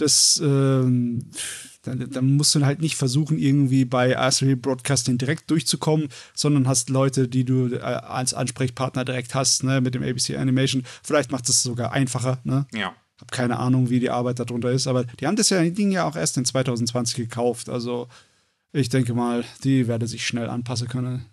Das, 0.00 0.40
ähm, 0.42 1.30
dann, 1.82 2.10
dann, 2.10 2.36
musst 2.36 2.54
du 2.54 2.64
halt 2.64 2.80
nicht 2.80 2.96
versuchen, 2.96 3.38
irgendwie 3.38 3.84
bei 3.84 4.16
Arsenal 4.16 4.56
Broadcasting 4.56 5.18
direkt 5.18 5.50
durchzukommen, 5.50 6.08
sondern 6.34 6.68
hast 6.68 6.90
Leute, 6.90 7.28
die 7.28 7.44
du 7.44 7.74
äh, 7.74 7.80
als 7.80 8.34
Ansprechpartner 8.34 9.04
direkt 9.04 9.34
hast, 9.34 9.64
ne, 9.64 9.80
mit 9.80 9.94
dem 9.94 10.02
ABC 10.02 10.36
Animation. 10.36 10.84
Vielleicht 11.02 11.32
macht 11.32 11.48
es 11.48 11.62
sogar 11.62 11.92
einfacher, 11.92 12.38
ne? 12.44 12.66
Ja. 12.72 12.94
Hab 13.20 13.32
keine 13.32 13.58
Ahnung, 13.58 13.90
wie 13.90 14.00
die 14.00 14.10
Arbeit 14.10 14.38
darunter 14.38 14.70
ist, 14.70 14.86
aber 14.86 15.04
die 15.04 15.26
haben 15.26 15.36
das 15.36 15.50
ja, 15.50 15.62
die 15.62 15.72
Ding 15.72 15.90
ja 15.90 16.04
auch 16.04 16.16
erst 16.16 16.38
in 16.38 16.46
2020 16.46 17.16
gekauft. 17.16 17.68
Also 17.68 18.08
ich 18.72 18.88
denke 18.88 19.12
mal, 19.12 19.44
die 19.62 19.88
werde 19.88 20.06
sich 20.06 20.26
schnell 20.26 20.48
anpassen 20.48 20.88
können. 20.88 21.26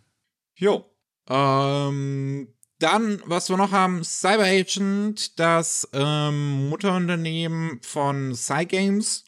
Jo. 0.55 0.85
Ähm, 1.29 2.47
dann, 2.79 3.21
was 3.25 3.49
wir 3.49 3.57
noch 3.57 3.71
haben, 3.71 4.03
Cyber 4.03 4.43
Agent, 4.43 5.39
das 5.39 5.87
ähm, 5.93 6.69
Mutterunternehmen 6.69 7.79
von 7.81 8.35
Cygames. 8.35 9.25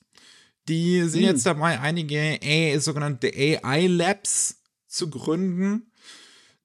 Die 0.68 1.02
sind 1.04 1.22
hm. 1.22 1.30
jetzt 1.30 1.46
dabei, 1.46 1.80
einige 1.80 2.40
A, 2.44 2.80
sogenannte 2.80 3.32
AI-Labs 3.36 4.62
zu 4.88 5.10
gründen. 5.10 5.92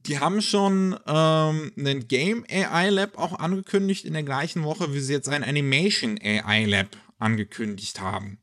Die 0.00 0.18
haben 0.18 0.42
schon 0.42 0.98
ähm, 1.06 1.72
einen 1.78 2.06
Game 2.08 2.44
AI 2.50 2.90
Lab 2.90 3.16
auch 3.16 3.38
angekündigt 3.38 4.04
in 4.04 4.12
der 4.12 4.22
gleichen 4.22 4.62
Woche, 4.62 4.92
wie 4.92 5.00
sie 5.00 5.14
jetzt 5.14 5.30
ein 5.30 5.42
Animation 5.42 6.18
AI 6.22 6.66
Lab 6.66 6.88
angekündigt 7.18 8.00
haben. 8.00 8.38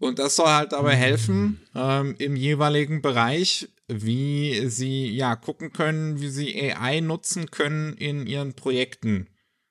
Und 0.00 0.18
das 0.18 0.36
soll 0.36 0.48
halt 0.48 0.72
dabei 0.72 0.94
helfen, 0.94 1.60
ähm, 1.74 2.14
im 2.18 2.36
jeweiligen 2.36 3.00
Bereich, 3.00 3.68
wie 3.88 4.68
sie 4.68 5.08
ja 5.08 5.34
gucken 5.34 5.72
können, 5.72 6.20
wie 6.20 6.28
sie 6.28 6.72
AI 6.72 7.00
nutzen 7.00 7.50
können 7.50 7.94
in 7.94 8.26
ihren 8.26 8.54
Projekten. 8.54 9.28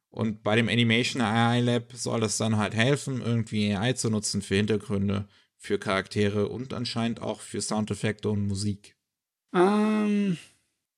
Und 0.09 0.41
bei 0.41 0.55
dem 0.55 0.69
Animation 0.69 1.21
AI 1.21 1.61
Lab 1.61 1.93
soll 1.93 2.21
das 2.21 2.37
dann 2.37 2.57
halt 2.57 2.73
helfen, 2.73 3.21
irgendwie 3.21 3.75
AI 3.75 3.93
zu 3.93 4.09
nutzen 4.09 4.41
für 4.41 4.55
Hintergründe, 4.55 5.27
für 5.57 5.77
Charaktere 5.77 6.49
und 6.49 6.73
anscheinend 6.73 7.21
auch 7.21 7.41
für 7.41 7.61
Soundeffekte 7.61 8.29
und 8.29 8.47
Musik. 8.47 8.95
Ähm, 9.53 10.37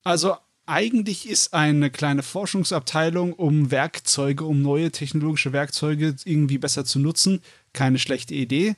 also 0.04 0.38
eigentlich 0.66 1.28
ist 1.28 1.54
eine 1.54 1.90
kleine 1.90 2.24
Forschungsabteilung, 2.24 3.34
um 3.34 3.72
Werkzeuge, 3.72 4.46
um 4.46 4.62
neue 4.62 4.92
technologische 4.92 5.52
Werkzeuge 5.52 6.16
irgendwie 6.24 6.60
besser 6.60 6.86
zu 6.86 7.00
nutzen, 7.00 7.42
keine 7.74 8.00
schlechte 8.00 8.36
Idee. 8.36 8.76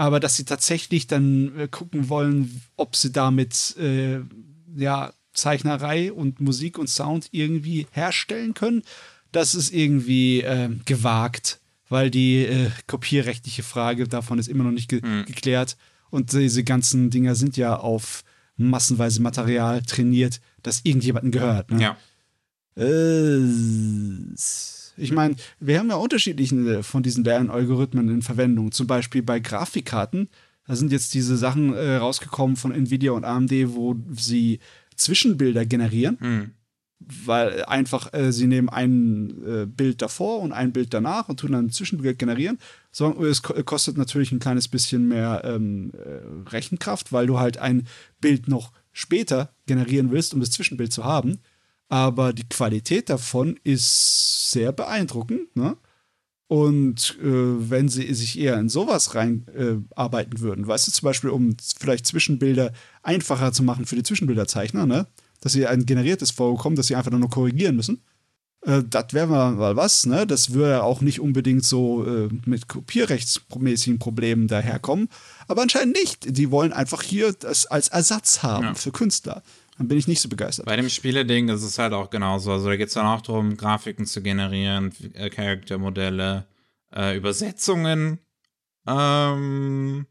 Aber 0.00 0.18
dass 0.18 0.34
sie 0.34 0.46
tatsächlich 0.46 1.08
dann 1.08 1.54
äh, 1.58 1.68
gucken 1.68 2.08
wollen, 2.08 2.62
ob 2.76 2.96
sie 2.96 3.12
damit 3.12 3.76
äh, 3.76 4.20
ja, 4.74 5.12
Zeichnerei 5.34 6.10
und 6.10 6.40
Musik 6.40 6.78
und 6.78 6.88
Sound 6.88 7.28
irgendwie 7.32 7.86
herstellen 7.90 8.54
können, 8.54 8.82
das 9.30 9.54
ist 9.54 9.74
irgendwie 9.74 10.40
äh, 10.40 10.70
gewagt, 10.86 11.60
weil 11.90 12.10
die 12.10 12.46
äh, 12.46 12.70
kopierrechtliche 12.86 13.62
Frage 13.62 14.08
davon 14.08 14.38
ist 14.38 14.48
immer 14.48 14.64
noch 14.64 14.70
nicht 14.70 14.88
ge 14.88 15.02
mhm. 15.04 15.26
geklärt. 15.26 15.76
Und 16.08 16.32
diese 16.32 16.64
ganzen 16.64 17.10
Dinger 17.10 17.34
sind 17.34 17.58
ja 17.58 17.76
auf 17.76 18.24
massenweise 18.56 19.20
Material 19.20 19.82
trainiert, 19.82 20.40
das 20.62 20.80
irgendjemandem 20.82 21.30
gehört. 21.30 21.70
Ne? 21.72 21.82
Ja. 21.82 21.96
Äh, 22.82 23.36
ich 25.00 25.12
meine, 25.12 25.36
wir 25.58 25.78
haben 25.78 25.88
ja 25.88 25.96
unterschiedliche 25.96 26.82
von 26.82 27.02
diesen 27.02 27.24
Lernalgorithmen 27.24 28.08
in 28.08 28.22
Verwendung. 28.22 28.72
Zum 28.72 28.86
Beispiel 28.86 29.22
bei 29.22 29.40
Grafikkarten. 29.40 30.28
Da 30.66 30.76
sind 30.76 30.92
jetzt 30.92 31.14
diese 31.14 31.36
Sachen 31.36 31.74
äh, 31.74 31.96
rausgekommen 31.96 32.56
von 32.56 32.72
Nvidia 32.72 33.12
und 33.12 33.24
AMD, 33.24 33.52
wo 33.74 33.96
sie 34.12 34.60
Zwischenbilder 34.94 35.66
generieren. 35.66 36.18
Mhm. 36.20 36.50
Weil 37.00 37.64
einfach, 37.64 38.12
äh, 38.12 38.30
sie 38.30 38.46
nehmen 38.46 38.68
ein 38.68 39.42
äh, 39.44 39.66
Bild 39.66 40.02
davor 40.02 40.40
und 40.40 40.52
ein 40.52 40.72
Bild 40.72 40.92
danach 40.92 41.28
und 41.28 41.40
tun 41.40 41.52
dann 41.52 41.66
ein 41.66 41.70
Zwischenbild 41.70 42.18
generieren. 42.18 42.58
So, 42.92 43.24
es 43.24 43.42
kostet 43.42 43.96
natürlich 43.96 44.32
ein 44.32 44.38
kleines 44.38 44.68
bisschen 44.68 45.08
mehr 45.08 45.42
ähm, 45.44 45.92
äh, 45.94 46.50
Rechenkraft, 46.50 47.10
weil 47.10 47.26
du 47.26 47.38
halt 47.40 47.56
ein 47.56 47.86
Bild 48.20 48.48
noch 48.48 48.72
später 48.92 49.54
generieren 49.66 50.10
willst, 50.10 50.34
um 50.34 50.40
das 50.40 50.50
Zwischenbild 50.50 50.92
zu 50.92 51.04
haben. 51.04 51.38
Aber 51.90 52.32
die 52.32 52.48
Qualität 52.48 53.10
davon 53.10 53.58
ist 53.64 54.52
sehr 54.52 54.70
beeindruckend. 54.72 55.54
Ne? 55.56 55.76
Und 56.46 57.18
äh, 57.20 57.24
wenn 57.70 57.88
sie 57.88 58.14
sich 58.14 58.38
eher 58.38 58.58
in 58.58 58.68
sowas 58.68 59.14
reinarbeiten 59.16 60.36
äh, 60.36 60.40
würden, 60.40 60.66
weißt 60.66 60.86
du, 60.86 60.92
zum 60.92 61.06
Beispiel, 61.06 61.30
um 61.30 61.56
vielleicht 61.78 62.06
Zwischenbilder 62.06 62.72
einfacher 63.02 63.52
zu 63.52 63.64
machen 63.64 63.86
für 63.86 63.96
die 63.96 64.04
Zwischenbilderzeichner, 64.04 64.86
ne? 64.86 65.08
dass 65.40 65.52
sie 65.52 65.66
ein 65.66 65.84
generiertes 65.84 66.30
vorkommen, 66.30 66.76
das 66.76 66.86
sie 66.86 66.94
einfach 66.94 67.10
nur 67.10 67.28
korrigieren 67.28 67.74
müssen. 67.76 68.02
Äh, 68.62 68.82
das 68.88 69.12
wäre 69.12 69.26
mal 69.26 69.76
was, 69.76 70.06
ne? 70.06 70.26
Das 70.26 70.52
würde 70.52 70.82
auch 70.82 71.00
nicht 71.00 71.20
unbedingt 71.20 71.64
so 71.64 72.06
äh, 72.06 72.28
mit 72.44 72.68
kopierrechtsmäßigen 72.68 73.98
Problemen 73.98 74.48
daherkommen. 74.48 75.08
Aber 75.48 75.62
anscheinend 75.62 75.96
nicht. 75.96 76.36
Die 76.36 76.50
wollen 76.50 76.72
einfach 76.72 77.02
hier 77.02 77.32
das 77.32 77.66
als 77.66 77.88
Ersatz 77.88 78.42
haben 78.42 78.64
ja. 78.64 78.74
für 78.74 78.92
Künstler. 78.92 79.42
Dann 79.80 79.88
bin 79.88 79.96
ich 79.96 80.06
nicht 80.06 80.20
so 80.20 80.28
begeistert. 80.28 80.66
Bei 80.66 80.76
dem 80.76 80.90
Spiele-Ding 80.90 81.48
ist 81.48 81.62
es 81.62 81.78
halt 81.78 81.94
auch 81.94 82.10
genauso. 82.10 82.52
Also 82.52 82.68
da 82.68 82.76
geht 82.76 82.88
es 82.88 82.94
dann 82.94 83.06
auch 83.06 83.22
darum, 83.22 83.56
Grafiken 83.56 84.04
zu 84.04 84.20
generieren, 84.20 84.92
äh, 85.14 85.30
Charaktermodelle, 85.30 86.46
äh, 86.94 87.16
Übersetzungen 87.16 88.18
ähm, 88.86 90.06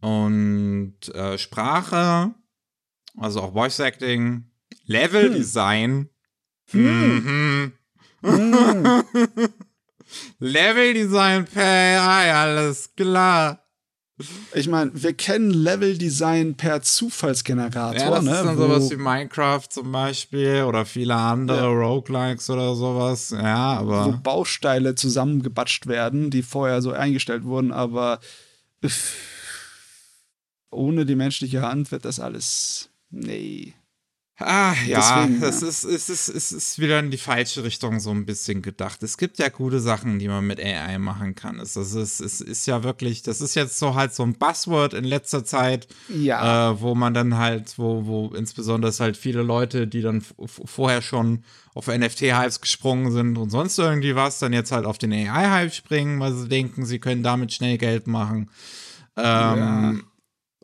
und 0.00 1.14
äh, 1.14 1.38
Sprache, 1.38 2.34
also 3.16 3.42
auch 3.42 3.52
Voice 3.52 3.78
Acting, 3.78 4.50
Level 4.86 5.30
Design. 5.30 6.08
Hm. 6.70 7.14
Mhm. 7.14 7.72
Hm. 8.24 9.04
Level 10.40 10.94
Design 10.94 11.46
AI, 11.54 12.32
alles 12.32 12.92
klar. 12.96 13.63
Ich 14.54 14.68
meine, 14.68 14.92
wir 14.94 15.12
kennen 15.12 15.50
Level 15.50 15.98
Design 15.98 16.54
per 16.54 16.82
Zufallsgenerator. 16.82 18.00
Ja, 18.00 18.10
das 18.10 18.24
ne, 18.24 18.30
ist 18.30 18.44
dann 18.44 18.56
sowas 18.56 18.90
wie 18.90 18.96
Minecraft 18.96 19.66
zum 19.68 19.90
Beispiel 19.90 20.62
oder 20.62 20.86
viele 20.86 21.16
andere 21.16 21.56
ja. 21.56 21.66
Roguelikes 21.66 22.48
oder 22.48 22.76
sowas. 22.76 23.30
Ja, 23.30 23.78
aber. 23.78 24.06
Wo 24.06 24.18
Bausteine 24.18 24.94
zusammengebatscht 24.94 25.88
werden, 25.88 26.30
die 26.30 26.42
vorher 26.42 26.80
so 26.80 26.92
eingestellt 26.92 27.44
wurden, 27.44 27.72
aber 27.72 28.20
ohne 30.70 31.06
die 31.06 31.16
menschliche 31.16 31.62
Hand 31.62 31.90
wird 31.90 32.04
das 32.04 32.20
alles. 32.20 32.90
Nee. 33.10 33.74
Ah, 34.38 34.74
ja, 34.86 34.98
Deswegen, 34.98 35.40
das 35.40 35.60
ja. 35.60 35.68
Ist, 35.68 35.84
es, 35.84 36.08
ist, 36.08 36.28
es 36.28 36.50
ist 36.50 36.78
wieder 36.80 36.98
in 36.98 37.12
die 37.12 37.18
falsche 37.18 37.62
Richtung 37.62 38.00
so 38.00 38.10
ein 38.10 38.26
bisschen 38.26 38.62
gedacht. 38.62 39.00
Es 39.04 39.16
gibt 39.16 39.38
ja 39.38 39.48
gute 39.48 39.78
Sachen, 39.78 40.18
die 40.18 40.26
man 40.26 40.44
mit 40.44 40.58
AI 40.58 40.98
machen 40.98 41.36
kann. 41.36 41.60
Es, 41.60 41.74
das 41.74 41.94
ist, 41.94 42.18
es 42.18 42.40
ist 42.40 42.66
ja 42.66 42.82
wirklich, 42.82 43.22
das 43.22 43.40
ist 43.40 43.54
jetzt 43.54 43.78
so 43.78 43.94
halt 43.94 44.12
so 44.12 44.24
ein 44.24 44.34
Buzzword 44.34 44.92
in 44.92 45.04
letzter 45.04 45.44
Zeit, 45.44 45.86
ja. 46.08 46.72
äh, 46.72 46.80
wo 46.80 46.96
man 46.96 47.14
dann 47.14 47.38
halt, 47.38 47.78
wo, 47.78 48.06
wo 48.06 48.34
insbesondere 48.34 48.92
halt 48.98 49.16
viele 49.16 49.42
Leute, 49.42 49.86
die 49.86 50.02
dann 50.02 50.24
vorher 50.46 51.00
schon 51.00 51.44
auf 51.72 51.86
NFT-Hypes 51.86 52.60
gesprungen 52.60 53.12
sind 53.12 53.38
und 53.38 53.50
sonst 53.50 53.78
irgendwie 53.78 54.16
was, 54.16 54.40
dann 54.40 54.52
jetzt 54.52 54.72
halt 54.72 54.84
auf 54.84 54.98
den 54.98 55.12
AI-Hype 55.12 55.72
springen, 55.72 56.18
weil 56.18 56.32
sie 56.32 56.48
denken, 56.48 56.86
sie 56.86 56.98
können 56.98 57.22
damit 57.22 57.52
schnell 57.52 57.78
Geld 57.78 58.08
machen. 58.08 58.50
Ähm, 59.16 59.22
ja. 59.24 59.94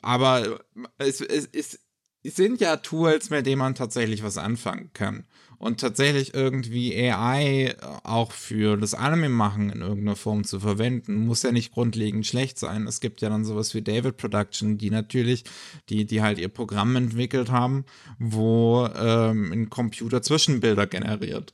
Aber 0.02 0.60
es, 0.98 1.20
es, 1.20 1.48
es 1.52 1.78
sind 2.24 2.60
ja 2.60 2.76
Tools, 2.76 3.30
mit 3.30 3.46
denen 3.46 3.58
man 3.58 3.74
tatsächlich 3.74 4.22
was 4.22 4.38
anfangen 4.38 4.90
kann. 4.92 5.24
Und 5.58 5.80
tatsächlich 5.80 6.32
irgendwie 6.32 6.96
AI 6.96 7.76
auch 8.02 8.32
für 8.32 8.78
das 8.78 8.94
Anime 8.94 9.28
machen 9.28 9.68
in 9.68 9.82
irgendeiner 9.82 10.16
Form 10.16 10.44
zu 10.44 10.58
verwenden, 10.58 11.26
muss 11.26 11.42
ja 11.42 11.52
nicht 11.52 11.72
grundlegend 11.72 12.26
schlecht 12.26 12.58
sein. 12.58 12.86
Es 12.86 13.00
gibt 13.00 13.20
ja 13.20 13.28
dann 13.28 13.44
sowas 13.44 13.74
wie 13.74 13.82
David 13.82 14.16
Production, 14.16 14.78
die 14.78 14.90
natürlich, 14.90 15.44
die, 15.90 16.06
die 16.06 16.22
halt 16.22 16.38
ihr 16.38 16.48
Programm 16.48 16.96
entwickelt 16.96 17.50
haben, 17.50 17.84
wo 18.18 18.88
ähm, 18.96 19.52
ein 19.52 19.68
Computer 19.68 20.22
Zwischenbilder 20.22 20.86
generiert. 20.86 21.52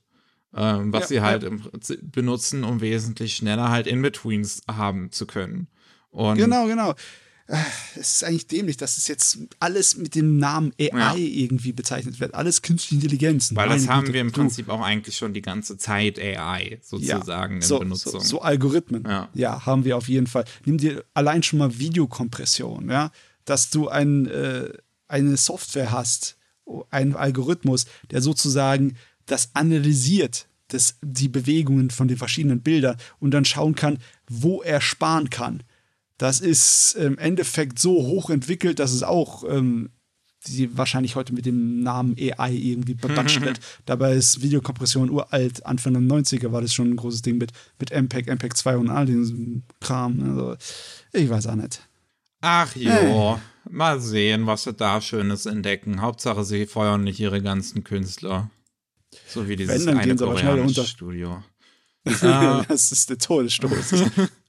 Ähm, 0.55 0.93
was 0.93 1.03
ja, 1.03 1.07
sie 1.09 1.21
halt 1.23 1.43
ja. 1.43 1.97
benutzen, 2.03 2.63
um 2.63 2.81
wesentlich 2.81 3.35
schneller 3.35 3.71
halt 3.71 3.89
In-Betweens 3.89 4.63
haben 4.71 5.11
zu 5.11 5.27
können. 5.27 5.67
Und 6.11 6.37
genau, 6.39 6.67
genau. 6.67 6.95
Äh, 7.49 7.57
es 7.95 8.17
ist 8.17 8.25
eigentlich 8.25 8.47
dämlich, 8.49 8.77
dass 8.77 8.99
es 8.99 9.09
jetzt 9.09 9.39
alles 9.61 9.97
mit 9.97 10.15
dem 10.15 10.39
Namen 10.39 10.73
AI 10.81 10.89
ja. 10.91 11.15
irgendwie 11.17 11.73
bezeichnet 11.73 12.19
wird. 12.19 12.35
Alles 12.35 12.63
künstliche 12.63 12.97
Intelligenz. 12.97 13.55
Weil 13.55 13.69
das 13.69 13.89
haben 13.89 14.13
wir 14.13 14.21
im 14.21 14.33
Prinzip 14.33 14.69
auch 14.69 14.81
eigentlich 14.81 15.17
schon 15.17 15.33
die 15.33 15.43
ganze 15.43 15.79
Zeit 15.79 16.19
AI 16.19 16.81
sozusagen 16.83 17.61
ja, 17.61 17.67
so, 17.67 17.77
in 17.77 17.81
Benutzung. 17.89 18.13
So, 18.13 18.21
so 18.21 18.41
Algorithmen. 18.41 19.05
Ja. 19.05 19.29
ja. 19.35 19.67
haben 19.67 19.85
wir 19.85 19.97
auf 19.97 20.09
jeden 20.09 20.27
Fall. 20.27 20.45
Nimm 20.65 20.79
dir 20.79 21.05
allein 21.15 21.43
schon 21.43 21.59
mal 21.59 21.79
Videokompression, 21.79 22.91
ja, 22.91 23.11
dass 23.45 23.71
du 23.71 23.89
ein, 23.89 24.27
äh, 24.27 24.73
eine 25.07 25.37
Software 25.37 25.93
hast, 25.93 26.37
einen 26.91 27.15
Algorithmus, 27.15 27.87
der 28.11 28.23
sozusagen 28.23 28.97
das 29.27 29.51
analysiert, 29.55 30.49
das, 30.69 30.97
die 31.01 31.29
Bewegungen 31.29 31.91
von 31.91 32.09
den 32.09 32.17
verschiedenen 32.17 32.61
Bildern 32.61 32.97
und 33.21 33.31
dann 33.31 33.45
schauen 33.45 33.77
kann, 33.77 33.99
wo 34.29 34.63
er 34.63 34.81
sparen 34.81 35.31
kann 35.31 35.63
das 36.19 36.41
ist 36.41 36.95
im 36.95 37.19
Endeffekt 37.19 37.79
so 37.79 37.95
hoch 37.95 38.31
entwickelt, 38.31 38.79
dass 38.79 38.93
es 38.93 39.03
auch 39.03 39.45
ähm, 39.49 39.91
die 40.49 40.77
wahrscheinlich 40.77 41.17
heute 41.17 41.35
mit 41.35 41.47
dem 41.47 41.83
Namen 41.83 42.17
AI 42.19 42.53
irgendwie 42.53 42.95
bebatscht 42.95 43.41
wird. 43.43 43.61
Dabei 43.85 44.15
ist 44.15 44.43
Videokompression 44.43 45.11
uralt. 45.11 45.65
Anfang 45.67 45.95
der 45.95 46.03
90er 46.03 46.53
war 46.53 46.61
das 46.61 46.73
schon 46.73 46.91
ein 46.91 46.97
großes 46.97 47.23
Ding 47.23 47.39
mit, 47.39 47.53
mit 47.79 47.91
MPEG, 47.91 48.29
MPEG 48.29 48.57
2 48.57 48.77
und 48.77 48.91
all 48.91 49.07
diesem 49.07 49.63
Kram. 49.81 50.23
Also, 50.23 50.57
ich 51.13 51.29
weiß 51.29 51.49
auch 51.49 51.57
nicht. 51.57 51.81
Ach 52.41 52.75
jo, 52.77 52.91
hey. 52.91 53.73
mal 53.73 54.01
sehen, 54.01 54.47
was 54.47 54.65
sie 54.65 54.73
da 54.73 55.01
Schönes 55.01 55.47
entdecken. 55.47 56.01
Hauptsache, 56.01 56.45
sie 56.45 56.67
feuern 56.67 57.03
nicht 57.03 57.19
ihre 57.19 57.43
ganzen 57.43 57.83
Künstler. 57.83 58.51
So 59.27 59.49
wie 59.49 59.57
dieses 59.57 59.87
Wenn, 59.87 59.99
eine 59.99 60.17
koreanische 60.17 60.85
Studio. 60.85 61.43
das 62.05 62.93
ist 62.93 63.11
der 63.11 63.19
Todesstoß. 63.19 64.05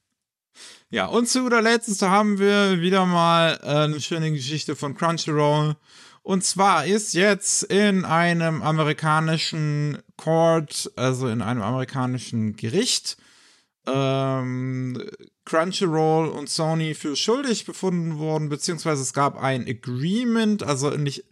Ja, 0.89 1.07
und 1.07 1.27
zu 1.27 1.43
guter 1.43 1.61
Letzt 1.61 2.01
haben 2.01 2.39
wir 2.39 2.79
wieder 2.79 3.05
mal 3.05 3.59
äh, 3.61 3.67
eine 3.67 3.99
schöne 3.99 4.31
Geschichte 4.31 4.75
von 4.75 4.95
Crunchyroll. 4.95 5.75
Und 6.23 6.45
zwar 6.45 6.85
ist 6.85 7.13
jetzt 7.13 7.63
in 7.63 8.05
einem 8.05 8.61
amerikanischen 8.61 9.97
Court, 10.15 10.91
also 10.95 11.27
in 11.27 11.41
einem 11.41 11.61
amerikanischen 11.61 12.55
Gericht, 12.55 13.17
ähm, 13.85 15.01
Crunchyroll 15.43 16.29
und 16.29 16.49
Sony 16.49 16.93
für 16.93 17.17
schuldig 17.17 17.65
befunden 17.65 18.17
worden, 18.17 18.47
beziehungsweise 18.47 19.01
es 19.01 19.13
gab 19.13 19.41
ein 19.41 19.67
Agreement, 19.67 20.63
also 20.63 20.91
nicht, 20.91 21.25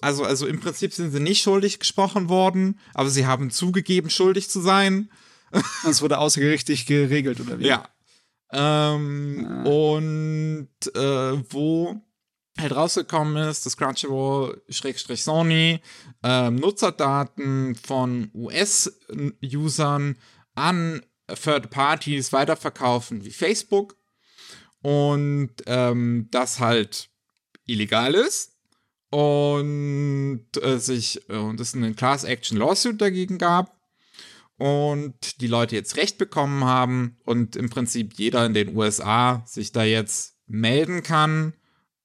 also, 0.00 0.24
also 0.24 0.46
im 0.46 0.60
Prinzip 0.60 0.92
sind 0.92 1.10
sie 1.10 1.20
nicht 1.20 1.42
schuldig 1.42 1.80
gesprochen 1.80 2.28
worden, 2.28 2.78
aber 2.94 3.08
sie 3.10 3.26
haben 3.26 3.50
zugegeben, 3.50 4.10
schuldig 4.10 4.48
zu 4.48 4.60
sein. 4.60 5.10
Das 5.84 6.02
wurde 6.02 6.18
außergerichtlich 6.18 6.84
geregelt, 6.84 7.40
oder 7.40 7.58
wie? 7.58 7.68
Ja, 7.68 7.88
ähm, 8.52 9.46
ah. 9.48 9.68
Und 9.68 10.68
äh, 10.94 11.52
wo 11.52 12.00
halt 12.58 12.74
rausgekommen 12.74 13.48
ist, 13.48 13.66
dass 13.66 13.76
Crunchyroll-Sony 13.76 15.80
ähm, 16.22 16.54
Nutzerdaten 16.56 17.74
von 17.76 18.30
US-Usern 18.34 20.16
an 20.54 21.02
Third 21.28 21.70
Parties 21.70 22.32
weiterverkaufen 22.32 23.24
wie 23.24 23.30
Facebook 23.30 23.96
und 24.82 25.50
ähm, 25.66 26.28
das 26.30 26.58
halt 26.58 27.10
illegal 27.66 28.14
ist 28.14 28.56
und 29.10 30.46
äh, 30.62 30.78
sich 30.78 31.28
und 31.28 31.60
es 31.60 31.74
einen 31.74 31.96
Class 31.96 32.24
Action 32.24 32.56
Lawsuit 32.58 33.00
dagegen 33.00 33.38
gab 33.38 33.77
und 34.58 35.40
die 35.40 35.46
Leute 35.46 35.76
jetzt 35.76 35.96
Recht 35.96 36.18
bekommen 36.18 36.64
haben 36.64 37.16
und 37.24 37.56
im 37.56 37.70
Prinzip 37.70 38.14
jeder 38.14 38.44
in 38.44 38.54
den 38.54 38.76
USA 38.76 39.42
sich 39.46 39.72
da 39.72 39.84
jetzt 39.84 40.36
melden 40.46 41.02
kann 41.02 41.54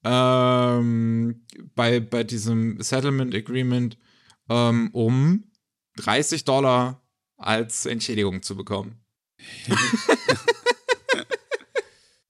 ähm, 0.04 1.46
bei, 1.76 2.00
bei 2.00 2.24
diesem 2.24 2.82
Settlement 2.82 3.34
Agreement, 3.34 3.98
ähm, 4.50 4.90
um 4.94 5.52
30 5.98 6.46
Dollar 6.46 7.02
als 7.38 7.86
Entschädigung 7.86 8.42
zu 8.42 8.56
bekommen. 8.56 9.04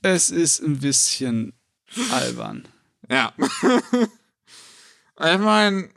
es 0.01 0.29
ist 0.29 0.61
ein 0.61 0.79
bisschen 0.79 1.53
albern. 2.11 2.67
Ja. 3.09 3.33
ich 5.19 5.37
meine, 5.39 5.89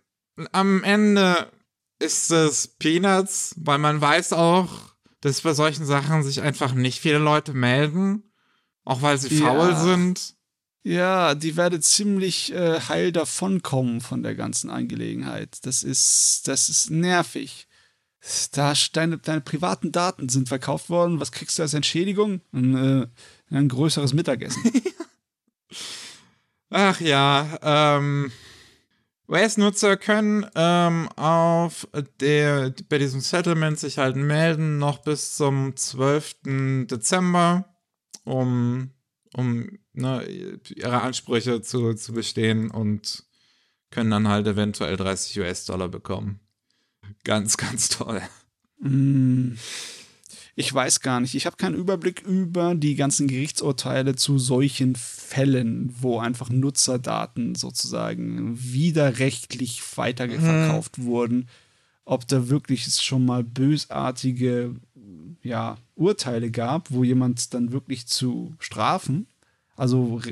am 0.52 0.82
Ende 0.84 1.50
ist 1.98 2.30
es 2.30 2.68
Peanuts, 2.68 3.54
weil 3.58 3.78
man 3.78 4.00
weiß 4.00 4.32
auch, 4.32 4.70
dass 5.20 5.40
bei 5.40 5.54
solchen 5.54 5.86
Sachen 5.86 6.22
sich 6.22 6.42
einfach 6.42 6.74
nicht 6.74 7.00
viele 7.00 7.18
Leute 7.18 7.52
melden, 7.52 8.22
auch 8.84 9.02
weil 9.02 9.18
sie 9.18 9.38
ja. 9.38 9.46
faul 9.46 9.74
sind. 9.76 10.34
Ja, 10.82 11.34
die 11.34 11.56
werden 11.56 11.82
ziemlich 11.82 12.52
äh, 12.52 12.80
heil 12.80 13.10
davonkommen 13.10 14.00
von 14.00 14.22
der 14.22 14.36
ganzen 14.36 14.70
Angelegenheit. 14.70 15.58
Das 15.62 15.82
ist, 15.82 16.42
das 16.46 16.68
ist 16.68 16.90
nervig. 16.90 17.66
Da 18.52 18.72
deine, 18.92 19.18
deine 19.18 19.40
privaten 19.40 19.90
Daten 19.90 20.28
sind 20.28 20.48
verkauft 20.48 20.88
worden. 20.88 21.18
Was 21.18 21.32
kriegst 21.32 21.58
du 21.58 21.62
als 21.62 21.74
Entschädigung? 21.74 22.40
Ein, 22.52 22.76
äh, 22.76 23.06
ein 23.50 23.68
größeres 23.68 24.12
Mittagessen. 24.12 24.62
Ach 26.70 27.00
ja, 27.00 27.58
ähm, 27.62 28.30
OS-Nutzer 29.28 29.96
können 29.96 30.46
ähm, 30.54 31.08
auf 31.16 31.88
der, 32.20 32.72
bei 32.88 32.98
diesem 32.98 33.20
Settlement 33.20 33.78
sich 33.78 33.98
halt 33.98 34.16
melden, 34.16 34.78
noch 34.78 34.98
bis 34.98 35.36
zum 35.36 35.74
12. 35.74 36.86
Dezember, 36.86 37.76
um, 38.24 38.90
um 39.34 39.78
ne, 39.92 40.24
ihre 40.74 41.02
Ansprüche 41.02 41.60
zu, 41.60 41.94
zu 41.94 42.12
bestehen 42.12 42.70
und 42.70 43.24
können 43.90 44.10
dann 44.10 44.28
halt 44.28 44.46
eventuell 44.46 44.96
30 44.96 45.40
US-Dollar 45.40 45.88
bekommen. 45.88 46.40
Ganz, 47.24 47.56
ganz 47.56 47.88
toll. 47.88 48.22
Mm 48.78 49.54
ich 50.58 50.72
weiß 50.72 51.00
gar 51.00 51.20
nicht. 51.20 51.34
Ich 51.34 51.44
habe 51.44 51.58
keinen 51.58 51.74
Überblick 51.74 52.22
über 52.22 52.74
die 52.74 52.94
ganzen 52.94 53.28
Gerichtsurteile 53.28 54.16
zu 54.16 54.38
solchen 54.38 54.96
Fällen, 54.96 55.94
wo 56.00 56.18
einfach 56.18 56.48
Nutzerdaten 56.48 57.54
sozusagen 57.54 58.56
widerrechtlich 58.58 59.82
weiterverkauft 59.96 60.96
mhm. 60.96 61.04
wurden. 61.04 61.48
Ob 62.06 62.26
da 62.26 62.48
wirklich 62.48 62.86
es 62.86 63.02
schon 63.02 63.26
mal 63.26 63.44
bösartige 63.44 64.76
ja, 65.42 65.76
Urteile 65.94 66.50
gab, 66.50 66.90
wo 66.90 67.04
jemand 67.04 67.52
dann 67.52 67.70
wirklich 67.70 68.06
zu 68.06 68.54
Strafen, 68.58 69.26
also 69.76 70.22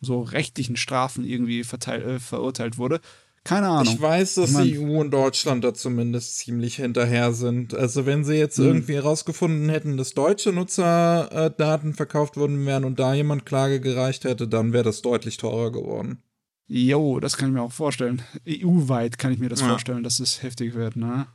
so 0.00 0.22
rechtlichen 0.22 0.76
Strafen 0.76 1.24
irgendwie 1.26 1.60
äh, 1.60 2.18
verurteilt 2.18 2.78
wurde. 2.78 3.00
Keine 3.46 3.68
Ahnung. 3.68 3.94
Ich 3.94 4.00
weiß, 4.00 4.34
dass 4.34 4.50
ich 4.50 4.56
mein, 4.56 4.64
die 4.64 4.78
EU 4.80 5.00
und 5.00 5.12
Deutschland 5.12 5.62
da 5.62 5.72
zumindest 5.72 6.38
ziemlich 6.38 6.76
hinterher 6.76 7.32
sind. 7.32 7.74
Also 7.74 8.04
wenn 8.04 8.24
sie 8.24 8.34
jetzt 8.34 8.58
hm. 8.58 8.66
irgendwie 8.66 8.94
herausgefunden 8.94 9.68
hätten, 9.68 9.96
dass 9.96 10.14
deutsche 10.14 10.52
Nutzerdaten 10.52 11.94
verkauft 11.94 12.36
worden 12.36 12.66
wären 12.66 12.84
und 12.84 12.98
da 12.98 13.14
jemand 13.14 13.46
Klage 13.46 13.80
gereicht 13.80 14.24
hätte, 14.24 14.48
dann 14.48 14.72
wäre 14.72 14.82
das 14.82 15.00
deutlich 15.00 15.36
teurer 15.36 15.70
geworden. 15.70 16.22
Jo, 16.66 17.20
das 17.20 17.36
kann 17.36 17.50
ich 17.50 17.54
mir 17.54 17.62
auch 17.62 17.72
vorstellen. 17.72 18.22
EU-weit 18.48 19.16
kann 19.16 19.32
ich 19.32 19.38
mir 19.38 19.48
das 19.48 19.60
ja. 19.60 19.68
vorstellen, 19.68 20.02
dass 20.02 20.18
es 20.18 20.42
heftig 20.42 20.74
wird, 20.74 20.96
ne? 20.96 21.28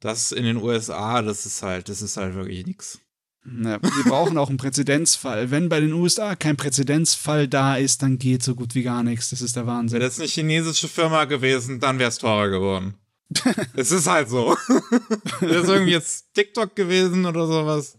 Das 0.00 0.32
in 0.32 0.44
den 0.44 0.58
USA, 0.58 1.22
das 1.22 1.46
ist 1.46 1.62
halt, 1.62 1.88
das 1.88 2.02
ist 2.02 2.18
halt 2.18 2.34
wirklich 2.34 2.66
nichts. 2.66 3.00
Ja, 3.46 3.82
wir 3.82 4.04
brauchen 4.04 4.38
auch 4.38 4.48
einen 4.48 4.56
Präzedenzfall. 4.56 5.50
Wenn 5.50 5.68
bei 5.68 5.80
den 5.80 5.92
USA 5.92 6.34
kein 6.34 6.56
Präzedenzfall 6.56 7.46
da 7.46 7.76
ist, 7.76 8.02
dann 8.02 8.18
geht 8.18 8.42
so 8.42 8.54
gut 8.54 8.74
wie 8.74 8.82
gar 8.82 9.02
nichts. 9.02 9.30
Das 9.30 9.42
ist 9.42 9.56
der 9.56 9.66
Wahnsinn. 9.66 10.00
Wäre 10.00 10.08
das 10.08 10.18
eine 10.18 10.28
chinesische 10.28 10.88
Firma 10.88 11.26
gewesen, 11.26 11.78
dann 11.78 11.98
wäre 11.98 12.08
es 12.08 12.18
teurer 12.18 12.48
geworden. 12.48 12.94
es 13.76 13.90
ist 13.90 14.06
halt 14.06 14.28
so. 14.28 14.56
Wäre 15.40 15.62
es 15.62 15.68
irgendwie 15.68 15.92
jetzt 15.92 16.32
TikTok 16.34 16.74
gewesen 16.76 17.26
oder 17.26 17.46
sowas. 17.46 17.96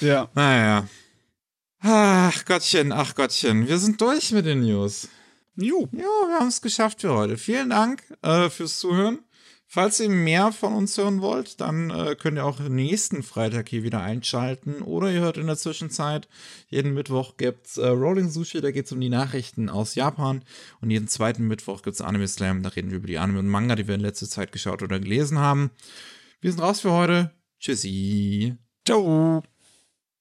Ja. 0.00 0.28
Naja. 0.34 0.86
Ach 1.80 2.44
Gottchen, 2.44 2.92
ach 2.92 3.14
Gottchen. 3.14 3.66
Wir 3.66 3.78
sind 3.78 4.00
durch 4.00 4.32
mit 4.32 4.46
den 4.46 4.60
News. 4.60 5.08
Jo. 5.56 5.88
Jo, 5.92 6.28
wir 6.28 6.38
haben 6.38 6.48
es 6.48 6.60
geschafft 6.60 7.00
für 7.00 7.14
heute. 7.14 7.36
Vielen 7.36 7.70
Dank 7.70 8.02
äh, 8.22 8.48
fürs 8.48 8.78
Zuhören. 8.78 9.20
Falls 9.70 10.00
ihr 10.00 10.08
mehr 10.08 10.50
von 10.50 10.72
uns 10.72 10.96
hören 10.96 11.20
wollt, 11.20 11.60
dann 11.60 11.90
äh, 11.90 12.16
könnt 12.18 12.38
ihr 12.38 12.46
auch 12.46 12.58
nächsten 12.58 13.22
Freitag 13.22 13.68
hier 13.68 13.82
wieder 13.82 14.00
einschalten. 14.00 14.80
Oder 14.80 15.12
ihr 15.12 15.20
hört 15.20 15.36
in 15.36 15.46
der 15.46 15.58
Zwischenzeit, 15.58 16.26
jeden 16.68 16.94
Mittwoch 16.94 17.36
gibt's 17.36 17.76
äh, 17.76 17.86
Rolling 17.86 18.30
Sushi, 18.30 18.62
da 18.62 18.70
geht 18.70 18.86
es 18.86 18.92
um 18.92 19.00
die 19.00 19.10
Nachrichten 19.10 19.68
aus 19.68 19.94
Japan. 19.94 20.42
Und 20.80 20.90
jeden 20.90 21.06
zweiten 21.06 21.46
Mittwoch 21.46 21.82
gibt's 21.82 22.00
Anime 22.00 22.28
Slam, 22.28 22.62
da 22.62 22.70
reden 22.70 22.90
wir 22.90 22.96
über 22.96 23.08
die 23.08 23.18
Anime 23.18 23.40
und 23.40 23.48
Manga, 23.48 23.76
die 23.76 23.86
wir 23.86 23.94
in 23.94 24.00
letzter 24.00 24.26
Zeit 24.26 24.52
geschaut 24.52 24.82
oder 24.82 24.98
gelesen 24.98 25.38
haben. 25.38 25.70
Wir 26.40 26.50
sind 26.50 26.62
raus 26.62 26.80
für 26.80 26.92
heute. 26.92 27.30
Tschüssi. 27.60 28.56
Ciao. 28.86 29.42